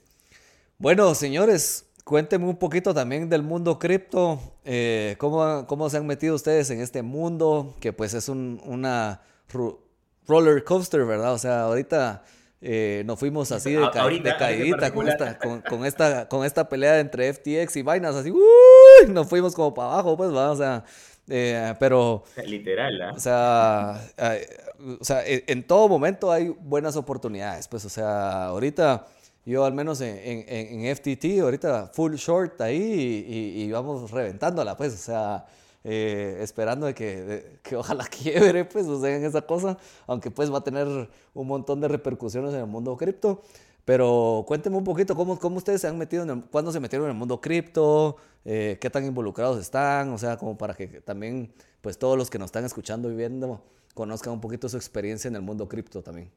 Bueno, 0.78 1.14
señores, 1.14 1.90
Cuéntenme 2.04 2.46
un 2.46 2.56
poquito 2.56 2.92
también 2.92 3.30
del 3.30 3.42
mundo 3.42 3.78
cripto, 3.78 4.38
eh, 4.62 5.16
¿cómo, 5.16 5.66
¿cómo, 5.66 5.88
se 5.88 5.96
han 5.96 6.06
metido 6.06 6.34
ustedes 6.34 6.68
en 6.68 6.82
este 6.82 7.00
mundo, 7.00 7.74
que 7.80 7.94
pues 7.94 8.12
es 8.12 8.28
un, 8.28 8.60
una 8.66 9.22
roller 10.26 10.62
coaster, 10.64 11.06
¿verdad? 11.06 11.32
O 11.32 11.38
sea, 11.38 11.62
ahorita 11.62 12.22
eh, 12.60 13.04
nos 13.06 13.18
fuimos 13.18 13.50
así 13.52 13.72
de, 13.72 13.90
caidita 13.90 14.92
con 14.92 15.08
esta, 15.08 15.38
con, 15.38 15.86
esta, 15.86 16.28
con 16.28 16.44
esta 16.44 16.68
pelea 16.68 17.00
entre 17.00 17.32
FTX 17.32 17.76
y 17.76 17.82
vainas, 17.82 18.14
así, 18.14 18.30
nos 19.08 19.26
fuimos 19.26 19.54
como 19.54 19.72
para 19.72 19.94
abajo, 19.94 20.14
pues, 20.14 20.28
¿verdad? 20.28 20.50
O 20.50 20.56
sea, 20.56 20.84
eh, 21.26 21.74
pero... 21.80 22.24
Literal, 22.44 23.00
¿eh? 23.00 23.10
O 23.16 23.18
sea, 23.18 23.98
o 25.00 25.04
sea, 25.04 25.22
en 25.24 25.66
todo 25.66 25.88
momento 25.88 26.30
hay 26.30 26.48
buenas 26.48 26.96
oportunidades, 26.96 27.66
pues, 27.66 27.82
o 27.86 27.88
sea, 27.88 28.44
ahorita 28.44 29.06
yo 29.46 29.64
al 29.64 29.74
menos 29.74 30.00
en, 30.00 30.44
en, 30.48 30.96
FTT, 30.96 31.40
ahorita 31.42 31.90
full 31.92 32.14
short 32.14 32.60
ahí 32.60 33.54
y, 33.56 33.70
vamos 33.70 34.10
reventándola, 34.10 34.76
pues, 34.76 34.94
o 34.94 34.96
sea, 34.96 35.46
eh, 35.82 36.38
esperando 36.40 36.86
de 36.86 36.94
que, 36.94 37.58
que, 37.62 37.76
ojalá 37.76 38.04
quiebre, 38.22 38.64
pues, 38.64 38.86
o 38.86 39.00
sea, 39.00 39.14
en 39.14 39.24
esa 39.24 39.42
cosa, 39.42 39.76
aunque 40.06 40.30
pues 40.30 40.52
va 40.52 40.58
a 40.58 40.64
tener 40.64 40.88
un 41.34 41.46
montón 41.46 41.80
de 41.80 41.88
repercusiones 41.88 42.54
en 42.54 42.60
el 42.60 42.66
mundo 42.66 42.96
cripto. 42.96 43.42
Pero 43.84 44.44
cuéntenme 44.46 44.78
un 44.78 44.84
poquito 44.84 45.14
cómo, 45.14 45.38
cómo 45.38 45.58
ustedes 45.58 45.82
se 45.82 45.88
han 45.88 45.98
metido, 45.98 46.22
en 46.22 46.40
cuándo 46.42 46.72
se 46.72 46.80
metieron 46.80 47.06
en 47.06 47.12
el 47.12 47.18
mundo 47.18 47.40
cripto, 47.40 48.16
eh, 48.46 48.78
qué 48.80 48.88
tan 48.88 49.04
involucrados 49.04 49.60
están, 49.60 50.10
o 50.10 50.18
sea, 50.18 50.38
como 50.38 50.56
para 50.56 50.72
que 50.72 50.86
también, 51.02 51.52
pues, 51.82 51.98
todos 51.98 52.16
los 52.16 52.30
que 52.30 52.38
nos 52.38 52.46
están 52.46 52.64
escuchando 52.64 53.10
y 53.12 53.14
viendo 53.14 53.60
conozcan 53.92 54.32
un 54.32 54.40
poquito 54.40 54.68
su 54.68 54.76
experiencia 54.78 55.28
en 55.28 55.36
el 55.36 55.42
mundo 55.42 55.68
cripto 55.68 56.02
también. 56.02 56.30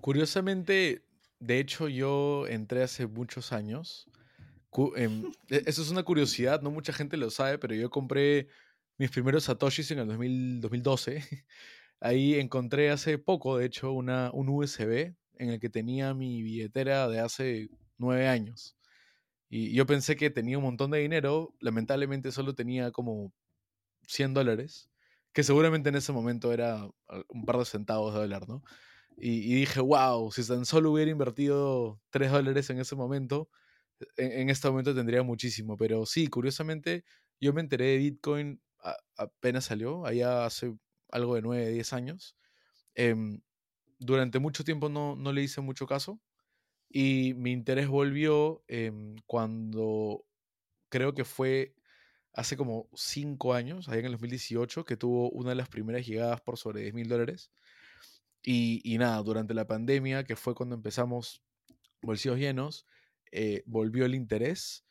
Curiosamente, 0.00 1.04
de 1.38 1.58
hecho, 1.58 1.88
yo 1.88 2.46
entré 2.48 2.82
hace 2.82 3.06
muchos 3.06 3.52
años. 3.52 4.08
Em, 4.96 5.30
e, 5.48 5.62
eso 5.66 5.82
es 5.82 5.90
una 5.90 6.02
curiosidad, 6.02 6.62
no 6.62 6.70
mucha 6.70 6.92
gente 6.92 7.16
lo 7.16 7.30
sabe, 7.30 7.58
pero 7.58 7.74
yo 7.74 7.90
compré 7.90 8.48
mis 8.98 9.10
primeros 9.10 9.44
satoshis 9.44 9.90
en 9.90 9.98
el 10.00 10.60
2012. 10.60 11.24
Ahí 12.00 12.34
encontré 12.34 12.90
hace 12.90 13.18
poco, 13.18 13.58
de 13.58 13.66
hecho, 13.66 13.92
una, 13.92 14.30
un 14.32 14.48
USB 14.48 15.14
en 15.36 15.50
el 15.50 15.60
que 15.60 15.70
tenía 15.70 16.14
mi 16.14 16.42
billetera 16.42 17.08
de 17.08 17.20
hace 17.20 17.70
nueve 17.98 18.28
años. 18.28 18.76
Y 19.50 19.74
yo 19.74 19.86
pensé 19.86 20.16
que 20.16 20.30
tenía 20.30 20.58
un 20.58 20.64
montón 20.64 20.92
de 20.92 21.00
dinero, 21.00 21.54
lamentablemente 21.60 22.30
solo 22.32 22.54
tenía 22.54 22.92
como 22.92 23.32
100 24.06 24.34
dólares, 24.34 24.90
que 25.32 25.42
seguramente 25.42 25.88
en 25.88 25.96
ese 25.96 26.12
momento 26.12 26.52
era 26.52 26.88
un 27.28 27.44
par 27.44 27.58
de 27.58 27.64
centavos 27.64 28.14
de 28.14 28.20
dólar, 28.20 28.48
¿no? 28.48 28.62
Y, 29.20 29.54
dije, 29.54 29.80
wow, 29.80 30.32
si 30.32 30.46
tan 30.46 30.64
solo 30.64 30.92
hubiera 30.92 31.10
invertido 31.10 32.00
3 32.10 32.32
dólares 32.32 32.70
en 32.70 32.80
ese 32.80 32.96
momento, 32.96 33.50
en, 34.16 34.50
este 34.50 34.68
momento 34.70 34.94
tendría 34.94 35.22
muchísimo. 35.22 35.76
Pero 35.76 36.06
sí, 36.06 36.28
curiosamente, 36.28 37.04
yo 37.40 37.52
me 37.52 37.60
enteré 37.60 37.86
de 37.86 37.98
Bitcoin 37.98 38.62
apenas 39.16 39.66
salió, 39.66 40.06
allá 40.06 40.46
hace 40.46 40.74
algo 41.10 41.34
de 41.34 41.42
9, 41.42 41.70
10 41.70 41.92
años. 41.92 42.36
Em, 42.94 43.40
durante 43.98 44.38
mucho 44.38 44.64
tiempo 44.64 44.88
no, 44.88 45.16
no, 45.16 45.32
le 45.32 45.42
hice 45.42 45.60
mucho 45.60 45.86
caso 45.86 46.20
y 46.88 47.34
mi 47.36 47.52
interés 47.52 47.88
volvió 47.88 48.64
em, 48.68 49.16
cuando 49.26 50.24
creo 50.90 51.14
que 51.14 51.24
fue 51.24 51.74
hace 52.32 52.56
como 52.56 52.88
5 52.94 53.54
años, 53.54 53.88
allá 53.88 54.00
en 54.00 54.06
el 54.06 54.12
2018, 54.12 54.84
que 54.84 54.96
tuvo 54.96 55.30
una 55.30 55.50
de 55.50 55.56
las 55.56 55.68
primeras 55.68 56.06
llegadas 56.06 56.40
por 56.40 56.58
sobre 56.58 56.82
10 56.82 56.94
mil 56.94 57.08
dólares. 57.08 57.50
Y, 58.42 58.96
nada, 58.98 59.22
durante 59.22 59.54
la 59.54 59.66
pandemia, 59.66 60.24
que 60.24 60.36
fue 60.36 60.54
cuando 60.54 60.74
empezamos 60.74 61.42
bolsillos 62.02 62.38
llenos, 62.38 62.86
eh, 63.32 63.62
volvió 63.66 64.06
el 64.06 64.14
interés. 64.14 64.84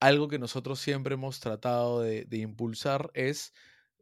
Algo 0.00 0.28
que 0.28 0.38
nosotros 0.38 0.80
siempre 0.80 1.14
hemos 1.14 1.40
tratado 1.40 2.00
de, 2.00 2.26
impulsar 2.30 3.10
es 3.14 3.52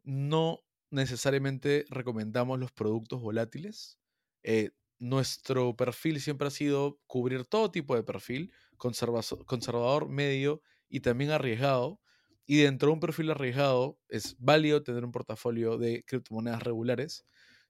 no 0.03 0.61
necesariamente 0.91 1.85
recomendamos 1.89 2.59
los 2.59 2.71
productos 2.71 3.21
volátiles. 3.21 3.99
Eh, 4.43 4.71
nuestro 4.99 5.75
perfil 5.75 6.21
siempre 6.21 6.47
ha 6.47 6.51
sido 6.51 6.99
cubrir 7.07 7.45
todo 7.45 7.71
tipo 7.71 7.95
de 7.95 8.03
perfil, 8.03 8.53
conservador, 8.77 10.07
medio 10.09 10.61
y 10.89 11.01
también 11.01 11.31
arriesgado. 11.31 11.99
Y 12.45 12.57
dentro 12.57 12.89
de 12.89 12.93
un 12.93 12.99
perfil 12.99 13.31
arriesgado 13.31 13.99
es 14.07 14.35
válido 14.39 14.83
tener 14.83 15.03
un 15.03 15.11
portafolio 15.11 15.77
de 15.77 16.03
criptomonedas 16.05 16.63
regulares. 16.63 17.25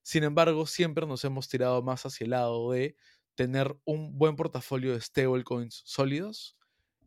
Sin 0.06 0.24
embargo, 0.24 0.68
siempre 0.68 1.08
nos 1.08 1.26
hemos 1.26 1.50
tirado 1.50 1.82
más 1.82 2.06
hacia 2.06 2.26
el 2.26 2.30
lado 2.30 2.70
de 2.70 2.96
tener 3.34 3.76
un 3.86 4.16
buen 4.20 4.36
portafolio 4.36 4.94
de 4.94 5.02
stablecoins 5.02 5.82
sólidos 5.84 6.56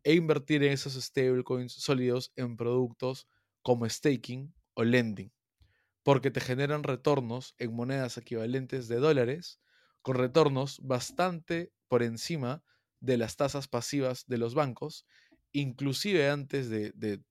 e 0.03 0.15
invertir 0.15 0.63
en 0.63 0.73
esos 0.73 0.95
stablecoins 0.95 1.71
sólidos 1.71 2.33
en 2.35 2.57
productos 2.57 3.25
como 3.61 3.87
staking 3.87 4.53
o 4.73 4.83
lending, 4.83 5.31
porque 6.03 6.29
te 6.29 6.41
generan 6.41 6.83
retornos 6.83 7.55
en 7.57 7.73
monedas 7.73 8.17
equivalentes 8.17 8.89
de 8.89 8.97
dólares 8.97 9.61
con 10.01 10.17
retornos 10.17 10.81
bastante 10.83 11.71
por 11.87 12.03
encima 12.03 12.65
de 12.99 13.15
las 13.15 13.37
tasas 13.37 13.69
pasivas 13.69 14.27
de 14.27 14.39
los 14.39 14.55
bancos, 14.55 15.05
inclusive 15.53 16.29
antes 16.29 16.69
de, 16.69 17.21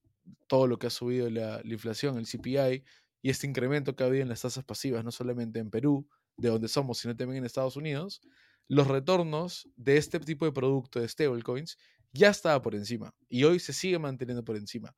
todo 0.47 0.65
lo 0.65 0.79
que 0.79 0.87
ha 0.87 0.91
subido 0.91 1.29
la, 1.29 1.61
la, 1.63 1.73
inflación, 1.73 2.17
el 2.17 2.25
CPI 2.25 2.83
y 3.21 3.29
este 3.29 3.47
incremento 3.47 3.95
que 3.95 4.03
ha 4.03 4.07
habido 4.07 4.23
en 4.23 4.29
las 4.29 4.41
tasas 4.41 4.63
pasivas, 4.63 5.03
no 5.03 5.11
solamente 5.11 5.59
en 5.59 5.69
Perú, 5.69 6.07
de 6.37 6.49
donde 6.49 6.67
somos, 6.67 6.99
sino 6.99 7.15
también 7.15 7.39
en 7.39 7.45
Estados 7.45 7.75
Unidos, 7.75 8.21
los 8.67 8.87
retornos 8.87 9.67
de 9.75 9.97
este 9.97 10.19
tipo 10.19 10.45
de 10.45 10.51
producto 10.51 10.99
de 10.99 11.07
stablecoins 11.07 11.77
ya 12.11 12.29
estaba 12.29 12.61
por 12.61 12.75
encima 12.75 13.13
y 13.27 13.43
hoy 13.43 13.59
se 13.59 13.73
sigue 13.73 13.99
manteniendo 13.99 14.43
por 14.43 14.55
encima. 14.55 14.95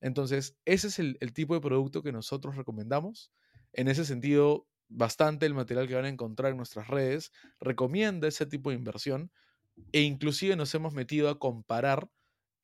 Entonces, 0.00 0.56
ese 0.64 0.88
es 0.88 0.98
el, 0.98 1.16
tipo 1.32 1.54
de 1.54 1.60
producto 1.60 2.02
que 2.02 2.12
nosotros 2.12 2.56
recomendamos. 2.56 3.32
En 3.72 3.88
ese 3.88 4.04
sentido, 4.04 4.68
bastante 4.88 5.46
el 5.46 5.54
material 5.54 5.88
que 5.88 5.94
van 5.94 6.04
a 6.04 6.10
encontrar 6.10 6.52
en 6.52 6.58
nuestras 6.58 6.88
redes 6.88 7.32
recomienda 7.60 8.28
ese 8.28 8.46
tipo 8.46 8.70
de 8.70 8.76
inversión 8.76 9.32
e 9.92 10.02
inclusive 10.02 10.54
nos 10.56 10.74
hemos 10.74 10.94
metido 10.94 11.28
a 11.28 11.38
comparar 11.38 12.08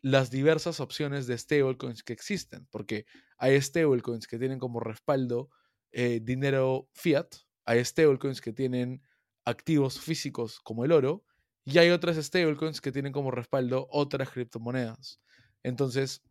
las 0.03 0.31
diversas 0.31 0.81
opciones 0.81 1.27
de 1.27 1.39
stablecoins 1.39 2.03
que 2.03 2.13
existen, 2.13 2.67
porque 2.71 3.07
hay 3.39 3.61
stablecoins 3.61 4.27
que 4.27 4.39
tienen 4.39 4.59
como 4.59 4.81
respaldo 4.81 5.51
eh, 5.93 6.21
dinero 6.23 6.89
fiat, 6.93 7.29
hay 7.65 7.85
stablecoins 7.85 8.41
que 8.41 8.53
tienen 8.53 9.03
activos 9.45 10.01
físicos 10.01 10.61
como 10.61 10.85
el 10.85 10.93
oro, 10.93 11.25
y 11.65 11.79
hay 11.79 11.91
otras 11.91 12.17
stablecoins 12.17 12.81
que 12.81 12.93
tienen 12.93 13.13
como 13.13 13.31
respaldo 13.31 13.87
otras 13.91 14.31
criptomonedas. 14.31 15.21
Entonces, 15.63 16.23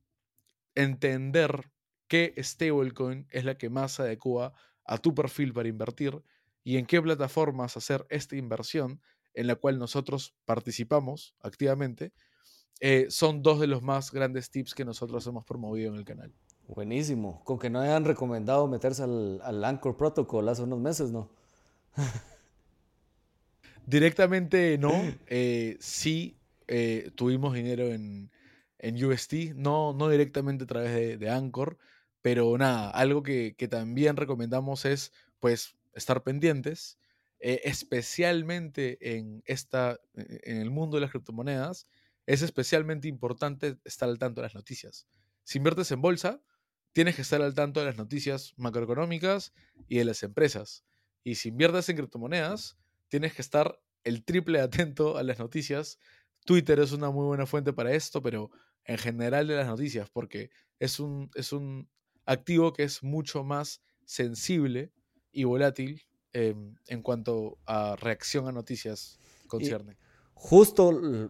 entender 0.76 1.72
qué 2.08 2.34
stablecoin 2.38 3.28
es 3.32 3.46
la 3.46 3.58
que 3.58 3.70
más 3.70 3.94
se 3.94 4.04
adecua 4.04 4.54
a 4.86 4.98
tu 4.98 5.14
perfil 5.16 5.54
para 5.54 5.70
invertir 5.70 6.22
y 6.64 6.78
en 6.78 6.86
qué 6.86 7.02
plataformas 7.02 7.78
hacer 7.78 8.06
esta 8.10 8.36
inversión 8.36 9.02
en 9.34 9.48
la 9.48 9.56
cual 9.56 9.80
nosotros 9.80 10.36
participamos 10.46 11.36
activamente, 11.42 12.14
eh, 12.82 13.06
son 13.10 13.42
dos 13.42 13.60
de 13.60 13.68
los 13.68 13.82
más 13.82 14.12
grandes 14.12 14.50
tips 14.50 14.76
que 14.76 14.84
nosotros 14.84 15.26
hemos 15.28 15.46
promovido 15.46 15.94
en 15.94 16.00
el 16.00 16.04
canal. 16.04 16.34
Buenísimo. 16.68 17.44
Con 17.46 17.60
que 17.60 17.70
no 17.70 17.80
hayan 17.80 18.04
recomendado 18.04 18.68
meterse 18.68 19.04
al, 19.04 19.40
al 19.44 19.64
Anchor 19.64 19.96
Protocol 19.96 20.50
hace 20.50 20.64
unos 20.64 20.80
meses, 20.80 21.12
¿no? 21.12 21.30
Directamente 23.86 24.78
no. 24.78 24.92
Eh, 25.28 25.78
sí 25.80 26.38
eh, 26.68 27.12
tuvimos 27.16 27.54
dinero 27.54 27.88
en, 27.88 28.32
en 28.80 29.04
UST, 29.04 29.54
no, 29.56 29.94
no 29.94 30.10
directamente 30.10 30.64
a 30.64 30.68
través 30.68 31.20
de, 31.20 31.30
Anchor, 31.30 31.78
pero 32.22 32.58
nada, 32.58 32.90
algo 32.90 33.22
que, 33.24 33.54
también 33.70 34.16
recomendamos 34.16 34.86
es 34.86 35.12
pues 35.40 35.76
estar 35.94 36.24
pendientes, 36.24 36.98
eh, 37.40 37.62
especialmente 37.66 39.18
en, 39.18 39.44
esta, 39.46 40.00
en 40.16 40.58
el 40.58 40.72
mundo 40.72 40.98
de 40.98 41.02
las 41.02 41.12
criptomonedas, 41.12 41.88
es 42.32 42.42
especialmente 42.42 43.10
importante 43.10 43.78
estar 43.84 44.08
al 44.08 44.18
tanto 44.18 44.40
de 44.40 44.48
las 44.48 44.56
noticias. 44.56 45.06
Si 45.44 45.58
inviertes 45.58 45.92
en 45.92 46.02
bolsa, 46.02 46.42
tienes 46.94 47.18
que 47.18 47.24
estar 47.24 47.42
al 47.42 47.54
tanto 47.54 47.82
de 47.82 47.88
las 47.88 47.98
noticias 47.98 48.54
macroeconómicas 48.56 49.54
y 49.90 49.98
de 49.98 50.06
las 50.06 50.24
empresas. 50.24 50.86
Y 51.26 51.36
si 51.36 51.50
inviertes 51.50 51.90
en 51.90 51.98
criptomonedas, 51.98 52.78
tienes 53.10 53.34
que 53.34 53.42
estar 53.42 53.82
el 54.06 54.24
triple 54.24 54.62
atento 54.62 55.18
a 55.18 55.24
las 55.24 55.40
noticias. 55.40 56.00
Twitter 56.46 56.80
es 56.80 56.94
una 56.94 57.12
muy 57.12 57.26
buena 57.26 57.46
fuente 57.46 57.74
para 57.74 57.92
esto, 57.92 58.22
pero 58.22 58.50
en 58.86 58.98
general 58.98 59.48
de 59.48 59.58
las 59.58 59.68
noticias, 59.68 60.10
porque 60.10 60.52
es 60.80 61.02
un, 61.02 61.30
es 61.36 61.52
un 61.52 61.90
activo 62.26 62.72
que 62.72 62.84
es 62.84 63.04
mucho 63.04 63.44
más 63.44 63.82
sensible 64.06 64.94
y 65.34 65.44
volátil 65.44 66.02
em, 66.32 66.76
en 66.88 67.02
cuanto 67.02 67.60
a 67.66 67.98
reacción 67.98 68.48
a 68.48 68.54
noticias 68.54 69.20
concierne. 69.48 69.98
justo, 70.34 71.30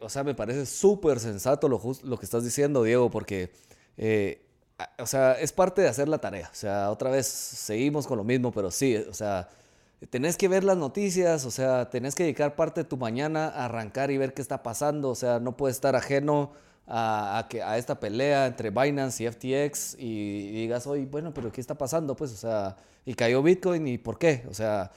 o 0.00 0.08
sea, 0.08 0.24
me 0.24 0.34
parece 0.34 0.66
súper 0.66 1.20
sensato 1.20 1.68
lo, 1.68 2.18
que 2.18 2.24
estás 2.24 2.44
diciendo, 2.44 2.82
Diego, 2.82 3.10
porque, 3.10 3.52
eh, 3.96 4.46
o 4.98 5.06
sea, 5.06 5.32
es 5.32 5.52
parte 5.52 5.82
de 5.82 5.88
hacer 5.88 6.08
la 6.08 6.18
tarea. 6.18 6.48
O 6.52 6.54
sea, 6.54 6.90
otra 6.90 7.10
vez 7.10 7.26
seguimos 7.26 8.06
con 8.06 8.18
lo 8.18 8.24
mismo, 8.24 8.52
pero 8.52 8.70
sí, 8.70 8.96
o 8.96 9.14
sea, 9.14 9.48
tenés 10.10 10.36
que 10.36 10.48
ver 10.48 10.64
las 10.64 10.76
noticias, 10.76 11.44
o 11.46 11.50
sea, 11.50 11.90
tenés 11.90 12.14
que 12.14 12.24
dedicar 12.24 12.56
parte 12.56 12.82
de 12.82 12.88
tu 12.88 12.96
mañana 12.96 13.48
a 13.48 13.66
arrancar 13.66 14.10
y 14.10 14.18
ver 14.18 14.34
qué 14.34 14.42
está 14.42 14.62
pasando, 14.62 15.10
o 15.10 15.14
sea, 15.14 15.40
no 15.40 15.56
puedes 15.56 15.76
estar 15.76 15.96
ajeno 15.96 16.52
a, 16.86 17.46
que, 17.48 17.62
a 17.62 17.78
esta 17.78 17.98
pelea 17.98 18.46
entre 18.46 18.70
Binance 18.70 19.24
y 19.24 19.30
FTX 19.30 19.96
y, 19.98 20.50
digas, 20.52 20.86
oye, 20.86 21.06
bueno, 21.06 21.32
pero 21.32 21.50
¿qué 21.50 21.60
está 21.60 21.74
pasando? 21.74 22.14
Pues, 22.16 22.32
o 22.32 22.36
sea, 22.36 22.76
y 23.04 23.14
cayó 23.14 23.42
Bitcoin 23.42 23.86
y 23.86 23.98
¿por 23.98 24.18
qué? 24.18 24.44
O 24.50 24.54
sea, 24.54 24.90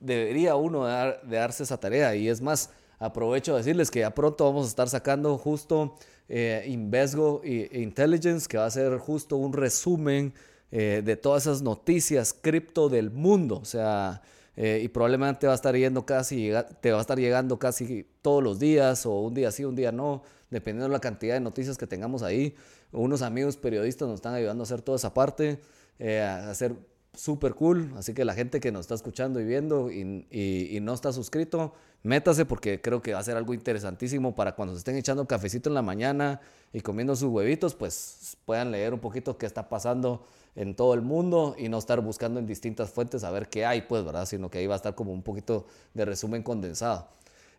debería 0.00 0.54
uno 0.56 0.86
de, 0.86 1.16
darse 1.24 1.62
esa 1.64 1.78
tarea 1.78 2.14
y 2.14 2.28
es 2.28 2.40
más, 2.40 2.70
aprovecho 2.98 3.52
de 3.52 3.58
decirles 3.58 3.90
que 3.90 4.00
ya 4.00 4.14
pronto 4.14 4.44
vamos 4.44 4.66
a 4.66 4.68
estar 4.68 4.88
sacando 4.88 5.36
justo 5.38 5.96
eh, 6.28 6.64
Invesgo 6.68 7.42
Intelligence, 7.44 8.48
que 8.48 8.56
va 8.56 8.66
a 8.66 8.70
ser 8.70 8.96
justo 8.98 9.36
un 9.36 9.52
resumen 9.52 10.32
eh, 10.70 11.02
de 11.04 11.16
todas 11.16 11.44
esas 11.44 11.62
noticias 11.62 12.32
cripto 12.32 12.88
del 12.88 13.10
mundo, 13.10 13.58
o 13.58 13.64
sea 13.64 14.22
eh, 14.56 14.80
y 14.84 14.88
probablemente 14.88 15.46
va 15.46 15.52
a 15.52 15.56
estar 15.56 15.76
yendo 15.76 16.06
casi, 16.06 16.50
te 16.80 16.92
va 16.92 16.98
a 16.98 17.00
estar 17.00 17.18
llegando 17.18 17.58
casi 17.58 18.06
todos 18.22 18.42
los 18.42 18.58
días 18.58 19.04
o 19.04 19.20
un 19.20 19.34
día 19.34 19.50
sí, 19.50 19.64
un 19.64 19.74
día 19.74 19.90
no, 19.90 20.22
dependiendo 20.50 20.86
de 20.88 20.92
la 20.92 21.00
cantidad 21.00 21.34
de 21.34 21.40
noticias 21.40 21.76
que 21.76 21.88
tengamos 21.88 22.22
ahí. 22.22 22.54
Unos 22.92 23.22
amigos 23.22 23.56
periodistas 23.56 24.06
nos 24.06 24.16
están 24.16 24.34
ayudando 24.34 24.62
a 24.62 24.64
hacer 24.64 24.80
toda 24.80 24.96
esa 24.96 25.12
parte, 25.12 25.58
a 26.00 26.50
hacer 26.50 26.76
súper 27.16 27.54
cool. 27.54 27.92
Así 27.96 28.14
que 28.14 28.24
la 28.24 28.34
gente 28.34 28.60
que 28.60 28.72
nos 28.72 28.82
está 28.82 28.94
escuchando 28.94 29.40
y 29.40 29.44
viendo 29.44 29.90
y, 29.90 30.78
no 30.82 30.94
está 30.94 31.12
suscrito, 31.12 31.74
métase 32.02 32.44
porque 32.44 32.80
creo 32.80 33.00
que 33.02 33.14
va 33.14 33.20
a 33.20 33.22
ser 33.22 33.36
algo 33.36 33.54
interesantísimo 33.54 34.34
para 34.34 34.54
cuando 34.54 34.74
se 34.74 34.78
estén 34.78 34.96
echando 34.96 35.26
cafecito 35.26 35.70
en 35.70 35.74
la 35.74 35.82
mañana 35.82 36.40
y 36.72 36.80
comiendo 36.80 37.16
sus 37.16 37.30
huevitos, 37.30 37.74
pues 37.74 38.36
puedan 38.44 38.70
leer 38.70 38.94
un 38.94 39.00
poquito 39.00 39.38
qué 39.38 39.46
está 39.46 39.68
pasando 39.68 40.26
en 40.56 40.74
todo 40.74 40.94
el 40.94 41.02
mundo 41.02 41.56
y 41.58 41.68
no 41.68 41.78
estar 41.78 42.00
buscando 42.00 42.38
en 42.40 42.46
distintas 42.46 42.90
fuentes 42.90 43.24
a 43.24 43.30
ver 43.30 43.48
qué 43.48 43.64
hay, 43.64 43.82
pues, 43.82 44.04
¿verdad? 44.04 44.26
Sino 44.26 44.50
que 44.50 44.58
ahí 44.58 44.66
va 44.66 44.74
a 44.74 44.76
estar 44.76 44.94
como 44.94 45.12
un 45.12 45.22
poquito 45.22 45.66
de 45.94 46.04
resumen 46.04 46.42
condensado. 46.42 47.08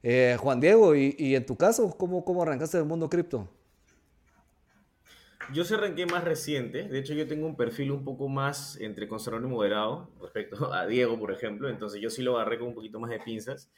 Eh, 0.04 0.38
Juan 0.40 0.60
Diego, 0.60 0.96
y, 0.96 1.16
y, 1.18 1.36
en 1.36 1.46
tu 1.46 1.56
caso, 1.56 1.96
¿cómo, 1.98 2.24
cómo 2.24 2.44
arrancaste 2.44 2.78
el 2.78 2.86
mundo 2.86 3.10
cripto? 3.10 3.48
Yo 5.54 5.64
se 5.64 5.76
arranqué 5.76 6.06
más 6.06 6.24
reciente. 6.24 6.88
De 6.88 7.00
hecho, 7.00 7.14
yo 7.14 7.28
tengo 7.28 7.46
un 7.46 7.56
perfil 7.56 7.92
un 7.92 8.04
poco 8.04 8.28
más 8.28 8.80
entre 8.80 9.08
conservador 9.08 9.48
y 9.48 9.52
moderado 9.52 10.12
respecto 10.22 10.56
a 10.74 10.86
Diego, 10.88 11.20
por 11.20 11.32
ejemplo. 11.32 11.70
Entonces, 11.70 12.02
yo 12.02 12.10
sí 12.10 12.22
lo 12.22 12.38
agarré 12.38 12.60
con 12.60 12.70
un 12.70 12.76
poquito 12.76 13.00
más 13.00 13.10
de 13.10 13.20
pinzas. 13.20 13.72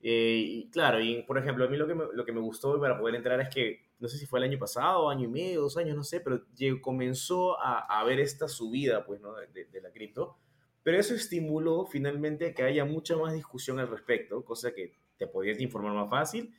Eh, 0.00 0.44
y 0.46 0.70
claro, 0.70 1.00
y 1.00 1.22
por 1.22 1.38
ejemplo, 1.38 1.64
a 1.64 1.68
mí 1.68 1.76
lo 1.76 1.86
que, 1.86 1.94
me, 1.94 2.04
lo 2.12 2.24
que 2.24 2.32
me 2.32 2.40
gustó 2.40 2.78
para 2.80 2.98
poder 2.98 3.14
entrar 3.14 3.40
es 3.40 3.48
que, 3.48 3.86
no 3.98 4.08
sé 4.08 4.18
si 4.18 4.26
fue 4.26 4.38
el 4.40 4.44
año 4.44 4.58
pasado, 4.58 5.08
año 5.08 5.24
y 5.24 5.28
medio, 5.28 5.62
dos 5.62 5.76
años, 5.78 5.96
no 5.96 6.04
sé, 6.04 6.20
pero 6.20 6.42
comenzó 6.82 7.58
a, 7.60 7.78
a 7.78 8.04
ver 8.04 8.20
esta 8.20 8.46
subida 8.46 9.06
pues, 9.06 9.20
¿no? 9.20 9.34
de, 9.34 9.64
de, 9.64 9.80
la 9.80 9.90
cripto. 9.90 10.36
Pero 10.82 10.98
eso 10.98 11.14
estimuló 11.14 11.86
finalmente 11.86 12.54
que 12.54 12.62
haya 12.62 12.84
mucha 12.84 13.16
más 13.16 13.32
discusión 13.32 13.80
al 13.80 13.88
respecto, 13.88 14.44
cosa 14.44 14.72
que 14.72 14.96
te 15.16 15.26
podías 15.26 15.60
informar 15.60 15.94
más 15.94 16.10
fácil. 16.10 16.54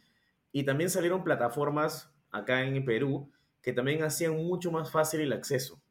Y 0.51 0.63
también 0.63 0.89
salieron 0.89 1.23
plataformas 1.23 2.11
acá 2.31 2.63
en 2.63 2.83
Perú 2.83 3.31
que 3.67 3.73
también 3.73 4.01
hacían 4.01 4.33
mucho 4.33 4.71
más 4.71 4.89
fácil 4.89 5.19
el 5.19 5.33
acceso. 5.33 5.81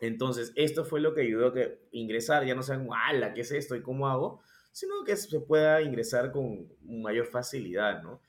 Entonces, 0.00 0.52
esto 0.56 0.84
fue 0.84 0.98
lo 1.00 1.14
que 1.14 1.20
ayudó 1.20 1.46
a 1.46 1.54
que 1.54 1.78
ingresar, 1.92 2.44
ya 2.44 2.56
no 2.56 2.64
saben, 2.64 2.88
¡ala! 2.92 3.32
¿Qué 3.32 3.42
es 3.42 3.52
esto 3.52 3.76
y 3.76 3.80
cómo 3.80 4.08
hago? 4.08 4.40
sino 4.72 5.04
que 5.04 5.16
se 5.16 5.38
pueda 5.38 5.80
ingresar 5.82 6.32
con 6.32 6.68
mayor 6.82 7.26
facilidad, 7.26 8.02
¿no? 8.02 8.20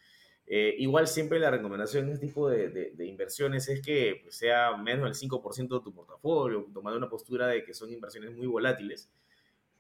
Eh, 0.46 0.76
igual 0.78 1.08
siempre 1.08 1.40
la 1.40 1.50
recomendación 1.50 2.06
en 2.06 2.12
este 2.12 2.28
tipo 2.28 2.48
de, 2.50 2.94
inversiones 3.00 3.68
es 3.68 3.82
que 3.82 4.20
pues, 4.22 4.38
sea 4.38 4.78
menos 4.78 5.06
del 5.06 5.30
5% 5.30 5.78
de 5.80 5.84
tu 5.84 5.92
portafolio, 5.92 6.68
tomando 6.72 7.00
una 7.00 7.10
postura 7.10 7.48
de 7.48 7.64
que 7.64 7.74
son 7.74 7.92
inversiones 7.92 8.32
muy 8.32 8.46
volátiles, 8.46 9.10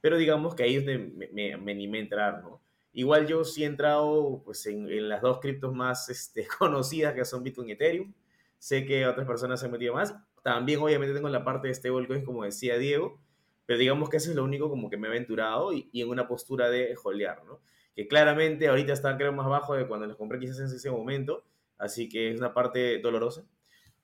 pero 0.01 0.17
digamos 0.17 0.55
que 0.55 0.63
ahí 0.63 0.75
es 0.75 0.85
donde 0.85 0.97
me, 0.97 1.27
me, 1.27 1.55
me 1.55 1.71
animé 1.71 1.99
a 1.99 2.01
entrar, 2.01 2.43
¿no? 2.43 2.59
Igual 2.91 3.27
yo 3.27 3.45
sí 3.45 3.63
he 3.63 3.67
entrado 3.67 4.41
pues, 4.43 4.65
en, 4.65 4.89
en 4.89 5.07
las 5.07 5.21
dos 5.21 5.39
criptos 5.39 5.71
más 5.71 6.09
este, 6.09 6.47
conocidas 6.59 7.13
que 7.13 7.25
son 7.25 7.43
Bitcoin 7.43 7.69
y 7.69 7.73
Ethereum, 7.73 8.13
sé 8.59 8.85
que 8.85 9.05
otras 9.05 9.27
personas 9.27 9.59
se 9.59 9.65
han 9.65 9.71
metido 9.71 9.93
más. 9.93 10.15
También 10.43 10.79
obviamente 10.79 11.13
tengo 11.13 11.29
la 11.29 11.43
parte 11.43 11.67
de 11.67 11.73
stablecoins, 11.73 12.25
como 12.25 12.43
decía 12.43 12.77
Diego, 12.77 13.19
pero 13.65 13.79
digamos 13.79 14.09
que 14.09 14.17
eso 14.17 14.29
es 14.29 14.35
lo 14.35 14.43
único 14.43 14.69
como 14.69 14.89
que 14.89 14.97
me 14.97 15.07
he 15.07 15.11
aventurado 15.11 15.73
y, 15.73 15.89
en 15.93 16.09
una 16.09 16.27
postura 16.27 16.69
de 16.69 16.95
jolear, 16.95 17.43
¿no? 17.45 17.59
Que 17.95 18.07
claramente 18.07 18.67
ahorita 18.67 18.93
está 18.93 19.17
creo 19.17 19.33
más 19.33 19.47
bajo 19.47 19.75
de 19.75 19.87
cuando 19.87 20.07
los 20.07 20.15
compré 20.17 20.39
quizás 20.39 20.59
en 20.59 20.67
ese 20.67 20.89
momento, 20.89 21.43
así 21.77 22.07
que 22.07 22.31
es 22.31 22.39
una 22.39 22.53
parte 22.53 22.99
dolorosa. 22.99 23.43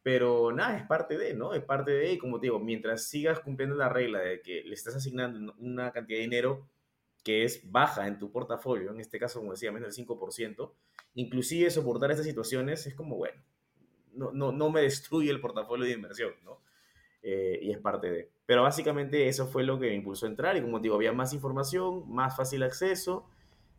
Pero 0.01 0.51
nada, 0.51 0.77
es 0.77 0.85
parte 0.85 1.17
de, 1.17 1.33
¿no? 1.33 1.53
Es 1.53 1.63
parte 1.63 1.91
de, 1.91 2.11
y 2.11 2.17
como 2.17 2.39
te 2.39 2.47
digo, 2.47 2.59
mientras 2.59 3.05
sigas 3.07 3.39
cumpliendo 3.39 3.75
la 3.77 3.87
regla 3.87 4.19
de 4.19 4.41
que 4.41 4.63
le 4.63 4.73
estás 4.73 4.95
asignando 4.95 5.53
una 5.59 5.91
cantidad 5.93 6.17
de 6.17 6.23
dinero 6.23 6.67
que 7.23 7.45
es 7.45 7.71
baja 7.71 8.07
en 8.07 8.19
tu 8.19 8.31
portafolio, 8.31 8.91
en 8.91 8.99
este 8.99 9.17
caso, 9.17 9.39
como 9.39 9.53
decía, 9.53 9.71
menos 9.71 9.95
del 9.95 10.05
5%, 10.05 10.73
inclusive 11.15 11.71
soportar 11.71 12.11
estas 12.11 12.25
situaciones 12.25 12.85
es 12.85 12.95
como, 12.95 13.15
bueno, 13.15 13.41
no, 14.15 14.31
no, 14.31 14.51
no 14.51 14.69
me 14.69 14.81
destruye 14.81 15.29
el 15.29 15.41
portafolio 15.41 15.85
de 15.85 15.91
inversión, 15.91 16.33
¿no? 16.43 16.59
Eh, 17.21 17.59
y 17.61 17.71
es 17.71 17.79
parte 17.79 18.11
de. 18.11 18.29
Pero 18.45 18.63
básicamente 18.63 19.27
eso 19.27 19.47
fue 19.47 19.63
lo 19.63 19.79
que 19.79 19.87
me 19.87 19.95
impulsó 19.95 20.25
a 20.25 20.29
entrar 20.29 20.57
y 20.57 20.61
como 20.61 20.79
digo, 20.79 20.95
había 20.95 21.13
más 21.13 21.33
información, 21.33 22.03
más 22.11 22.35
fácil 22.35 22.63
acceso 22.63 23.25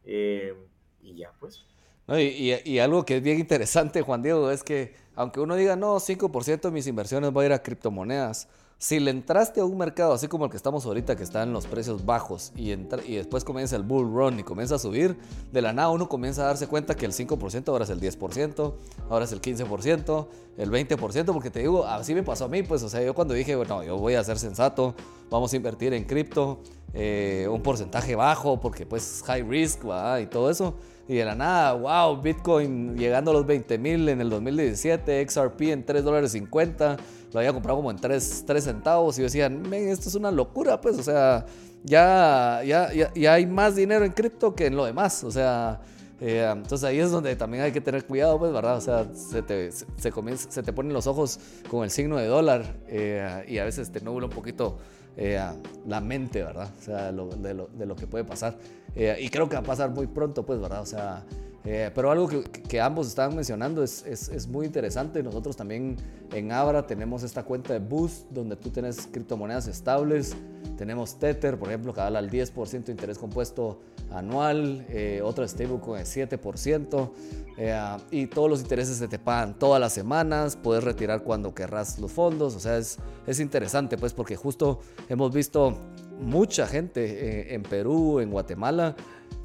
eh, 0.05 0.55
y 1.03 1.16
ya, 1.16 1.32
pues. 1.39 1.66
y, 2.09 2.53
y, 2.53 2.55
y, 2.64 2.78
algo 2.78 3.05
que 3.05 3.18
es 3.18 3.22
bien 3.22 3.39
interesante, 3.39 4.01
Juan 4.01 4.22
Diego, 4.22 4.51
es 4.51 4.62
que 4.62 4.95
aunque 5.14 5.41
uno 5.41 5.57
diga, 5.57 5.76
no, 5.76 6.01
5% 6.01 6.62
de 6.62 6.70
mis 6.70 6.87
inversiones 6.87 7.37
va 7.37 7.43
a 7.43 7.47
ir 7.47 7.53
a 7.53 7.62
criptomonedas, 7.62 8.49
si 8.79 9.01
le 9.01 9.11
entraste 9.11 9.61
a 9.61 9.64
un 9.64 9.79
mercado 9.79 10.12
así 10.12 10.29
como 10.29 10.45
el 10.45 10.51
que 10.51 10.57
estamos 10.57 10.85
ahorita, 10.85 11.16
que 11.16 11.22
está 11.22 11.43
en 11.43 11.53
los 11.53 11.66
precios 11.66 12.05
bajos, 12.05 12.53
y, 12.57 12.72
y 12.72 13.16
después 13.16 13.45
comienza 13.45 13.77
el 13.77 13.83
bull 13.83 14.12
run 14.12 14.41
y 14.41 14.43
comienza 14.43 14.75
a 14.75 14.79
subir, 14.79 15.16
de 15.53 15.62
la 15.62 15.72
nada 15.72 15.91
uno 15.91 16.09
comienza 16.09 16.43
a 16.43 16.47
darse 16.47 16.66
cuenta 16.66 16.95
que 16.95 17.07
el 17.07 17.12
5% 17.12 17.68
ahora 17.68 17.85
es 17.85 17.91
el 17.91 18.01
10%, 18.01 18.75
ahora 19.09 19.25
es 19.25 19.33
el 19.33 19.41
15%, 19.41 20.27
el 20.59 20.70
20%, 20.70 21.33
porque 21.33 21.51
te 21.51 21.61
digo, 21.61 21.87
así 21.87 22.14
me 22.14 22.22
pasó 22.22 22.45
a 22.45 22.49
mí, 22.49 22.62
pues, 22.62 22.83
o 22.83 22.89
sea, 22.89 23.03
yo 23.03 23.14
cuando 23.14 23.35
dije, 23.35 23.57
bueno, 23.57 23.83
yo 23.83 23.97
voy 23.97 24.14
a 24.14 24.25
ser 24.25 24.39
sensato, 24.39 24.95
vamos 25.31 25.53
a 25.53 25.57
invertir 25.57 25.95
en 25.95 26.05
cripto, 26.05 26.61
eh, 26.93 27.49
un 27.51 27.61
porcentaje 27.61 28.14
bajo, 28.14 28.61
porque 28.61 28.87
pues 28.87 29.22
high 29.27 29.43
risk, 29.43 29.89
¿va? 29.89 30.20
y 30.20 30.27
todo 30.27 30.49
eso. 30.49 30.75
Y 31.09 31.16
de 31.16 31.25
la 31.25 31.35
nada, 31.35 31.75
wow, 31.75 32.22
Bitcoin 32.22 32.97
llegando 32.97 33.31
a 33.31 33.35
los 33.35 33.45
20 33.45 33.77
mil 33.79 34.09
en 34.09 34.20
el 34.20 34.31
2017, 34.31 35.29
XRP 35.29 35.62
en 35.72 35.85
3 35.85 36.03
dólares 36.03 36.33
50 36.33 36.97
lo 37.35 37.41
había 37.41 37.53
comprado 37.53 37.78
como 37.78 37.91
en 37.91 37.97
3, 37.97 38.47
centavos 38.61 39.18
y 39.18 39.22
decían, 39.22 39.70
esto 39.74 40.09
es 40.09 40.14
una 40.14 40.30
locura, 40.30 40.80
pues, 40.80 40.97
o 40.97 41.03
sea, 41.03 41.45
ya, 41.82 42.62
ya, 42.64 43.12
ya, 43.12 43.32
hay 43.32 43.45
más 43.45 43.74
dinero 43.74 44.05
en 44.05 44.12
cripto 44.12 44.55
que 44.55 44.66
en 44.66 44.76
lo 44.76 44.85
demás, 44.85 45.24
o 45.24 45.32
sea, 45.32 45.80
eh, 46.20 46.49
entonces 46.49 46.85
ahí 46.85 47.01
es 47.01 47.11
donde 47.11 47.35
también 47.35 47.64
hay 47.64 47.72
que 47.72 47.80
tener 47.80 48.07
cuidado, 48.07 48.39
pues, 48.39 48.53
¿verdad? 48.53 48.76
O 48.76 48.80
sea, 48.80 49.12
se 49.12 49.43
te, 49.43 49.72
se, 49.72 50.12
comienza, 50.12 50.49
se 50.49 50.62
te 50.62 50.72
ponen 50.72 50.93
los 50.93 51.09
ojos 51.09 51.41
con 51.68 51.82
el 51.82 51.91
signo 51.91 52.18
de 52.18 52.28
dólar 52.28 52.76
eh, 52.87 53.45
y 53.49 53.59
a 53.59 53.64
veces 53.64 53.91
te 53.91 54.01
nubla 54.01 54.26
un 54.26 54.32
poquito 54.32 54.78
eh, 55.16 55.43
la 55.89 56.01
mente, 56.01 56.41
¿verdad? 56.41 56.70
O 56.78 56.82
sea, 56.82 57.07
de, 57.07 57.12
lo, 57.12 57.66
de, 57.66 57.85
lo, 57.85 57.97
que 57.97 58.07
puede 58.07 58.22
pasar. 58.22 58.57
y 58.95 59.28
creo 59.28 59.49
que 59.49 59.57
va 59.57 59.62
a 59.62 59.64
pasar 59.64 59.91
muy 59.91 60.07
pronto, 60.07 60.47
pues, 60.47 60.61
¿verdad? 60.61 60.82
O 60.82 60.87
sea, 60.87 61.24
eh, 61.64 61.90
pero 61.94 62.10
algo 62.10 62.28
que, 62.28 62.42
que, 62.42 62.78
ambos 62.78 63.08
estaban 63.08 63.34
mencionando 63.34 63.82
es, 63.82 64.04
es, 64.06 64.28
es, 64.28 64.46
muy 64.46 64.66
interesante. 64.66 65.22
Nosotros 65.22 65.56
también 65.56 65.96
en 66.30 66.52
Abra 66.52 66.86
tenemos 66.86 67.22
esta 67.22 67.42
cuenta 67.42 67.72
de 67.72 67.78
Boost 67.78 68.30
donde 68.30 68.54
tú 68.56 68.68
tienes 68.68 69.08
criptomonedas 69.10 69.66
estables. 69.66 70.36
Tenemos 70.76 71.18
Tether, 71.18 71.58
por 71.58 71.68
ejemplo, 71.68 71.94
que 71.94 72.00
da 72.00 72.08
al 72.08 72.30
10% 72.30 72.84
de 72.84 72.92
interés 72.92 73.16
compuesto 73.16 73.80
anual. 74.10 74.84
Eh, 74.90 75.22
otra 75.24 75.48
stablecoin 75.48 76.04
de 76.04 76.38
7%. 76.38 77.10
Eh, 77.56 77.96
y 78.10 78.26
todos 78.26 78.50
los 78.50 78.60
intereses 78.60 78.98
se 78.98 79.08
te 79.08 79.18
pagan 79.18 79.58
todas 79.58 79.80
las 79.80 79.94
semanas. 79.94 80.58
Puedes 80.62 80.84
retirar 80.84 81.22
cuando 81.22 81.54
querrás 81.54 81.98
los 81.98 82.12
fondos. 82.12 82.56
O 82.56 82.60
sea, 82.60 82.76
es, 82.76 82.98
es 83.26 83.40
interesante, 83.40 83.96
pues, 83.96 84.12
porque 84.12 84.36
justo 84.36 84.80
hemos 85.08 85.32
visto 85.32 85.78
mucha 86.20 86.66
gente 86.66 87.04
eh, 87.04 87.54
en 87.54 87.62
Perú, 87.62 88.20
en 88.20 88.30
Guatemala 88.30 88.96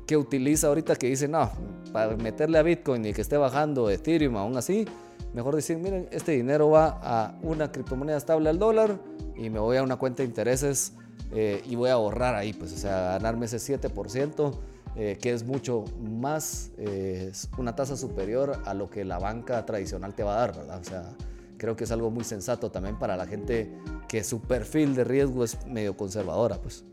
que 0.09 0.17
utiliza 0.17 0.69
ahorita 0.69 0.95
que 0.95 1.05
dice, 1.05 1.27
no, 1.27 1.51
para 1.93 2.17
meterle 2.17 2.57
a 2.57 2.63
Bitcoin 2.63 3.05
y 3.05 3.13
que 3.13 3.21
esté 3.21 3.37
bajando 3.37 3.91
Ethereum 3.91 4.37
aún 4.37 4.57
así, 4.57 4.87
mejor 5.35 5.55
decir, 5.55 5.77
miren, 5.77 6.09
este 6.09 6.31
dinero 6.31 6.71
va 6.71 6.99
a 7.03 7.37
una 7.43 7.71
criptomoneda 7.71 8.17
estable 8.17 8.49
al 8.49 8.57
dólar 8.57 8.99
y 9.35 9.51
me 9.51 9.59
voy 9.59 9.77
a 9.77 9.83
una 9.83 9.97
cuenta 9.97 10.23
de 10.23 10.29
intereses 10.29 10.93
eh, 11.31 11.61
y 11.63 11.75
voy 11.75 11.91
a 11.91 11.93
ahorrar 11.93 12.33
ahí, 12.33 12.53
pues, 12.53 12.73
o 12.73 12.77
sea, 12.77 13.19
ganarme 13.19 13.45
ese 13.45 13.57
7%, 13.57 14.51
eh, 14.95 15.19
que 15.21 15.31
es 15.31 15.43
mucho 15.43 15.85
más, 16.01 16.71
eh, 16.79 17.31
una 17.59 17.75
tasa 17.75 17.95
superior 17.95 18.63
a 18.65 18.73
lo 18.73 18.89
que 18.89 19.05
la 19.05 19.19
banca 19.19 19.63
tradicional 19.63 20.15
te 20.15 20.23
va 20.23 20.37
a 20.37 20.39
dar, 20.39 20.57
¿verdad? 20.57 20.79
O 20.81 20.83
sea, 20.85 21.03
creo 21.59 21.75
que 21.75 21.83
es 21.83 21.91
algo 21.91 22.09
muy 22.09 22.23
sensato 22.23 22.71
también 22.71 22.97
para 22.97 23.15
la 23.15 23.27
gente 23.27 23.71
que 24.07 24.23
su 24.23 24.41
perfil 24.41 24.95
de 24.95 25.03
riesgo 25.03 25.43
es 25.43 25.63
medio 25.67 25.95
conservadora, 25.95 26.57
pues. 26.57 26.83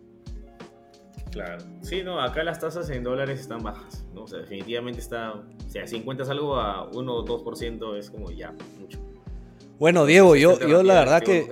Claro. 1.30 1.64
Sí, 1.82 2.02
no, 2.02 2.20
acá 2.20 2.42
las 2.44 2.60
tasas 2.60 2.88
en 2.90 3.02
dólares 3.02 3.40
están 3.40 3.62
bajas, 3.62 4.04
¿no? 4.14 4.24
Definitivamente 4.24 5.00
está, 5.00 5.34
o 5.34 5.44
sea, 5.68 5.86
si 5.86 5.96
encuentras 5.96 6.30
algo 6.30 6.56
a 6.56 6.88
1 6.90 7.14
o 7.14 7.24
2% 7.24 7.96
es 7.96 8.10
como 8.10 8.30
ya, 8.30 8.54
mucho. 8.80 9.05
Bueno, 9.78 10.06
Diego, 10.06 10.36
yo, 10.36 10.58
yo 10.58 10.82
la 10.82 10.94
verdad 10.94 11.22
que 11.22 11.46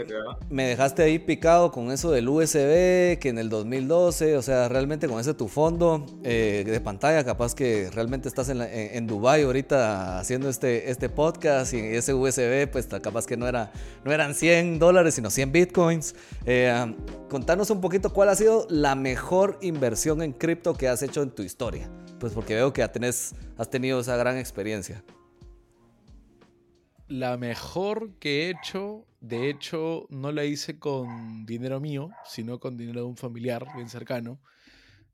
me 0.49 0.67
dejaste 0.67 1.03
ahí 1.03 1.19
picado 1.19 1.71
con 1.71 1.93
eso 1.93 2.11
del 2.11 2.27
USB, 2.27 3.19
que 3.19 3.29
en 3.29 3.37
el 3.37 3.51
2012, 3.51 4.39
o 4.39 4.43
sea, 4.43 4.67
realmente 4.71 5.07
con 5.09 5.21
ese 5.21 5.35
tu 5.35 5.47
fondo 5.47 6.07
eh, 6.23 6.65
de 6.67 6.81
pantalla, 6.81 7.23
capaz 7.23 7.55
que 7.55 7.91
realmente 7.93 8.29
estás 8.29 8.49
en, 8.49 8.63
en, 8.63 9.07
Dubai 9.07 9.43
ahorita 9.43 10.19
haciendo 10.19 10.49
este, 10.49 10.91
este 10.91 11.11
podcast 11.11 11.75
y 11.75 11.81
ese 11.81 12.15
USB, 12.15 12.67
pues 12.71 12.87
capaz 12.87 13.27
que 13.27 13.37
no, 13.37 13.47
era, 13.47 13.71
no 14.07 14.13
eran 14.13 14.35
100 14.35 14.79
dólares, 14.79 15.17
sino 15.17 15.29
100 15.29 15.53
bitcoins. 15.53 16.15
Eh, 16.47 16.95
contanos 17.29 17.69
un 17.69 17.83
poquito 17.83 18.11
cuál 18.11 18.31
ha 18.31 18.37
sido 18.37 18.67
la 18.71 18.95
mejor 18.95 19.59
inversión 19.61 20.23
en 20.23 20.33
cripto 20.33 20.73
que 20.73 20.89
has 20.89 21.03
hecho 21.03 21.21
en 21.21 21.31
tu 21.31 21.43
historia, 21.43 21.91
pues 22.21 22.33
porque 22.33 22.55
veo 22.55 22.73
que 22.73 22.89
tenés, 22.89 23.35
has 23.59 23.69
tenido 23.69 24.01
esa 24.01 24.17
gran 24.17 24.39
experiencia 24.39 25.05
la 27.07 27.37
mejor 27.37 28.19
que 28.19 28.45
he 28.47 28.51
hecho, 28.51 29.07
de 29.21 29.51
hecho, 29.51 30.07
no 30.11 30.33
la 30.33 30.45
hice 30.45 30.79
con 30.79 31.45
dinero 31.47 31.81
mío, 31.81 32.11
sino 32.25 32.59
con 32.59 32.77
dinero 32.77 33.01
de 33.01 33.07
un 33.07 33.17
familiar 33.17 33.67
bien 33.75 33.89
cercano, 33.89 34.41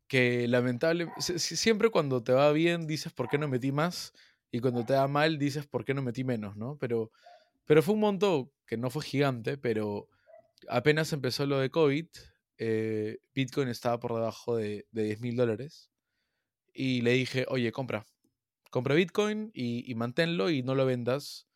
que 0.06 0.48
lamentablemente, 0.48 1.38
siempre 1.38 1.90
cuando 1.90 2.22
te 2.22 2.32
va 2.32 2.52
bien 2.52 2.86
dices 2.86 3.12
por 3.12 3.28
qué 3.28 3.38
no 3.38 3.48
metí 3.48 3.72
más, 3.72 4.12
y 4.52 4.60
cuando 4.60 4.84
te 4.84 4.94
va 4.94 5.08
mal 5.08 5.38
dices 5.38 5.66
por 5.66 5.84
qué 5.84 5.94
no 5.94 6.02
metí 6.02 6.24
menos, 6.24 6.56
¿no? 6.56 6.76
Pero, 6.78 7.10
pero 7.66 7.82
fue 7.82 7.94
un 7.94 8.00
monto 8.00 8.52
que 8.66 8.76
no 8.76 8.90
fue 8.90 9.02
gigante, 9.04 9.58
pero 9.58 10.08
apenas 10.68 11.12
empezó 11.12 11.46
lo 11.46 11.58
de 11.58 11.70
COVID, 11.70 12.06
eh, 12.58 13.18
Bitcoin 13.34 13.68
estaba 13.68 13.98
por 14.00 14.14
debajo 14.14 14.56
de, 14.56 14.86
de 14.90 15.04
10 15.04 15.20
mil 15.20 15.36
dólares, 15.36 15.90
y 16.72 17.02
le 17.02 17.12
dije, 17.12 17.46
oye, 17.48 17.72
compra, 17.72 18.06
compra 18.70 18.94
Bitcoin 18.94 19.50
y, 19.54 19.90
y 19.90 19.94
manténlo 19.96 20.50
y 20.50 20.62
no 20.62 20.74
lo 20.74 20.86
vendas 20.86 21.49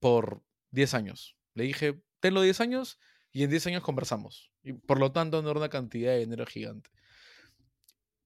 por 0.00 0.42
10 0.70 0.94
años. 0.94 1.36
Le 1.54 1.64
dije, 1.64 2.02
tenlo 2.20 2.42
10 2.42 2.60
años 2.60 2.98
y 3.32 3.44
en 3.44 3.50
10 3.50 3.68
años 3.68 3.82
conversamos. 3.82 4.50
Y 4.62 4.74
por 4.74 4.98
lo 4.98 5.12
tanto, 5.12 5.42
no 5.42 5.50
era 5.50 5.58
una 5.58 5.68
cantidad 5.68 6.12
de 6.12 6.20
dinero 6.20 6.46
gigante. 6.46 6.90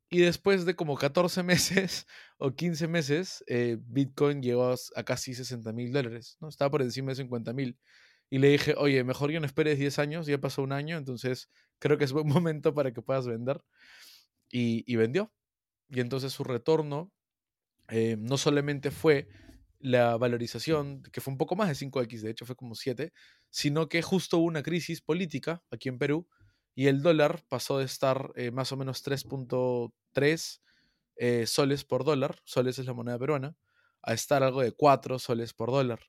Y 0.08 0.20
después 0.20 0.64
de 0.64 0.76
como 0.76 0.96
14 0.96 1.42
meses 1.42 2.06
o 2.38 2.54
15 2.54 2.88
meses, 2.88 3.44
eh, 3.46 3.78
Bitcoin 3.80 4.42
llegó 4.42 4.74
a 4.94 5.02
casi 5.04 5.34
60 5.34 5.72
mil 5.72 5.92
dólares. 5.92 6.36
¿no? 6.40 6.48
Estaba 6.48 6.70
por 6.70 6.82
encima 6.82 7.10
de 7.10 7.16
50 7.16 7.52
mil. 7.52 7.78
Y 8.28 8.38
le 8.38 8.48
dije, 8.48 8.74
oye, 8.76 9.04
mejor 9.04 9.30
que 9.30 9.40
no 9.40 9.46
esperes 9.46 9.78
10 9.78 9.98
años, 9.98 10.26
ya 10.26 10.38
pasó 10.38 10.62
un 10.62 10.72
año, 10.72 10.96
entonces 10.96 11.48
creo 11.78 11.96
que 11.96 12.04
es 12.04 12.12
buen 12.12 12.26
momento 12.28 12.74
para 12.74 12.92
que 12.92 13.02
puedas 13.02 13.26
vender. 13.26 13.62
Y, 14.50 14.96
vendió. 14.96 15.32
Y 15.90 16.00
entonces 16.00 16.32
su 16.32 16.44
retorno 16.44 17.12
eh, 17.88 18.16
no 18.18 18.38
solamente 18.38 18.90
fue 18.90 19.28
la 19.78 20.16
valorización, 20.16 21.02
que 21.02 21.20
fue 21.20 21.32
un 21.32 21.38
poco 21.38 21.56
más 21.56 21.68
de 21.68 21.74
5X, 21.74 22.20
de 22.20 22.30
hecho 22.30 22.46
fue 22.46 22.56
como 22.56 22.74
7, 22.74 23.12
sino 23.50 23.88
que 23.88 24.02
justo 24.02 24.38
hubo 24.38 24.46
una 24.46 24.62
crisis 24.62 25.00
política 25.00 25.62
aquí 25.70 25.88
en 25.88 25.98
Perú 25.98 26.28
y 26.74 26.88
el 26.88 27.02
dólar 27.02 27.44
pasó 27.48 27.78
de 27.78 27.84
estar 27.84 28.32
eh, 28.36 28.50
más 28.50 28.72
o 28.72 28.76
menos 28.76 29.04
3.3 29.04 30.60
eh, 31.16 31.46
soles 31.46 31.84
por 31.84 32.04
dólar, 32.04 32.40
soles 32.44 32.78
es 32.78 32.86
la 32.86 32.92
moneda 32.92 33.18
peruana, 33.18 33.56
a 34.02 34.12
estar 34.12 34.42
algo 34.42 34.62
de 34.62 34.72
4 34.72 35.18
soles 35.18 35.54
por 35.54 35.70
dólar. 35.70 36.00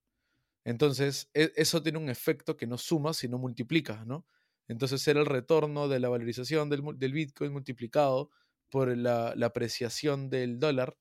Entonces, 0.65 1.29
e, 1.33 1.53
eso 1.55 1.81
tiene 1.81 1.97
un 1.97 2.09
efecto 2.09 2.57
que 2.57 2.67
no 2.67 2.77
suma, 2.77 3.13
sino 3.13 3.37
multiplica, 3.37 4.03
¿no? 4.05 4.25
Entonces 4.67 5.07
era 5.07 5.21
el 5.21 5.25
retorno 5.25 5.87
de 5.87 5.99
la 6.01 6.09
valorización 6.09 6.69
del, 6.69 7.13
Bitcoin 7.13 7.53
multiplicado 7.53 8.29
por 8.69 8.95
la 8.97 9.33
apreciación 9.45 10.29
del 10.29 10.59
dólar 10.59 10.97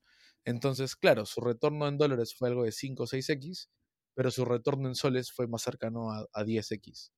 entonces, 0.47 0.97
claro, 0.97 1.27
su 1.27 1.41
retorno 1.41 1.89
en 1.89 1.99
dólares 1.99 2.35
fue 2.35 2.49
algo 2.49 2.65
de 2.65 2.73
5 2.73 3.03
o 3.03 3.07
6x, 3.07 3.69
pero 4.15 4.31
su 4.31 4.45
retorno 4.45 4.89
en 4.89 4.95
soles 4.95 5.33
fue 5.33 5.49
más 5.49 5.63
cercano 5.63 6.11
a, 6.13 6.45
10x. 6.45 7.11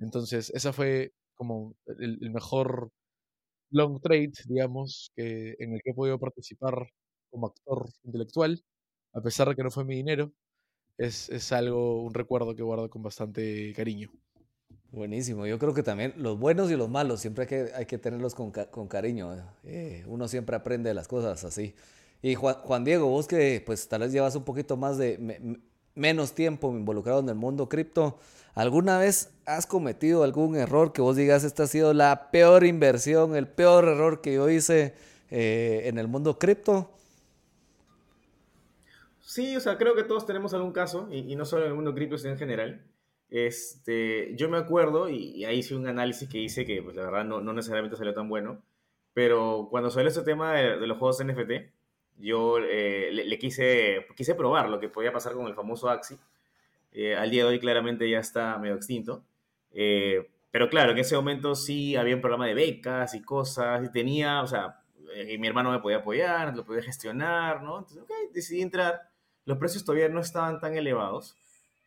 Entonces, 0.00 0.50
esa 0.50 0.72
fue 0.72 1.12
como 1.34 1.74
el, 1.98 2.30
mejor 2.30 2.92
long 3.70 4.00
trade, 4.00 4.32
digamos, 4.46 5.10
que, 5.16 5.56
en 5.58 5.74
el 5.74 5.82
que 5.82 5.90
he 5.90 5.94
podido 5.94 6.18
participar 6.20 6.88
como 7.30 7.48
actor 7.48 7.88
intelectual, 8.04 8.62
a 9.14 9.22
pesar 9.22 9.48
de 9.48 9.56
que 9.56 9.62
no 9.64 9.70
fue 9.70 9.84
mi 9.84 9.96
dinero. 9.96 10.32
es, 10.98 11.52
algo, 11.52 12.02
un 12.04 12.14
recuerdo 12.14 12.54
que 12.56 12.62
guardo 12.62 12.90
con 12.90 13.02
bastante 13.02 13.72
cariño. 13.74 14.10
Buenísimo, 14.90 15.46
yo 15.46 15.58
creo 15.58 15.74
que 15.74 15.82
también 15.82 16.14
los 16.16 16.38
buenos 16.38 16.70
y 16.70 16.76
los 16.76 16.88
malos 16.88 17.20
siempre 17.20 17.42
hay 17.42 17.48
que, 17.48 17.74
hay 17.74 17.86
que 17.86 17.98
tenerlos 17.98 18.34
con, 18.34 18.50
cariño. 18.88 19.34
Eh, 19.64 20.04
uno 20.06 20.28
siempre 20.28 20.56
aprende 20.56 20.88
de 20.90 20.94
las 20.94 21.08
cosas 21.08 21.44
así. 21.44 21.74
Y 22.26 22.34
Juan, 22.34 22.82
Diego, 22.82 23.06
vos 23.06 23.28
que 23.28 23.62
pues 23.64 23.86
tal 23.86 24.00
vez 24.00 24.10
llevas 24.10 24.34
un 24.34 24.42
poquito 24.42 24.76
más 24.76 24.98
de 24.98 25.60
menos 25.94 26.34
tiempo 26.34 26.72
involucrado 26.72 27.20
en 27.20 27.28
el 27.28 27.36
mundo 27.36 27.68
cripto, 27.68 28.18
¿alguna 28.56 28.98
vez 28.98 29.32
has 29.46 29.64
cometido 29.68 30.24
algún 30.24 30.56
error 30.56 30.92
que 30.92 31.02
vos 31.02 31.14
digas 31.14 31.44
esta 31.44 31.62
ha 31.62 31.66
sido 31.68 31.94
la 31.94 32.32
peor 32.32 32.64
inversión, 32.64 33.36
el 33.36 33.46
peor 33.46 33.84
error 33.84 34.22
que 34.22 34.34
yo 34.34 34.50
hice 34.50 34.96
eh, 35.30 35.82
en 35.84 35.98
el 35.98 36.08
mundo 36.08 36.36
cripto? 36.36 36.90
Sí, 39.20 39.54
o 39.54 39.60
sea, 39.60 39.78
creo 39.78 39.94
que 39.94 40.02
todos 40.02 40.26
tenemos 40.26 40.52
algún 40.52 40.72
caso, 40.72 41.08
y, 41.12 41.36
no 41.36 41.44
solo 41.44 41.62
en 41.62 41.68
el 41.68 41.76
mundo 41.76 41.94
cripto, 41.94 42.18
sino 42.18 42.32
en 42.32 42.38
general. 42.40 42.84
Este, 43.30 44.34
yo 44.34 44.48
me 44.48 44.56
acuerdo, 44.56 45.08
y, 45.08 45.44
ahí 45.44 45.60
hice 45.60 45.76
un 45.76 45.86
análisis 45.86 46.28
que 46.28 46.38
hice 46.38 46.66
que, 46.66 46.82
pues, 46.82 46.96
la 46.96 47.04
verdad, 47.04 47.24
no, 47.24 47.40
necesariamente 47.52 47.96
salió 47.96 48.14
tan 48.14 48.28
bueno, 48.28 48.64
pero 49.14 49.68
cuando 49.70 49.90
salió 49.90 50.08
ese 50.08 50.22
tema 50.22 50.54
de, 50.54 50.84
los 50.88 50.98
juegos 50.98 51.24
NFT, 51.24 51.75
yo 52.18 52.58
eh, 52.58 53.10
le, 53.12 53.38
quise, 53.38 54.06
quise 54.16 54.34
probar 54.34 54.68
lo 54.68 54.80
que 54.80 54.88
podía 54.88 55.12
pasar 55.12 55.34
con 55.34 55.46
el 55.46 55.54
famoso 55.54 55.88
Axi. 55.88 56.16
Eh, 56.92 57.14
al 57.14 57.30
día 57.30 57.44
de 57.44 57.50
hoy, 57.50 57.58
claramente, 57.58 58.08
ya 58.08 58.18
está 58.18 58.58
medio 58.58 58.74
extinto. 58.74 59.22
Eh, 59.72 60.30
pero 60.50 60.68
claro, 60.68 60.92
en 60.92 60.98
ese 60.98 61.16
momento 61.16 61.54
sí 61.54 61.96
había 61.96 62.14
un 62.14 62.22
programa 62.22 62.46
de 62.46 62.54
becas 62.54 63.14
y 63.14 63.22
cosas, 63.22 63.84
y 63.84 63.92
tenía, 63.92 64.42
o 64.42 64.46
sea, 64.46 64.80
mi 65.38 65.46
hermano 65.46 65.70
me 65.70 65.80
podía 65.80 65.98
apoyar, 65.98 66.56
lo 66.56 66.64
podía 66.64 66.82
gestionar, 66.82 67.62
¿no? 67.62 67.78
Entonces, 67.78 68.02
ok, 68.02 68.10
decidí 68.32 68.62
entrar. 68.62 69.10
Los 69.44 69.58
precios 69.58 69.84
todavía 69.84 70.08
no 70.08 70.20
estaban 70.20 70.60
tan 70.60 70.76
elevados 70.76 71.36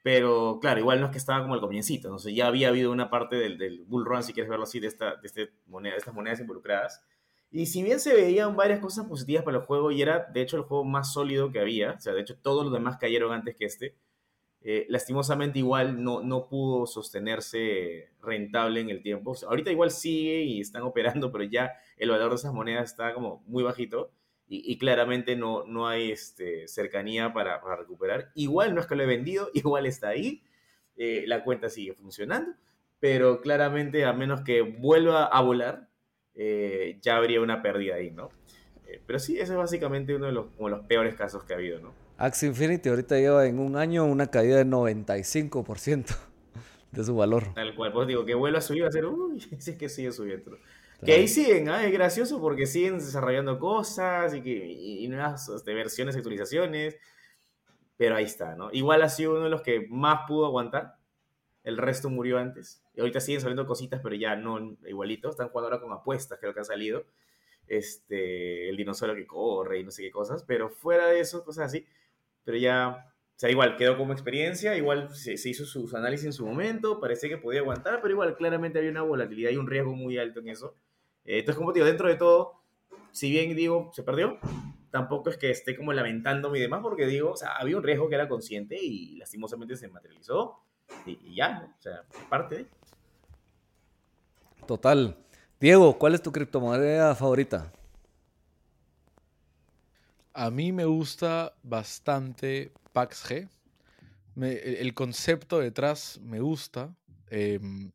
pero 0.02 0.60
claro, 0.62 0.80
igual 0.80 1.00
no 1.02 1.08
es 1.08 1.12
que 1.12 1.18
estaba 1.18 1.42
como 1.42 1.54
al 1.54 1.60
comiencito, 1.60 2.08
entonces 2.08 2.34
ya 2.34 2.48
había 2.48 2.70
habido 2.70 2.92
una 2.92 3.10
parte 3.10 3.36
del, 3.36 3.58
del 3.58 3.84
bull 3.86 4.06
run, 4.06 4.24
si 4.24 4.34
quieres 4.34 4.50
verlo 4.50 4.64
así, 4.64 4.80
de, 4.80 4.88
esta, 4.88 5.16
de, 5.18 5.28
este 5.28 5.52
moneda, 5.68 5.94
de 5.94 6.00
estas 6.00 6.14
monedas 6.14 6.40
involucradas. 6.40 7.04
Y 7.52 7.66
si 7.66 7.82
bien 7.82 8.00
se 8.00 8.14
veían 8.14 8.56
varias 8.56 8.80
cosas 8.80 9.08
positivas 9.08 9.44
para 9.44 9.58
el 9.58 9.64
juego 9.64 9.92
y 9.92 10.02
era 10.02 10.28
de 10.32 10.42
hecho 10.42 10.58
el 10.58 10.64
juego 10.64 10.84
más 10.84 11.14
sólido 11.14 11.52
que 11.52 11.60
había, 11.60 11.94
o 11.94 12.00
sea, 12.00 12.14
de 12.14 12.22
hecho 12.22 12.38
todos 12.38 12.64
los 12.64 12.72
demás 12.72 12.98
cayeron 12.98 13.34
antes 13.34 13.56
que 13.56 13.66
este, 13.66 13.96
eh, 14.62 14.86
lastimosamente 14.90 15.60
igual 15.60 16.04
no, 16.04 16.22
no 16.22 16.48
pudo 16.48 16.86
sostenerse 16.86 18.10
rentable 18.22 18.82
en 18.82 18.90
el 18.90 19.02
tiempo. 19.02 19.34
ahorita 19.48 19.72
igual 19.72 19.92
sigue 19.92 20.44
y 20.44 20.60
están 20.62 20.84
operando, 20.84 21.32
pero 21.32 21.44
ya 21.46 21.74
el 21.98 22.10
valor 22.10 22.32
de 22.32 22.36
esas 22.36 22.54
monedas 22.54 22.92
está 22.92 23.14
como 23.14 23.44
muy 23.48 23.64
bajito 23.64 24.12
y, 24.52 24.80
claramente 24.80 25.36
no, 25.36 25.64
no 25.66 25.88
hay 25.88 26.12
este, 26.12 26.68
cercanía 26.68 27.32
para, 27.34 27.62
para, 27.62 27.76
recuperar. 27.76 28.32
Igual 28.34 28.74
no 28.74 28.82
es 28.82 28.88
que 28.88 28.96
lo 28.96 29.04
he 29.04 29.06
vendido, 29.06 29.50
igual 29.54 29.86
está 29.86 30.10
ahí, 30.10 30.44
eh, 30.98 31.24
la 31.28 31.44
cuenta 31.44 31.70
sigue 31.70 31.94
funcionando, 31.94 32.54
pero 33.00 33.42
claramente 33.42 34.06
a 34.06 34.14
menos 34.14 34.42
que 34.42 34.62
vuelva 34.62 35.26
a 35.26 35.42
volar, 35.42 35.89
eh, 36.42 36.98
ya 37.02 37.18
habría 37.18 37.42
una 37.42 37.62
pérdida 37.62 37.96
ahí, 37.96 38.12
¿no? 38.12 38.30
Eh, 38.88 39.02
pero 39.06 39.20
sí, 39.20 39.38
ese 39.38 39.52
es 39.52 39.58
básicamente 39.58 40.16
uno 40.16 40.28
de 40.28 40.32
los, 40.32 40.46
los 40.58 40.86
peores 40.86 41.14
casos 41.16 41.44
que 41.44 41.52
ha 41.52 41.58
habido, 41.58 41.82
¿no? 41.82 41.94
Axie 42.18 42.48
Infinity 42.48 42.88
ahorita 42.88 43.18
lleva 43.18 43.46
en 43.46 43.60
un 43.60 43.76
año 43.76 44.06
una 44.06 44.28
caída 44.28 44.56
de 44.56 44.66
95% 44.66 46.18
de 46.94 47.04
su 47.04 47.14
valor. 47.14 47.54
Tal 47.54 47.76
cual, 47.76 47.92
pues 47.92 48.08
digo, 48.08 48.26
que 48.26 48.36
vuelva 48.36 48.60
a 48.60 48.62
subir 48.62 48.84
va 48.84 48.88
a 48.88 48.92
ser, 48.92 49.06
uy, 49.06 49.42
si 49.60 49.72
es 49.72 49.78
que 49.78 49.90
sigue 49.90 50.14
subiendo. 50.14 50.58
Que 51.04 51.14
ahí 51.14 51.28
siguen, 51.28 51.68
¿ah? 51.68 51.86
es 51.86 51.92
gracioso 51.92 52.40
porque 52.40 52.66
siguen 52.66 53.00
desarrollando 53.00 53.60
cosas 53.60 54.34
y, 54.34 54.42
que, 54.42 54.66
y, 54.66 55.08
nuevas 55.10 55.50
este, 55.50 55.74
versiones, 55.74 56.16
actualizaciones. 56.16 56.96
Pero 57.98 58.16
ahí 58.16 58.26
está, 58.26 58.56
¿no? 58.56 58.70
Igual 58.72 59.02
ha 59.02 59.10
sido 59.10 59.34
uno 59.34 59.44
de 59.44 59.50
los 59.50 59.62
que 59.62 59.88
más 59.90 60.22
pudo 60.26 60.46
aguantar. 60.46 60.96
El 61.64 61.78
resto 61.78 62.10
murió 62.10 62.38
antes. 62.38 62.82
Y 63.00 63.02
ahorita 63.02 63.22
siguen 63.22 63.40
saliendo 63.40 63.66
cositas, 63.66 64.02
pero 64.04 64.14
ya 64.14 64.36
no 64.36 64.78
igualito. 64.86 65.30
Están 65.30 65.48
jugando 65.48 65.70
ahora 65.70 65.82
con 65.82 65.94
apuestas, 65.94 66.38
creo 66.38 66.54
que 66.54 66.60
han 66.60 66.66
salido. 66.66 67.06
Este, 67.66 68.68
el 68.68 68.76
dinosaurio 68.76 69.16
que 69.16 69.26
corre 69.26 69.80
y 69.80 69.84
no 69.86 69.92
sé 69.92 70.04
qué 70.04 70.12
cosas. 70.12 70.44
Pero 70.44 70.70
fuera 70.70 71.08
de 71.08 71.22
eso, 71.22 71.46
cosas 71.46 71.68
así. 71.68 71.88
Pero 72.44 72.58
ya 72.58 73.06
o 73.16 73.40
sea, 73.40 73.50
igual 73.50 73.78
quedó 73.78 73.98
como 73.98 74.12
experiencia, 74.12 74.76
igual 74.76 75.16
se, 75.16 75.38
se, 75.38 75.48
hizo 75.48 75.64
sus 75.66 75.94
análisis 75.94 76.26
en 76.26 76.34
su 76.34 76.46
momento, 76.46 77.00
parecía 77.00 77.30
que 77.30 77.38
podía 77.38 77.62
aguantar, 77.62 78.02
pero 78.02 78.14
igual 78.14 78.36
claramente 78.36 78.80
había 78.80 78.92
una 78.92 79.04
volatilidad 79.04 79.52
y 79.52 79.56
un 79.56 79.66
riesgo 79.66 79.96
muy 79.96 80.18
alto 80.18 80.42
en 80.42 80.50
eso. 80.50 80.76
Eh, 81.24 81.40
entonces, 81.40 81.58
como 81.58 81.72
digo, 81.72 81.86
dentro 81.86 82.10
de 82.10 82.18
todo, 82.18 82.62
si 83.14 83.32
bien 83.32 83.56
digo, 83.56 83.92
se 83.94 84.04
perdió, 84.04 84.40
tampoco 84.92 85.30
es 85.30 85.38
que 85.38 85.52
esté 85.52 85.78
como 85.78 85.94
lamentándome 85.94 86.58
y 86.58 86.62
demás, 86.62 86.82
porque 86.82 87.06
digo, 87.06 87.32
o 87.32 87.36
sea, 87.38 87.54
había 87.54 87.78
un 87.78 87.84
riesgo 87.84 88.10
que 88.10 88.16
era 88.16 88.28
consciente 88.28 88.76
y 88.78 89.16
lastimosamente 89.16 89.78
se 89.78 89.88
materializó 89.88 90.60
y, 91.06 91.36
ya, 91.36 91.74
o 91.78 91.82
sea, 91.82 92.04
parte 92.30 92.56
de. 92.56 92.66
Total. 94.70 95.18
Diego, 95.60 95.98
¿cuál 95.98 96.14
es 96.14 96.22
tu 96.22 96.32
criptomoneda 96.32 97.16
favorita? 97.16 97.74
A 100.32 100.52
mí 100.52 100.72
me 100.72 100.86
gusta 100.86 101.56
bastante 101.64 102.72
PaxG. 102.94 103.50
el 104.36 104.94
concepto 104.94 105.58
detrás 105.58 106.20
me 106.22 106.40
gusta, 106.40 106.96
em, 107.32 107.92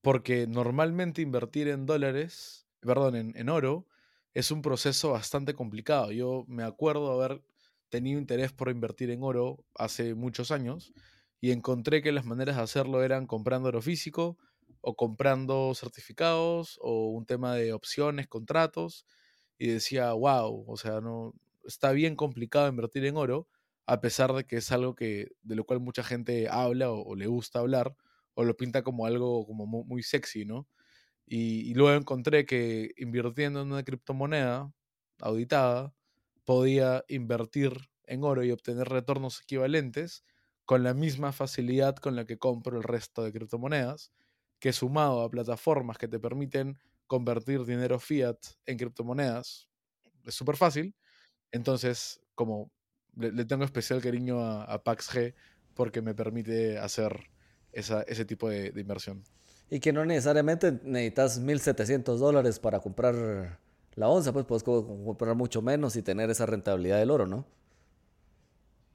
porque 0.00 0.46
normalmente 0.46 1.20
invertir 1.20 1.68
en 1.68 1.84
dólares 1.84 2.66
perdón, 2.80 3.16
en, 3.36 3.48
oro, 3.50 3.86
es 4.32 4.50
un 4.50 4.62
proceso 4.62 5.10
bastante 5.10 5.52
complicado. 5.52 6.10
Yo 6.10 6.46
me 6.48 6.62
acuerdo 6.64 7.12
haber 7.12 7.42
tenido 7.90 8.18
interés 8.18 8.50
por 8.50 8.70
invertir 8.70 9.10
en 9.10 9.22
oro 9.22 9.62
hace 9.74 10.14
muchos 10.14 10.50
años 10.52 10.94
y 11.42 11.50
encontré 11.50 12.00
que 12.00 12.12
las 12.12 12.24
maneras 12.24 12.56
de 12.56 12.62
hacerlo 12.62 13.02
eran 13.02 13.26
comprando 13.26 13.68
oro 13.68 13.82
físico 13.82 14.38
o 14.84 14.96
comprando 14.96 15.74
certificados 15.74 16.78
o 16.82 17.08
un 17.10 17.26
tema 17.26 17.54
de 17.54 17.72
opciones, 17.72 18.28
contratos 18.28 19.06
y 19.58 19.68
decía, 19.68 20.12
wow, 20.12 20.64
o 20.68 20.76
sea, 20.76 21.00
no 21.00 21.34
está 21.64 21.92
bien 21.92 22.16
complicado 22.16 22.68
invertir 22.68 23.04
en 23.06 23.16
oro 23.16 23.48
a 23.86 24.00
pesar 24.00 24.32
de 24.34 24.44
que 24.44 24.56
es 24.56 24.72
algo 24.72 24.94
que 24.94 25.32
de 25.42 25.56
lo 25.56 25.64
cual 25.64 25.80
mucha 25.80 26.02
gente 26.02 26.48
habla 26.50 26.90
o, 26.90 27.16
le 27.16 27.26
gusta 27.26 27.60
hablar 27.60 27.96
o 28.34 28.44
lo 28.44 28.56
pinta 28.56 28.82
como 28.82 29.06
algo 29.06 29.46
como 29.46 29.66
muy 29.66 30.02
sexy, 30.02 30.44
¿no? 30.44 30.68
Y, 31.26 31.74
luego 31.74 31.98
encontré 31.98 32.44
que 32.46 32.92
invirtiendo 32.98 33.62
en 33.62 33.72
una 33.72 33.84
criptomoneda 33.84 34.72
auditada, 35.20 35.94
podía 36.44 37.04
invertir 37.08 37.72
en 38.06 38.24
oro 38.24 38.44
y 38.44 38.50
obtener 38.52 38.88
retornos 38.88 39.40
equivalentes 39.42 40.24
con 40.66 40.82
la 40.84 40.94
misma 40.94 41.32
facilidad 41.32 41.96
con 41.96 42.16
la 42.16 42.26
que 42.26 42.38
compro 42.38 42.76
el 42.78 42.82
resto 42.82 43.22
de 43.24 43.32
criptomonedas, 43.32 44.12
que 44.64 44.72
sumado 44.72 45.20
a 45.20 45.28
plataformas 45.28 45.98
que 45.98 46.08
te 46.08 46.18
permiten 46.18 46.78
convertir 47.06 47.66
dinero 47.66 47.98
fiat 47.98 48.38
en 48.64 48.78
criptomonedas, 48.78 49.68
es 50.24 50.34
súper 50.34 50.56
fácil. 50.56 50.94
Entonces, 51.52 52.22
como 52.34 52.70
le, 53.14 53.44
tengo 53.44 53.64
especial 53.64 54.00
cariño 54.00 54.40
a, 54.40 54.82
PaxG 54.82 55.34
porque 55.74 56.00
me 56.00 56.14
permite 56.14 56.78
hacer 56.78 57.28
ese 57.72 58.24
tipo 58.24 58.48
de 58.48 58.72
inversión. 58.74 59.22
Y 59.68 59.80
que 59.80 59.92
no 59.92 60.02
necesariamente 60.06 60.80
necesitas 60.82 61.42
1.700 61.42 62.16
dólares 62.16 62.58
para 62.58 62.80
comprar 62.80 63.60
la 63.96 64.08
onza, 64.08 64.32
pues 64.32 64.46
puedes 64.46 64.62
comprar 64.62 65.34
mucho 65.34 65.60
menos 65.60 65.94
y 65.96 66.00
tener 66.00 66.30
esa 66.30 66.46
rentabilidad 66.46 66.98
del 67.00 67.10
oro, 67.10 67.26
¿no? 67.26 67.46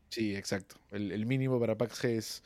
Sí, 0.09 0.35
exacto. 0.35 0.77
El, 0.89 1.27
mínimo 1.27 1.59
para 1.59 1.77
PaxG 1.77 2.05
es, 2.05 2.43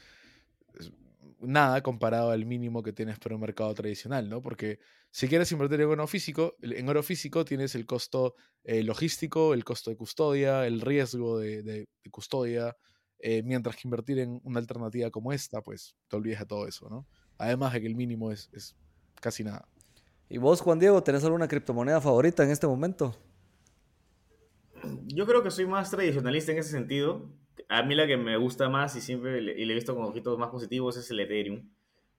nada 1.46 1.82
comparado 1.84 2.32
al 2.32 2.46
mínimo 2.46 2.84
que 2.84 2.94
tienes 2.94 3.20
para 3.20 3.36
un 3.36 3.42
mercado 3.42 3.74
tradicional, 3.74 4.30
¿no? 4.30 4.42
Porque 4.42 4.80
si 5.12 5.28
quieres 5.28 5.52
invertir 5.52 5.82
en 5.82 5.90
oro 5.90 6.08
físico, 6.08 6.56
en 6.62 6.90
oro 6.90 7.04
físico 7.04 7.46
tienes 7.46 7.76
el 7.76 7.86
costo 7.86 8.36
eh, 8.64 8.84
logístico, 8.84 9.54
el 9.54 9.64
costo 9.64 9.90
de 9.90 9.98
custodia, 9.98 10.66
el 10.66 10.82
riesgo 10.82 11.40
de, 11.40 11.88
custodia, 12.12 12.76
eh, 13.20 13.44
mientras 13.44 13.76
que 13.76 13.88
invertir 13.88 14.20
en 14.20 14.40
una 14.44 14.60
alternativa 14.60 15.10
como 15.12 15.32
esta, 15.32 15.62
pues 15.62 15.96
te 16.08 16.16
olvides 16.16 16.40
de 16.40 16.46
todo 16.46 16.68
eso, 16.68 16.90
¿no? 16.90 17.08
Además 17.38 17.74
de 17.74 17.82
que 17.82 17.88
el 17.88 17.96
mínimo 17.96 18.32
es, 18.32 18.50
es 18.54 18.76
casi 19.22 19.44
nada. 19.44 19.68
¿Y 20.30 20.38
vos, 20.38 20.62
Juan 20.62 20.80
Diego, 20.80 21.04
tenés 21.04 21.24
alguna 21.24 21.48
criptomoneda 21.48 22.02
favorita 22.02 22.44
en 22.44 22.52
este 22.52 22.68
momento? 22.68 23.16
Yo 25.06 25.26
creo 25.26 25.44
que 25.44 25.52
soy 25.52 25.66
más 25.66 25.92
tradicionalista 25.92 26.52
en 26.52 26.58
ese 26.58 26.72
sentido. 26.72 27.30
A 27.74 27.82
mí 27.82 27.96
la 27.96 28.06
que 28.06 28.18
me 28.18 28.38
gusta 28.38 28.70
más 28.70 28.96
y 28.96 29.02
siempre 29.02 29.42
le, 29.42 29.60
y 29.60 29.66
le 29.66 29.74
he 29.74 29.76
visto 29.76 29.96
con 29.96 30.06
ojitos 30.06 30.38
más 30.38 30.52
positivos 30.52 30.96
es 30.96 31.10
el 31.10 31.20
Ethereum. 31.22 31.68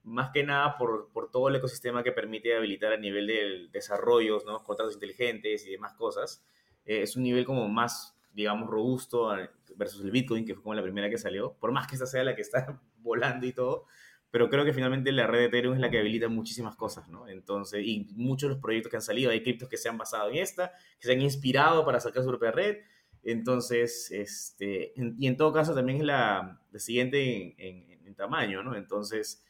Más 0.03 0.31
que 0.33 0.43
nada 0.43 0.77
por, 0.77 1.13
por 1.13 1.31
todo 1.31 1.49
el 1.49 1.55
ecosistema 1.55 2.03
que 2.03 2.11
permite 2.11 2.57
habilitar 2.57 2.93
a 2.93 2.97
nivel 2.97 3.29
de 3.29 3.69
desarrollos, 3.71 4.45
¿no? 4.45 4.65
contratos 4.65 4.95
inteligentes 4.95 5.65
y 5.65 5.71
demás 5.71 5.95
cosas. 5.95 6.45
Eh, 6.85 7.03
es 7.03 7.15
un 7.15 7.23
nivel 7.23 7.45
como 7.45 7.69
más, 7.69 8.19
digamos, 8.33 8.69
robusto 8.69 9.29
versus 9.77 10.05
el 10.05 10.11
Bitcoin, 10.11 10.45
que 10.45 10.55
fue 10.55 10.65
como 10.65 10.75
la 10.75 10.83
primera 10.83 11.09
que 11.09 11.19
salió. 11.19 11.53
Por 11.53 11.71
más 11.71 11.87
que 11.87 11.95
esta 11.95 12.07
sea 12.07 12.25
la 12.25 12.35
que 12.35 12.43
está 12.43 12.83
volando 12.97 13.47
y 13.47 13.53
todo, 13.53 13.87
pero 14.33 14.51
creo 14.51 14.65
que 14.65 14.73
finalmente 14.73 15.13
la 15.13 15.29
red 15.29 15.39
de 15.39 15.45
Ethereum 15.45 15.75
es 15.75 15.81
la 15.81 15.89
que 15.89 16.01
habilita 16.01 16.27
muchísimas 16.27 16.75
cosas, 16.75 17.09
¿no? 17.09 17.29
Entonces, 17.29 17.81
y 17.87 18.09
muchos 18.17 18.49
de 18.49 18.55
los 18.55 18.61
proyectos 18.61 18.91
que 18.91 18.97
han 18.97 19.03
salido, 19.03 19.31
hay 19.31 19.45
criptos 19.45 19.69
que 19.69 19.77
se 19.77 19.89
han 19.89 19.99
basado 19.99 20.31
en 20.31 20.39
esta, 20.39 20.73
que 20.99 21.07
se 21.07 21.13
han 21.13 21.23
inspirado 21.23 21.85
para 21.85 22.01
sacar 22.01 22.25
su 22.25 22.29
propia 22.31 22.51
red, 22.51 22.79
Entonces, 23.25 24.11
este, 24.11 24.93
y 24.97 25.27
en 25.27 25.37
todo 25.37 25.53
caso 25.53 25.75
también 25.75 25.99
es 25.99 26.05
la, 26.05 26.61
siguiente 26.77 27.55
en, 27.59 28.15
tamaño, 28.15 28.63
¿no? 28.63 28.77
Entonces, 28.77 29.45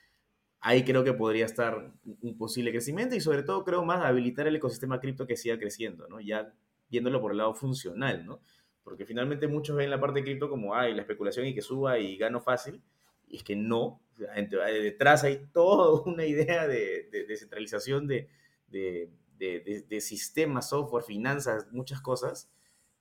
ahí 0.61 0.85
creo 0.85 1.05
que 1.05 1.13
podría 1.13 1.45
estar 1.45 1.93
un 2.23 2.39
posible 2.39 2.71
crecimiento 2.71 3.15
y 3.15 3.21
sobre 3.21 3.43
todo 3.43 3.63
creo 3.63 3.85
más 3.85 4.03
habilitar 4.03 4.47
el 4.47 4.57
ecosistema 4.57 5.01
cripto 5.01 5.27
que 5.27 5.37
siga 5.37 5.59
creciendo, 5.59 6.09
¿no? 6.09 6.19
Ya 6.19 6.55
viéndolo 6.89 7.21
por 7.21 7.33
el 7.33 7.39
lado 7.39 7.53
funcional, 7.53 8.25
¿no? 8.25 8.41
Porque 8.83 9.05
finalmente 9.05 9.49
muchos 9.49 9.77
ven 9.77 9.91
la 9.91 10.01
parte 10.01 10.21
de 10.21 10.25
cripto 10.25 10.49
como, 10.49 10.75
ay, 10.75 10.95
la 10.95 11.03
especulación 11.03 11.47
y 11.47 11.55
que 11.55 11.61
suba 11.61 11.99
y 11.99 12.17
gano 12.17 12.41
fácil, 12.41 12.81
y 13.29 13.37
es 13.37 13.45
que 13.45 13.55
no, 13.55 14.01
detrás 14.17 15.25
hay 15.25 15.47
toda 15.53 16.03
una 16.07 16.25
idea 16.25 16.67
de, 16.67 17.09
descentralización 17.29 18.07
de, 18.07 18.31
de, 18.69 20.01
sistemas, 20.01 20.71
software, 20.71 21.05
finanzas, 21.05 21.67
muchas 21.71 22.01
cosas, 22.01 22.51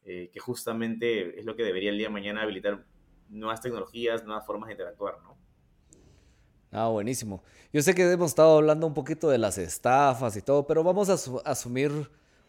eh, 0.06 0.30
que 0.34 0.40
justamente 0.40 1.40
es 1.40 1.46
lo 1.46 1.56
que 1.56 1.64
debería 1.64 1.90
el 1.90 1.98
día 1.98 2.08
de 2.08 2.14
mañana 2.14 2.42
habilitar 2.42 2.84
nuevas 3.30 3.62
tecnologías, 3.62 4.24
nuevas 4.24 4.46
formas 4.46 4.68
de 4.68 4.74
interactuar, 4.74 5.20
¿no? 5.24 5.38
Ah, 6.72 6.88
buenísimo. 6.88 7.44
Yo 7.72 7.82
sé 7.82 7.94
que 7.94 8.12
hemos 8.12 8.32
estado 8.32 8.58
hablando 8.58 8.88
un 8.88 8.94
poquito 8.94 9.30
de 9.30 9.38
las 9.38 9.58
estafas 9.58 10.36
y 10.36 10.42
todo, 10.42 10.66
pero 10.66 10.84
vamos 10.84 11.10
a 11.10 11.50
asumir 11.50 11.92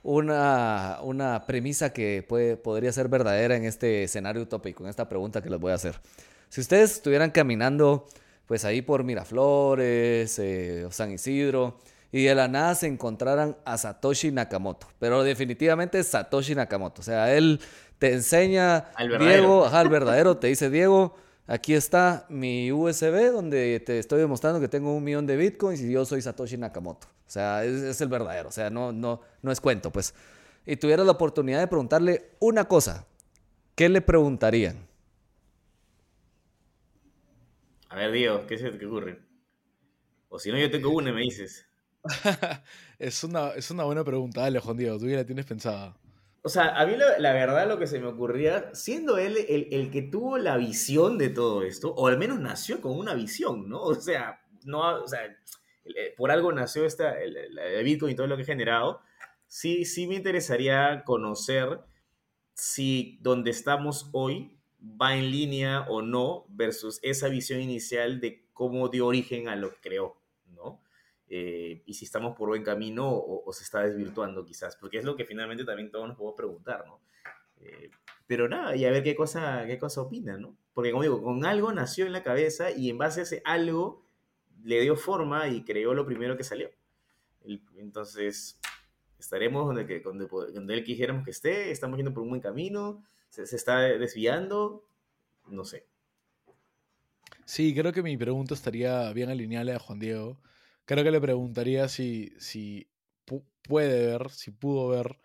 una, 0.02 0.98
una 1.02 1.46
premisa 1.46 1.92
que 1.92 2.24
puede, 2.26 2.56
podría 2.56 2.92
ser 2.92 3.08
verdadera 3.08 3.56
en 3.56 3.64
este 3.64 4.04
escenario 4.04 4.42
utópico, 4.42 4.84
en 4.84 4.90
esta 4.90 5.08
pregunta 5.08 5.42
que 5.42 5.50
les 5.50 5.60
voy 5.60 5.72
a 5.72 5.74
hacer. 5.74 6.00
Si 6.48 6.60
ustedes 6.60 6.92
estuvieran 6.92 7.30
caminando 7.30 8.06
pues 8.46 8.64
ahí 8.64 8.82
por 8.82 9.04
Miraflores 9.04 10.38
eh, 10.38 10.86
San 10.90 11.12
Isidro 11.12 11.78
y 12.14 12.26
de 12.26 12.34
la 12.36 12.46
nada 12.46 12.76
se 12.76 12.86
encontraran 12.86 13.56
a 13.64 13.76
Satoshi 13.76 14.30
Nakamoto, 14.30 14.86
pero 15.00 15.24
definitivamente 15.24 15.98
es 15.98 16.06
Satoshi 16.06 16.54
Nakamoto, 16.54 17.00
o 17.00 17.04
sea, 17.04 17.34
él 17.34 17.58
te 17.98 18.12
enseña, 18.12 18.76
al 18.94 19.18
Diego, 19.18 19.64
ajá, 19.64 19.80
el 19.80 19.88
verdadero, 19.88 20.36
te 20.36 20.46
dice, 20.46 20.70
Diego, 20.70 21.16
aquí 21.48 21.74
está 21.74 22.24
mi 22.28 22.70
USB 22.70 23.32
donde 23.32 23.80
te 23.80 23.98
estoy 23.98 24.20
demostrando 24.20 24.60
que 24.60 24.68
tengo 24.68 24.94
un 24.94 25.02
millón 25.02 25.26
de 25.26 25.36
bitcoins 25.36 25.80
y 25.80 25.90
yo 25.90 26.04
soy 26.04 26.22
Satoshi 26.22 26.56
Nakamoto. 26.56 27.08
O 27.26 27.30
sea, 27.30 27.64
es, 27.64 27.82
es 27.82 28.00
el 28.00 28.06
verdadero, 28.06 28.48
o 28.48 28.52
sea, 28.52 28.70
no, 28.70 28.92
no, 28.92 29.20
no 29.42 29.50
es 29.50 29.60
cuento, 29.60 29.90
pues. 29.90 30.14
Y 30.66 30.76
tuvieras 30.76 31.06
la 31.06 31.12
oportunidad 31.12 31.58
de 31.58 31.66
preguntarle 31.66 32.30
una 32.38 32.68
cosa, 32.68 33.08
¿qué 33.74 33.88
le 33.88 34.00
preguntarían? 34.00 34.86
A 37.88 37.96
ver, 37.96 38.12
Diego, 38.12 38.46
¿qué 38.46 38.56
se 38.56 38.70
te 38.70 38.86
ocurre? 38.86 39.18
O 40.28 40.38
si 40.38 40.52
no, 40.52 40.58
yo 40.58 40.70
tengo 40.70 40.90
una, 40.90 41.12
me 41.12 41.22
dices. 41.22 41.66
Es, 42.98 43.24
una, 43.24 43.50
es 43.50 43.70
una 43.70 43.84
buena 43.84 44.04
pregunta, 44.04 44.42
dale, 44.42 44.58
Juan 44.58 44.76
Diego, 44.76 44.98
tú 44.98 45.08
ya 45.08 45.16
la 45.16 45.24
tienes 45.24 45.46
pensada. 45.46 45.96
O 46.42 46.50
sea, 46.50 46.78
a 46.78 46.86
mí 46.86 46.94
la, 46.96 47.32
verdad 47.32 47.66
lo 47.66 47.78
que 47.78 47.86
se 47.86 47.98
me 47.98 48.06
ocurría, 48.06 48.74
siendo 48.74 49.16
él 49.16 49.38
el, 49.48 49.90
que 49.90 50.02
tuvo 50.02 50.36
la 50.36 50.58
visión 50.58 51.16
de 51.16 51.30
todo 51.30 51.62
esto, 51.62 51.94
o 51.94 52.06
al 52.06 52.18
menos 52.18 52.38
nació 52.38 52.82
con 52.82 52.98
una 52.98 53.14
visión, 53.14 53.68
¿no? 53.68 53.82
O 53.82 53.94
sea, 53.94 54.40
no, 54.64 55.02
o 55.02 55.08
sea 55.08 55.20
eh, 55.84 56.14
por 56.16 56.30
algo 56.30 56.52
nació 56.52 56.84
esta, 56.84 57.18
el, 57.18 57.36
el, 57.36 57.84
Bitcoin 57.84 58.12
y 58.12 58.16
todo 58.16 58.26
lo 58.26 58.36
que 58.36 58.42
ha 58.42 58.46
generado, 58.46 59.00
sí, 59.46 59.86
sí 59.86 60.06
me 60.06 60.16
interesaría 60.16 61.02
conocer 61.04 61.80
si 62.54 63.18
donde 63.22 63.50
estamos 63.50 64.10
hoy 64.12 64.58
va 64.80 65.16
en 65.16 65.30
línea 65.30 65.86
o 65.88 66.02
no 66.02 66.44
versus 66.48 67.00
esa 67.02 67.28
visión 67.28 67.60
inicial 67.60 68.20
de 68.20 68.46
cómo 68.52 68.88
dio 68.88 69.06
origen 69.06 69.48
a 69.48 69.56
lo 69.56 69.70
que 69.70 69.80
creó. 69.80 70.23
Eh, 71.28 71.82
y 71.86 71.94
si 71.94 72.04
estamos 72.04 72.36
por 72.36 72.48
buen 72.48 72.62
camino 72.62 73.10
o, 73.10 73.50
se 73.52 73.64
está 73.64 73.82
desvirtuando 73.82 74.44
quizás, 74.44 74.76
porque 74.76 74.98
es 74.98 75.04
lo 75.04 75.16
que 75.16 75.24
finalmente 75.24 75.64
también 75.64 75.90
todos 75.90 76.06
nos 76.06 76.16
podemos 76.16 76.36
preguntar, 76.36 76.84
¿no? 76.86 77.00
Eh, 77.60 77.90
pero 78.26 78.48
nada, 78.48 78.76
y 78.76 78.84
a 78.84 78.90
ver 78.90 79.02
qué 79.02 79.14
cosa, 79.14 79.64
qué 79.66 79.78
cosa 79.78 80.02
opina, 80.02 80.36
¿no? 80.36 80.56
Porque 80.74 80.90
como 80.90 81.02
digo, 81.02 81.22
con 81.22 81.44
algo 81.44 81.72
nació 81.72 82.06
en 82.06 82.12
la 82.12 82.22
cabeza 82.22 82.70
y 82.70 82.90
en 82.90 82.98
base 82.98 83.20
a 83.20 83.22
ese 83.22 83.42
algo 83.44 84.04
le 84.62 84.80
dio 84.80 84.96
forma 84.96 85.48
y 85.48 85.62
creó 85.62 85.94
lo 85.94 86.06
primero 86.06 86.36
que 86.36 86.44
salió. 86.44 86.70
Entonces, 87.76 88.58
estaremos 89.18 89.66
donde, 89.66 89.86
que, 89.86 90.00
donde, 90.00 90.26
donde 90.26 90.74
él 90.74 90.84
quisiéramos 90.84 91.24
que 91.24 91.30
esté, 91.30 91.70
estamos 91.70 91.96
yendo 91.96 92.14
por 92.14 92.22
un 92.22 92.30
buen 92.30 92.40
camino, 92.40 93.04
se, 93.28 93.42
está 93.56 93.80
desviando, 93.80 94.84
no 95.46 95.64
sé. 95.64 95.86
Sí, 97.44 97.74
creo 97.74 97.92
que 97.92 98.02
mi 98.02 98.16
pregunta 98.16 98.54
estaría 98.54 99.12
bien 99.12 99.28
alineada 99.28 99.76
a 99.76 99.78
Juan 99.78 99.98
Diego. 99.98 100.38
Creo 100.86 101.02
que 101.04 101.10
le 101.10 101.20
preguntaría 101.20 101.88
si, 101.88 102.32
si 102.38 102.88
puede 103.66 104.06
ver, 104.06 104.30
si 104.30 104.50
pudo 104.50 104.88
ver 104.88 105.18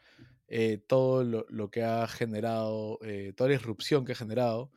eh, 0.47 0.80
todo 0.88 1.24
lo, 1.24 1.70
que 1.70 1.84
ha 1.84 2.07
generado, 2.07 2.99
eh, 3.03 3.34
toda 3.36 3.49
la 3.49 3.55
irrupción 3.55 4.05
que 4.05 4.14
ha 4.14 4.16
generado. 4.16 4.72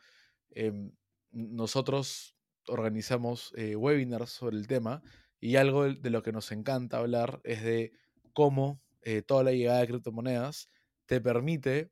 Em, 0.51 0.93
nosotros 1.31 2.37
organizamos 2.69 3.53
eh, 3.57 3.77
webinars 3.77 4.31
sobre 4.31 4.57
el 4.57 4.67
tema 4.67 5.03
y 5.41 5.57
algo 5.57 5.85
de, 5.85 6.11
lo 6.11 6.23
que 6.23 6.33
nos 6.33 6.53
encanta 6.53 6.99
hablar 6.99 7.41
es 7.45 7.63
de 7.63 7.93
cómo 8.33 8.81
toda 9.27 9.43
la 9.43 9.51
llegada 9.51 9.81
de 9.81 9.89
criptomonedas 9.89 10.69
te 11.07 11.21
permite 11.21 11.91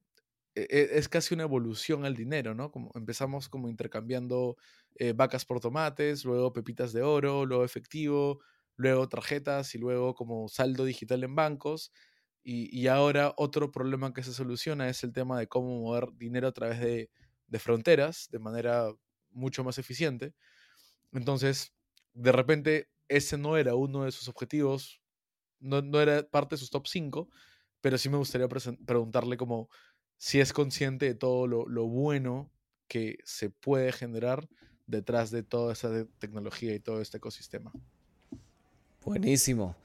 e, 0.55 0.63
e, 0.71 0.99
es 0.99 1.09
casi 1.09 1.35
una 1.35 1.43
evolución 1.43 2.05
al 2.05 2.15
dinero, 2.15 2.55
¿no? 2.55 2.71
Como 2.71 2.93
empezamos 2.95 3.49
como 3.49 3.69
intercambiando 3.69 4.57
vacas 5.17 5.45
por 5.45 5.61
tomates, 5.61 6.25
luego 6.25 6.53
pepitas 6.53 6.93
de 6.93 7.03
oro, 7.03 7.47
luego 7.47 7.65
efectivo, 7.65 8.41
luego 8.81 9.09
tarjetas 9.09 9.75
y 9.75 9.79
luego 9.79 10.15
como 10.15 10.49
saldo 10.49 10.85
digital 10.85 11.23
en 11.25 11.35
bancos. 11.35 11.93
Y, 12.43 12.87
ahora 12.87 13.35
otro 13.37 13.71
problema 13.71 14.15
que 14.15 14.23
se 14.23 14.33
soluciona 14.33 14.89
es 14.89 15.05
el 15.05 15.13
tema 15.13 15.39
de 15.39 15.47
cómo 15.47 15.79
mover 15.81 16.09
dinero 16.17 16.49
a 16.49 16.53
través 16.53 16.81
de, 16.81 17.11
fronteras 17.59 18.29
de 18.31 18.39
manera 18.39 18.91
mucho 19.31 19.63
más 19.63 19.79
eficiente. 19.79 20.35
Entonces, 21.13 21.75
de 22.15 22.33
repente, 22.33 22.89
ese 23.09 23.37
no 23.37 23.57
era 23.59 23.75
uno 23.75 24.05
de 24.05 24.13
sus 24.13 24.29
objetivos, 24.29 25.03
no, 25.59 25.83
no 25.83 26.01
era 26.01 26.23
parte 26.29 26.55
de 26.55 26.61
sus 26.61 26.71
top 26.71 26.87
5, 26.87 27.29
pero 27.83 27.99
sí 27.99 28.09
me 28.09 28.17
gustaría 28.17 28.49
preguntarle 28.49 29.37
como 29.37 29.69
si 30.17 30.41
es 30.41 30.53
consciente 30.53 31.07
de 31.07 31.15
todo 31.15 31.47
lo, 31.47 31.87
bueno 31.87 32.51
que 32.89 33.19
se 33.25 33.51
puede 33.51 33.93
generar 33.93 34.49
detrás 34.87 35.31
de 35.31 35.43
toda 35.43 35.75
esa 35.75 36.07
tecnología 36.19 36.75
y 36.75 36.81
todo 36.81 37.01
este 37.03 37.19
ecosistema. 37.19 37.73
Buenísimo. 39.05 39.77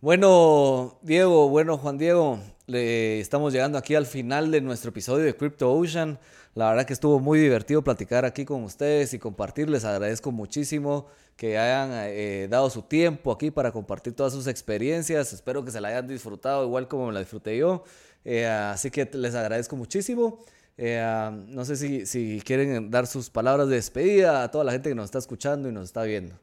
Bueno, 0.00 0.98
Diego, 1.02 1.48
bueno, 1.48 1.78
Juan 1.78 1.98
Diego, 1.98 2.38
le 2.66 3.20
estamos 3.20 3.52
llegando 3.52 3.78
aquí 3.78 3.94
al 3.94 4.06
final 4.06 4.50
de 4.50 4.60
nuestro 4.60 4.90
episodio 4.90 5.24
de 5.24 5.36
Crypto 5.36 5.72
Ocean. 5.72 6.18
La 6.54 6.70
verdad 6.70 6.86
que 6.86 6.92
estuvo 6.92 7.20
muy 7.20 7.38
divertido 7.38 7.82
platicar 7.82 8.24
aquí 8.24 8.44
con 8.44 8.62
ustedes 8.64 9.12
y 9.12 9.18
compartir. 9.18 9.68
Les 9.68 9.84
agradezco 9.84 10.32
muchísimo 10.32 11.06
que 11.36 11.58
hayan 11.58 11.90
eh, 11.92 12.48
dado 12.50 12.70
su 12.70 12.82
tiempo 12.82 13.32
aquí 13.32 13.50
para 13.50 13.72
compartir 13.72 14.14
todas 14.14 14.32
sus 14.32 14.46
experiencias. 14.46 15.32
Espero 15.32 15.64
que 15.64 15.70
se 15.70 15.80
la 15.80 15.88
hayan 15.88 16.06
disfrutado 16.06 16.64
igual 16.64 16.88
como 16.88 17.08
me 17.08 17.12
la 17.12 17.20
disfruté 17.20 17.56
yo. 17.56 17.84
Eh, 18.24 18.46
así 18.46 18.90
que 18.90 19.10
les 19.12 19.34
agradezco 19.34 19.76
muchísimo. 19.76 20.38
Eh, 20.76 21.30
no 21.48 21.64
sé 21.64 21.76
si, 21.76 22.06
si, 22.06 22.40
quieren 22.44 22.90
dar 22.90 23.06
sus 23.06 23.30
palabras 23.30 23.68
de 23.68 23.76
despedida 23.76 24.42
a 24.42 24.50
toda 24.50 24.64
la 24.64 24.72
gente 24.72 24.88
que 24.88 24.94
nos 24.94 25.06
está 25.06 25.18
escuchando 25.18 25.68
y 25.68 25.72
nos 25.72 25.84
está 25.84 26.02
viendo. 26.04 26.38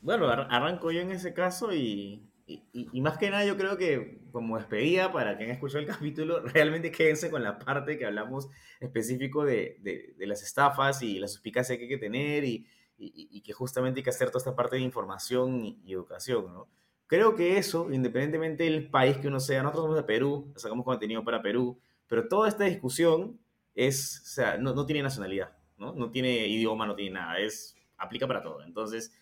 Bueno, 0.00 0.28
arranco 0.28 0.90
yo 0.90 1.00
en 1.00 1.10
ese 1.10 1.34
caso 1.34 1.74
y, 1.74 2.30
y, 2.46 3.00
más 3.00 3.18
que 3.18 3.30
nada 3.30 3.44
yo 3.44 3.56
creo 3.56 3.76
que 3.76 4.22
como 4.32 4.56
despedida 4.56 5.12
para 5.12 5.36
quien 5.36 5.50
escuchó 5.50 5.78
el 5.78 5.86
capítulo, 5.86 6.40
realmente 6.40 6.90
quédense 6.90 7.30
con 7.30 7.42
la 7.42 7.58
parte 7.58 7.98
que 7.98 8.06
hablamos 8.06 8.48
específico 8.80 9.44
de, 9.44 9.78
de, 9.82 10.14
de 10.16 10.26
las 10.26 10.42
estafas 10.42 11.02
y 11.02 11.18
la 11.18 11.28
suspicacia 11.28 11.76
que 11.76 11.84
hay 11.84 11.88
que 11.88 11.98
tener 11.98 12.44
y, 12.44 12.66
y, 13.00 13.40
que 13.40 13.52
justamente 13.52 14.00
hay 14.00 14.04
que 14.04 14.10
hacer 14.10 14.28
toda 14.28 14.38
esta 14.38 14.54
parte 14.54 14.76
de 14.76 14.82
información 14.82 15.64
y, 15.64 15.92
educación, 15.92 16.52
¿no? 16.52 16.68
Creo 17.06 17.34
que 17.34 17.58
eso, 17.58 17.90
independientemente 17.90 18.64
del 18.64 18.88
país 18.88 19.16
que 19.16 19.26
uno 19.26 19.40
sea, 19.40 19.62
nosotros 19.62 19.84
somos 19.84 19.96
de 19.96 20.04
Perú, 20.04 20.52
sacamos 20.54 20.84
contenido 20.84 21.24
para 21.24 21.42
Perú, 21.42 21.80
pero 22.06 22.28
toda 22.28 22.48
esta 22.48 22.64
discusión 22.64 23.40
es, 23.74 24.20
o 24.22 24.26
sea, 24.26 24.58
no, 24.58 24.74
no 24.74 24.86
tiene 24.86 25.02
nacionalidad, 25.02 25.56
¿no? 25.76 25.92
No 25.92 26.10
tiene 26.10 26.46
idioma, 26.46 26.86
no 26.86 26.94
tiene 26.94 27.12
nada, 27.12 27.38
es, 27.40 27.74
aplica 27.96 28.28
para 28.28 28.42
todo. 28.42 28.62
Entonces, 28.62 29.12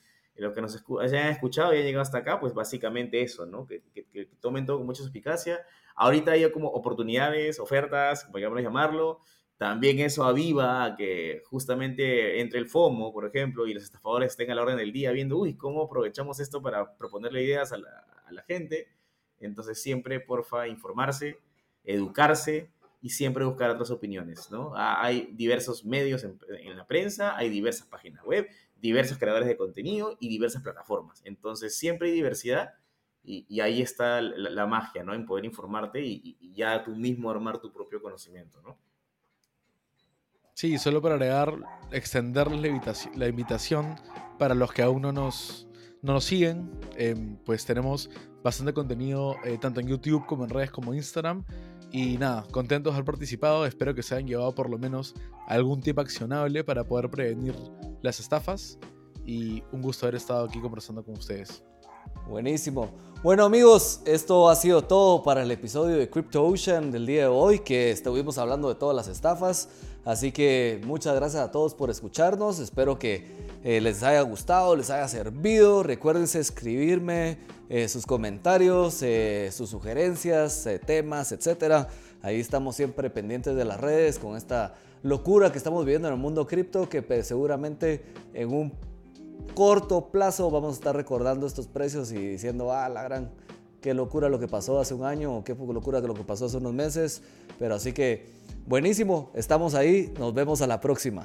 los 0.42 0.54
que 0.54 0.60
nos 0.60 0.84
hayan 1.00 1.28
escuchado 1.28 1.74
y 1.74 1.78
han 1.78 1.84
llegado 1.84 2.02
hasta 2.02 2.18
acá, 2.18 2.38
pues 2.38 2.54
básicamente 2.54 3.22
eso, 3.22 3.46
¿no? 3.46 3.66
Que, 3.66 3.82
tomen 4.40 4.66
todo 4.66 4.78
con 4.78 4.86
mucha 4.86 5.02
suspicacia. 5.02 5.60
Ahorita 5.96 6.32
hay 6.32 6.50
como 6.52 6.68
oportunidades, 6.68 7.58
ofertas, 7.58 8.24
como 8.24 8.38
a 8.38 8.60
llamarlo. 8.60 9.20
También 9.58 9.98
eso 9.98 10.22
aviva 10.22 10.84
a 10.84 10.96
que 10.96 11.42
justamente 11.46 12.40
entre 12.40 12.60
el 12.60 12.68
FOMO, 12.68 13.12
por 13.12 13.26
ejemplo, 13.26 13.66
y 13.66 13.74
los 13.74 13.82
estafadores 13.82 14.30
estén 14.30 14.52
a 14.52 14.54
la 14.54 14.62
orden 14.62 14.76
del 14.76 14.92
día 14.92 15.10
viendo, 15.10 15.36
uy, 15.36 15.56
¿cómo 15.56 15.82
aprovechamos 15.82 16.38
esto 16.38 16.62
para 16.62 16.96
proponerle 16.96 17.42
ideas 17.42 17.72
a 17.72 17.78
la, 17.78 18.42
gente? 18.46 18.86
Entonces 19.40 19.82
siempre, 19.82 20.20
porfa, 20.20 20.68
informarse, 20.68 21.38
educarse 21.82 22.70
y 23.02 23.10
siempre 23.10 23.44
buscar 23.44 23.70
otras 23.70 23.90
opiniones, 23.90 24.48
¿no? 24.52 24.72
Ah, 24.76 25.04
hay 25.04 25.32
diversos 25.32 25.84
medios 25.84 26.22
en, 26.22 26.38
la 26.76 26.86
prensa, 26.86 27.36
hay 27.36 27.48
diversas 27.48 27.88
páginas 27.88 28.24
web, 28.24 28.48
diversos 28.80 29.18
creadores 29.18 29.48
de 29.48 29.56
contenido 29.56 30.16
y 30.20 30.28
diversas 30.28 30.62
plataformas. 30.62 31.20
Entonces 31.24 31.76
siempre 31.76 32.08
hay 32.08 32.14
diversidad 32.14 32.74
Y, 33.24 33.60
ahí 33.60 33.82
está 33.82 34.22
la, 34.22 34.66
magia, 34.66 35.04
¿no? 35.04 35.12
En 35.12 35.26
poder 35.26 35.44
informarte 35.44 36.00
y, 36.02 36.38
ya 36.54 36.82
tú 36.82 36.96
mismo 36.96 37.30
armar 37.30 37.58
tu 37.58 37.70
propio 37.70 38.00
conocimiento, 38.00 38.62
¿no? 38.62 38.78
Sí, 40.54 40.78
solo 40.78 41.02
para 41.02 41.16
agregar, 41.16 41.58
extender 41.92 42.50
la 42.50 43.28
invitación, 43.28 43.96
para 44.38 44.54
los 44.54 44.72
que 44.72 44.82
aún 44.82 45.02
no 45.02 45.12
nos, 45.12 45.68
nos 46.02 46.24
siguen, 46.24 46.70
em, 46.96 47.36
pues 47.44 47.64
tenemos 47.66 48.10
bastante 48.42 48.72
contenido 48.72 49.36
eh, 49.44 49.58
tanto 49.58 49.80
en 49.80 49.88
YouTube 49.88 50.24
como 50.26 50.44
en 50.44 50.50
redes 50.50 50.70
como 50.70 50.94
Instagram. 50.94 51.44
Y 51.90 52.18
nada, 52.18 52.44
contentos 52.50 52.92
de 52.92 52.96
haber 52.96 53.06
participado. 53.06 53.66
Espero 53.66 53.94
que 53.94 54.02
se 54.02 54.14
hayan 54.14 54.28
llevado 54.28 54.54
por 54.54 54.70
lo 54.70 54.78
menos 54.78 55.14
algún 55.46 55.80
tip 55.80 55.98
accionable 55.98 56.62
para 56.64 56.84
poder 56.84 57.10
prevenir 57.10 57.54
las 58.02 58.20
estafas. 58.20 58.78
Y 59.24 59.62
un 59.72 59.82
gusto 59.82 60.06
haber 60.06 60.16
estado 60.16 60.46
aquí 60.46 60.60
conversando 60.60 61.04
con 61.04 61.14
ustedes. 61.14 61.62
Buenísimo. 62.28 62.90
Bueno 63.22 63.44
amigos, 63.44 64.00
esto 64.04 64.48
ha 64.48 64.54
sido 64.54 64.82
todo 64.82 65.22
para 65.22 65.42
el 65.42 65.50
episodio 65.50 65.96
de 65.96 66.08
Crypto 66.08 66.46
Ocean 66.46 66.92
del 66.92 67.04
día 67.04 67.22
de 67.22 67.26
hoy, 67.26 67.58
que 67.58 67.90
estuvimos 67.90 68.38
hablando 68.38 68.68
de 68.68 68.76
todas 68.76 68.94
las 68.94 69.08
estafas. 69.08 69.68
Así 70.04 70.30
que 70.30 70.80
muchas 70.84 71.14
gracias 71.16 71.42
a 71.42 71.50
todos 71.50 71.74
por 71.74 71.90
escucharnos. 71.90 72.60
Espero 72.60 72.98
que 72.98 73.26
eh, 73.64 73.80
les 73.80 74.02
haya 74.02 74.20
gustado, 74.22 74.76
les 74.76 74.90
haya 74.90 75.08
servido. 75.08 75.82
Recuérdense 75.82 76.38
escribirme 76.38 77.38
eh, 77.68 77.88
sus 77.88 78.06
comentarios, 78.06 79.02
eh, 79.02 79.50
sus 79.52 79.70
sugerencias, 79.70 80.68
temas, 80.86 81.32
etc. 81.32 81.88
Ahí 82.22 82.40
estamos 82.40 82.76
siempre 82.76 83.10
pendientes 83.10 83.56
de 83.56 83.64
las 83.64 83.80
redes 83.80 84.18
con 84.18 84.36
esta 84.36 84.76
locura 85.02 85.52
que 85.52 85.58
estamos 85.58 85.84
viviendo 85.84 86.08
en 86.08 86.14
el 86.14 86.20
mundo 86.20 86.46
cripto 86.46 86.88
que 86.88 87.02
pues, 87.02 87.26
seguramente 87.26 88.04
en 88.34 88.52
un 88.52 88.72
corto 89.54 90.10
plazo 90.10 90.50
vamos 90.50 90.70
a 90.70 90.74
estar 90.74 90.96
recordando 90.96 91.46
estos 91.46 91.66
precios 91.66 92.12
y 92.12 92.16
diciendo, 92.16 92.72
ah, 92.72 92.88
la 92.88 93.02
gran, 93.02 93.30
qué 93.80 93.94
locura 93.94 94.28
lo 94.28 94.38
que 94.38 94.48
pasó 94.48 94.78
hace 94.80 94.94
un 94.94 95.04
año 95.04 95.36
o 95.36 95.44
qué 95.44 95.54
locura 95.54 96.00
lo 96.00 96.14
que 96.14 96.24
pasó 96.24 96.46
hace 96.46 96.56
unos 96.56 96.74
meses. 96.74 97.22
Pero 97.58 97.74
así 97.74 97.92
que, 97.92 98.26
buenísimo, 98.66 99.30
estamos 99.34 99.74
ahí, 99.74 100.12
nos 100.18 100.34
vemos 100.34 100.62
a 100.62 100.66
la 100.66 100.80
próxima. 100.80 101.22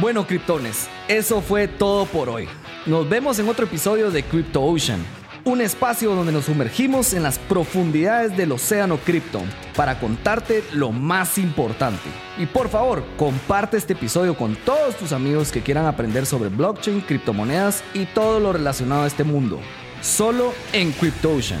Bueno, 0.00 0.26
criptones, 0.26 0.88
eso 1.08 1.40
fue 1.40 1.68
todo 1.68 2.04
por 2.06 2.28
hoy. 2.28 2.46
Nos 2.86 3.08
vemos 3.08 3.38
en 3.38 3.48
otro 3.48 3.64
episodio 3.64 4.10
de 4.10 4.22
Crypto 4.22 4.62
Ocean 4.62 5.00
un 5.46 5.60
espacio 5.60 6.12
donde 6.12 6.32
nos 6.32 6.46
sumergimos 6.46 7.12
en 7.12 7.22
las 7.22 7.38
profundidades 7.38 8.36
del 8.36 8.50
océano 8.50 8.98
cripto 8.98 9.40
para 9.76 10.00
contarte 10.00 10.64
lo 10.72 10.90
más 10.90 11.38
importante. 11.38 12.08
Y 12.36 12.46
por 12.46 12.68
favor, 12.68 13.04
comparte 13.16 13.76
este 13.76 13.92
episodio 13.92 14.36
con 14.36 14.56
todos 14.56 14.96
tus 14.96 15.12
amigos 15.12 15.52
que 15.52 15.62
quieran 15.62 15.86
aprender 15.86 16.26
sobre 16.26 16.48
blockchain, 16.48 17.00
criptomonedas 17.00 17.84
y 17.94 18.06
todo 18.06 18.40
lo 18.40 18.52
relacionado 18.52 19.04
a 19.04 19.06
este 19.06 19.22
mundo. 19.22 19.60
Solo 20.02 20.52
en 20.72 20.90
CryptoOcean. 20.90 21.60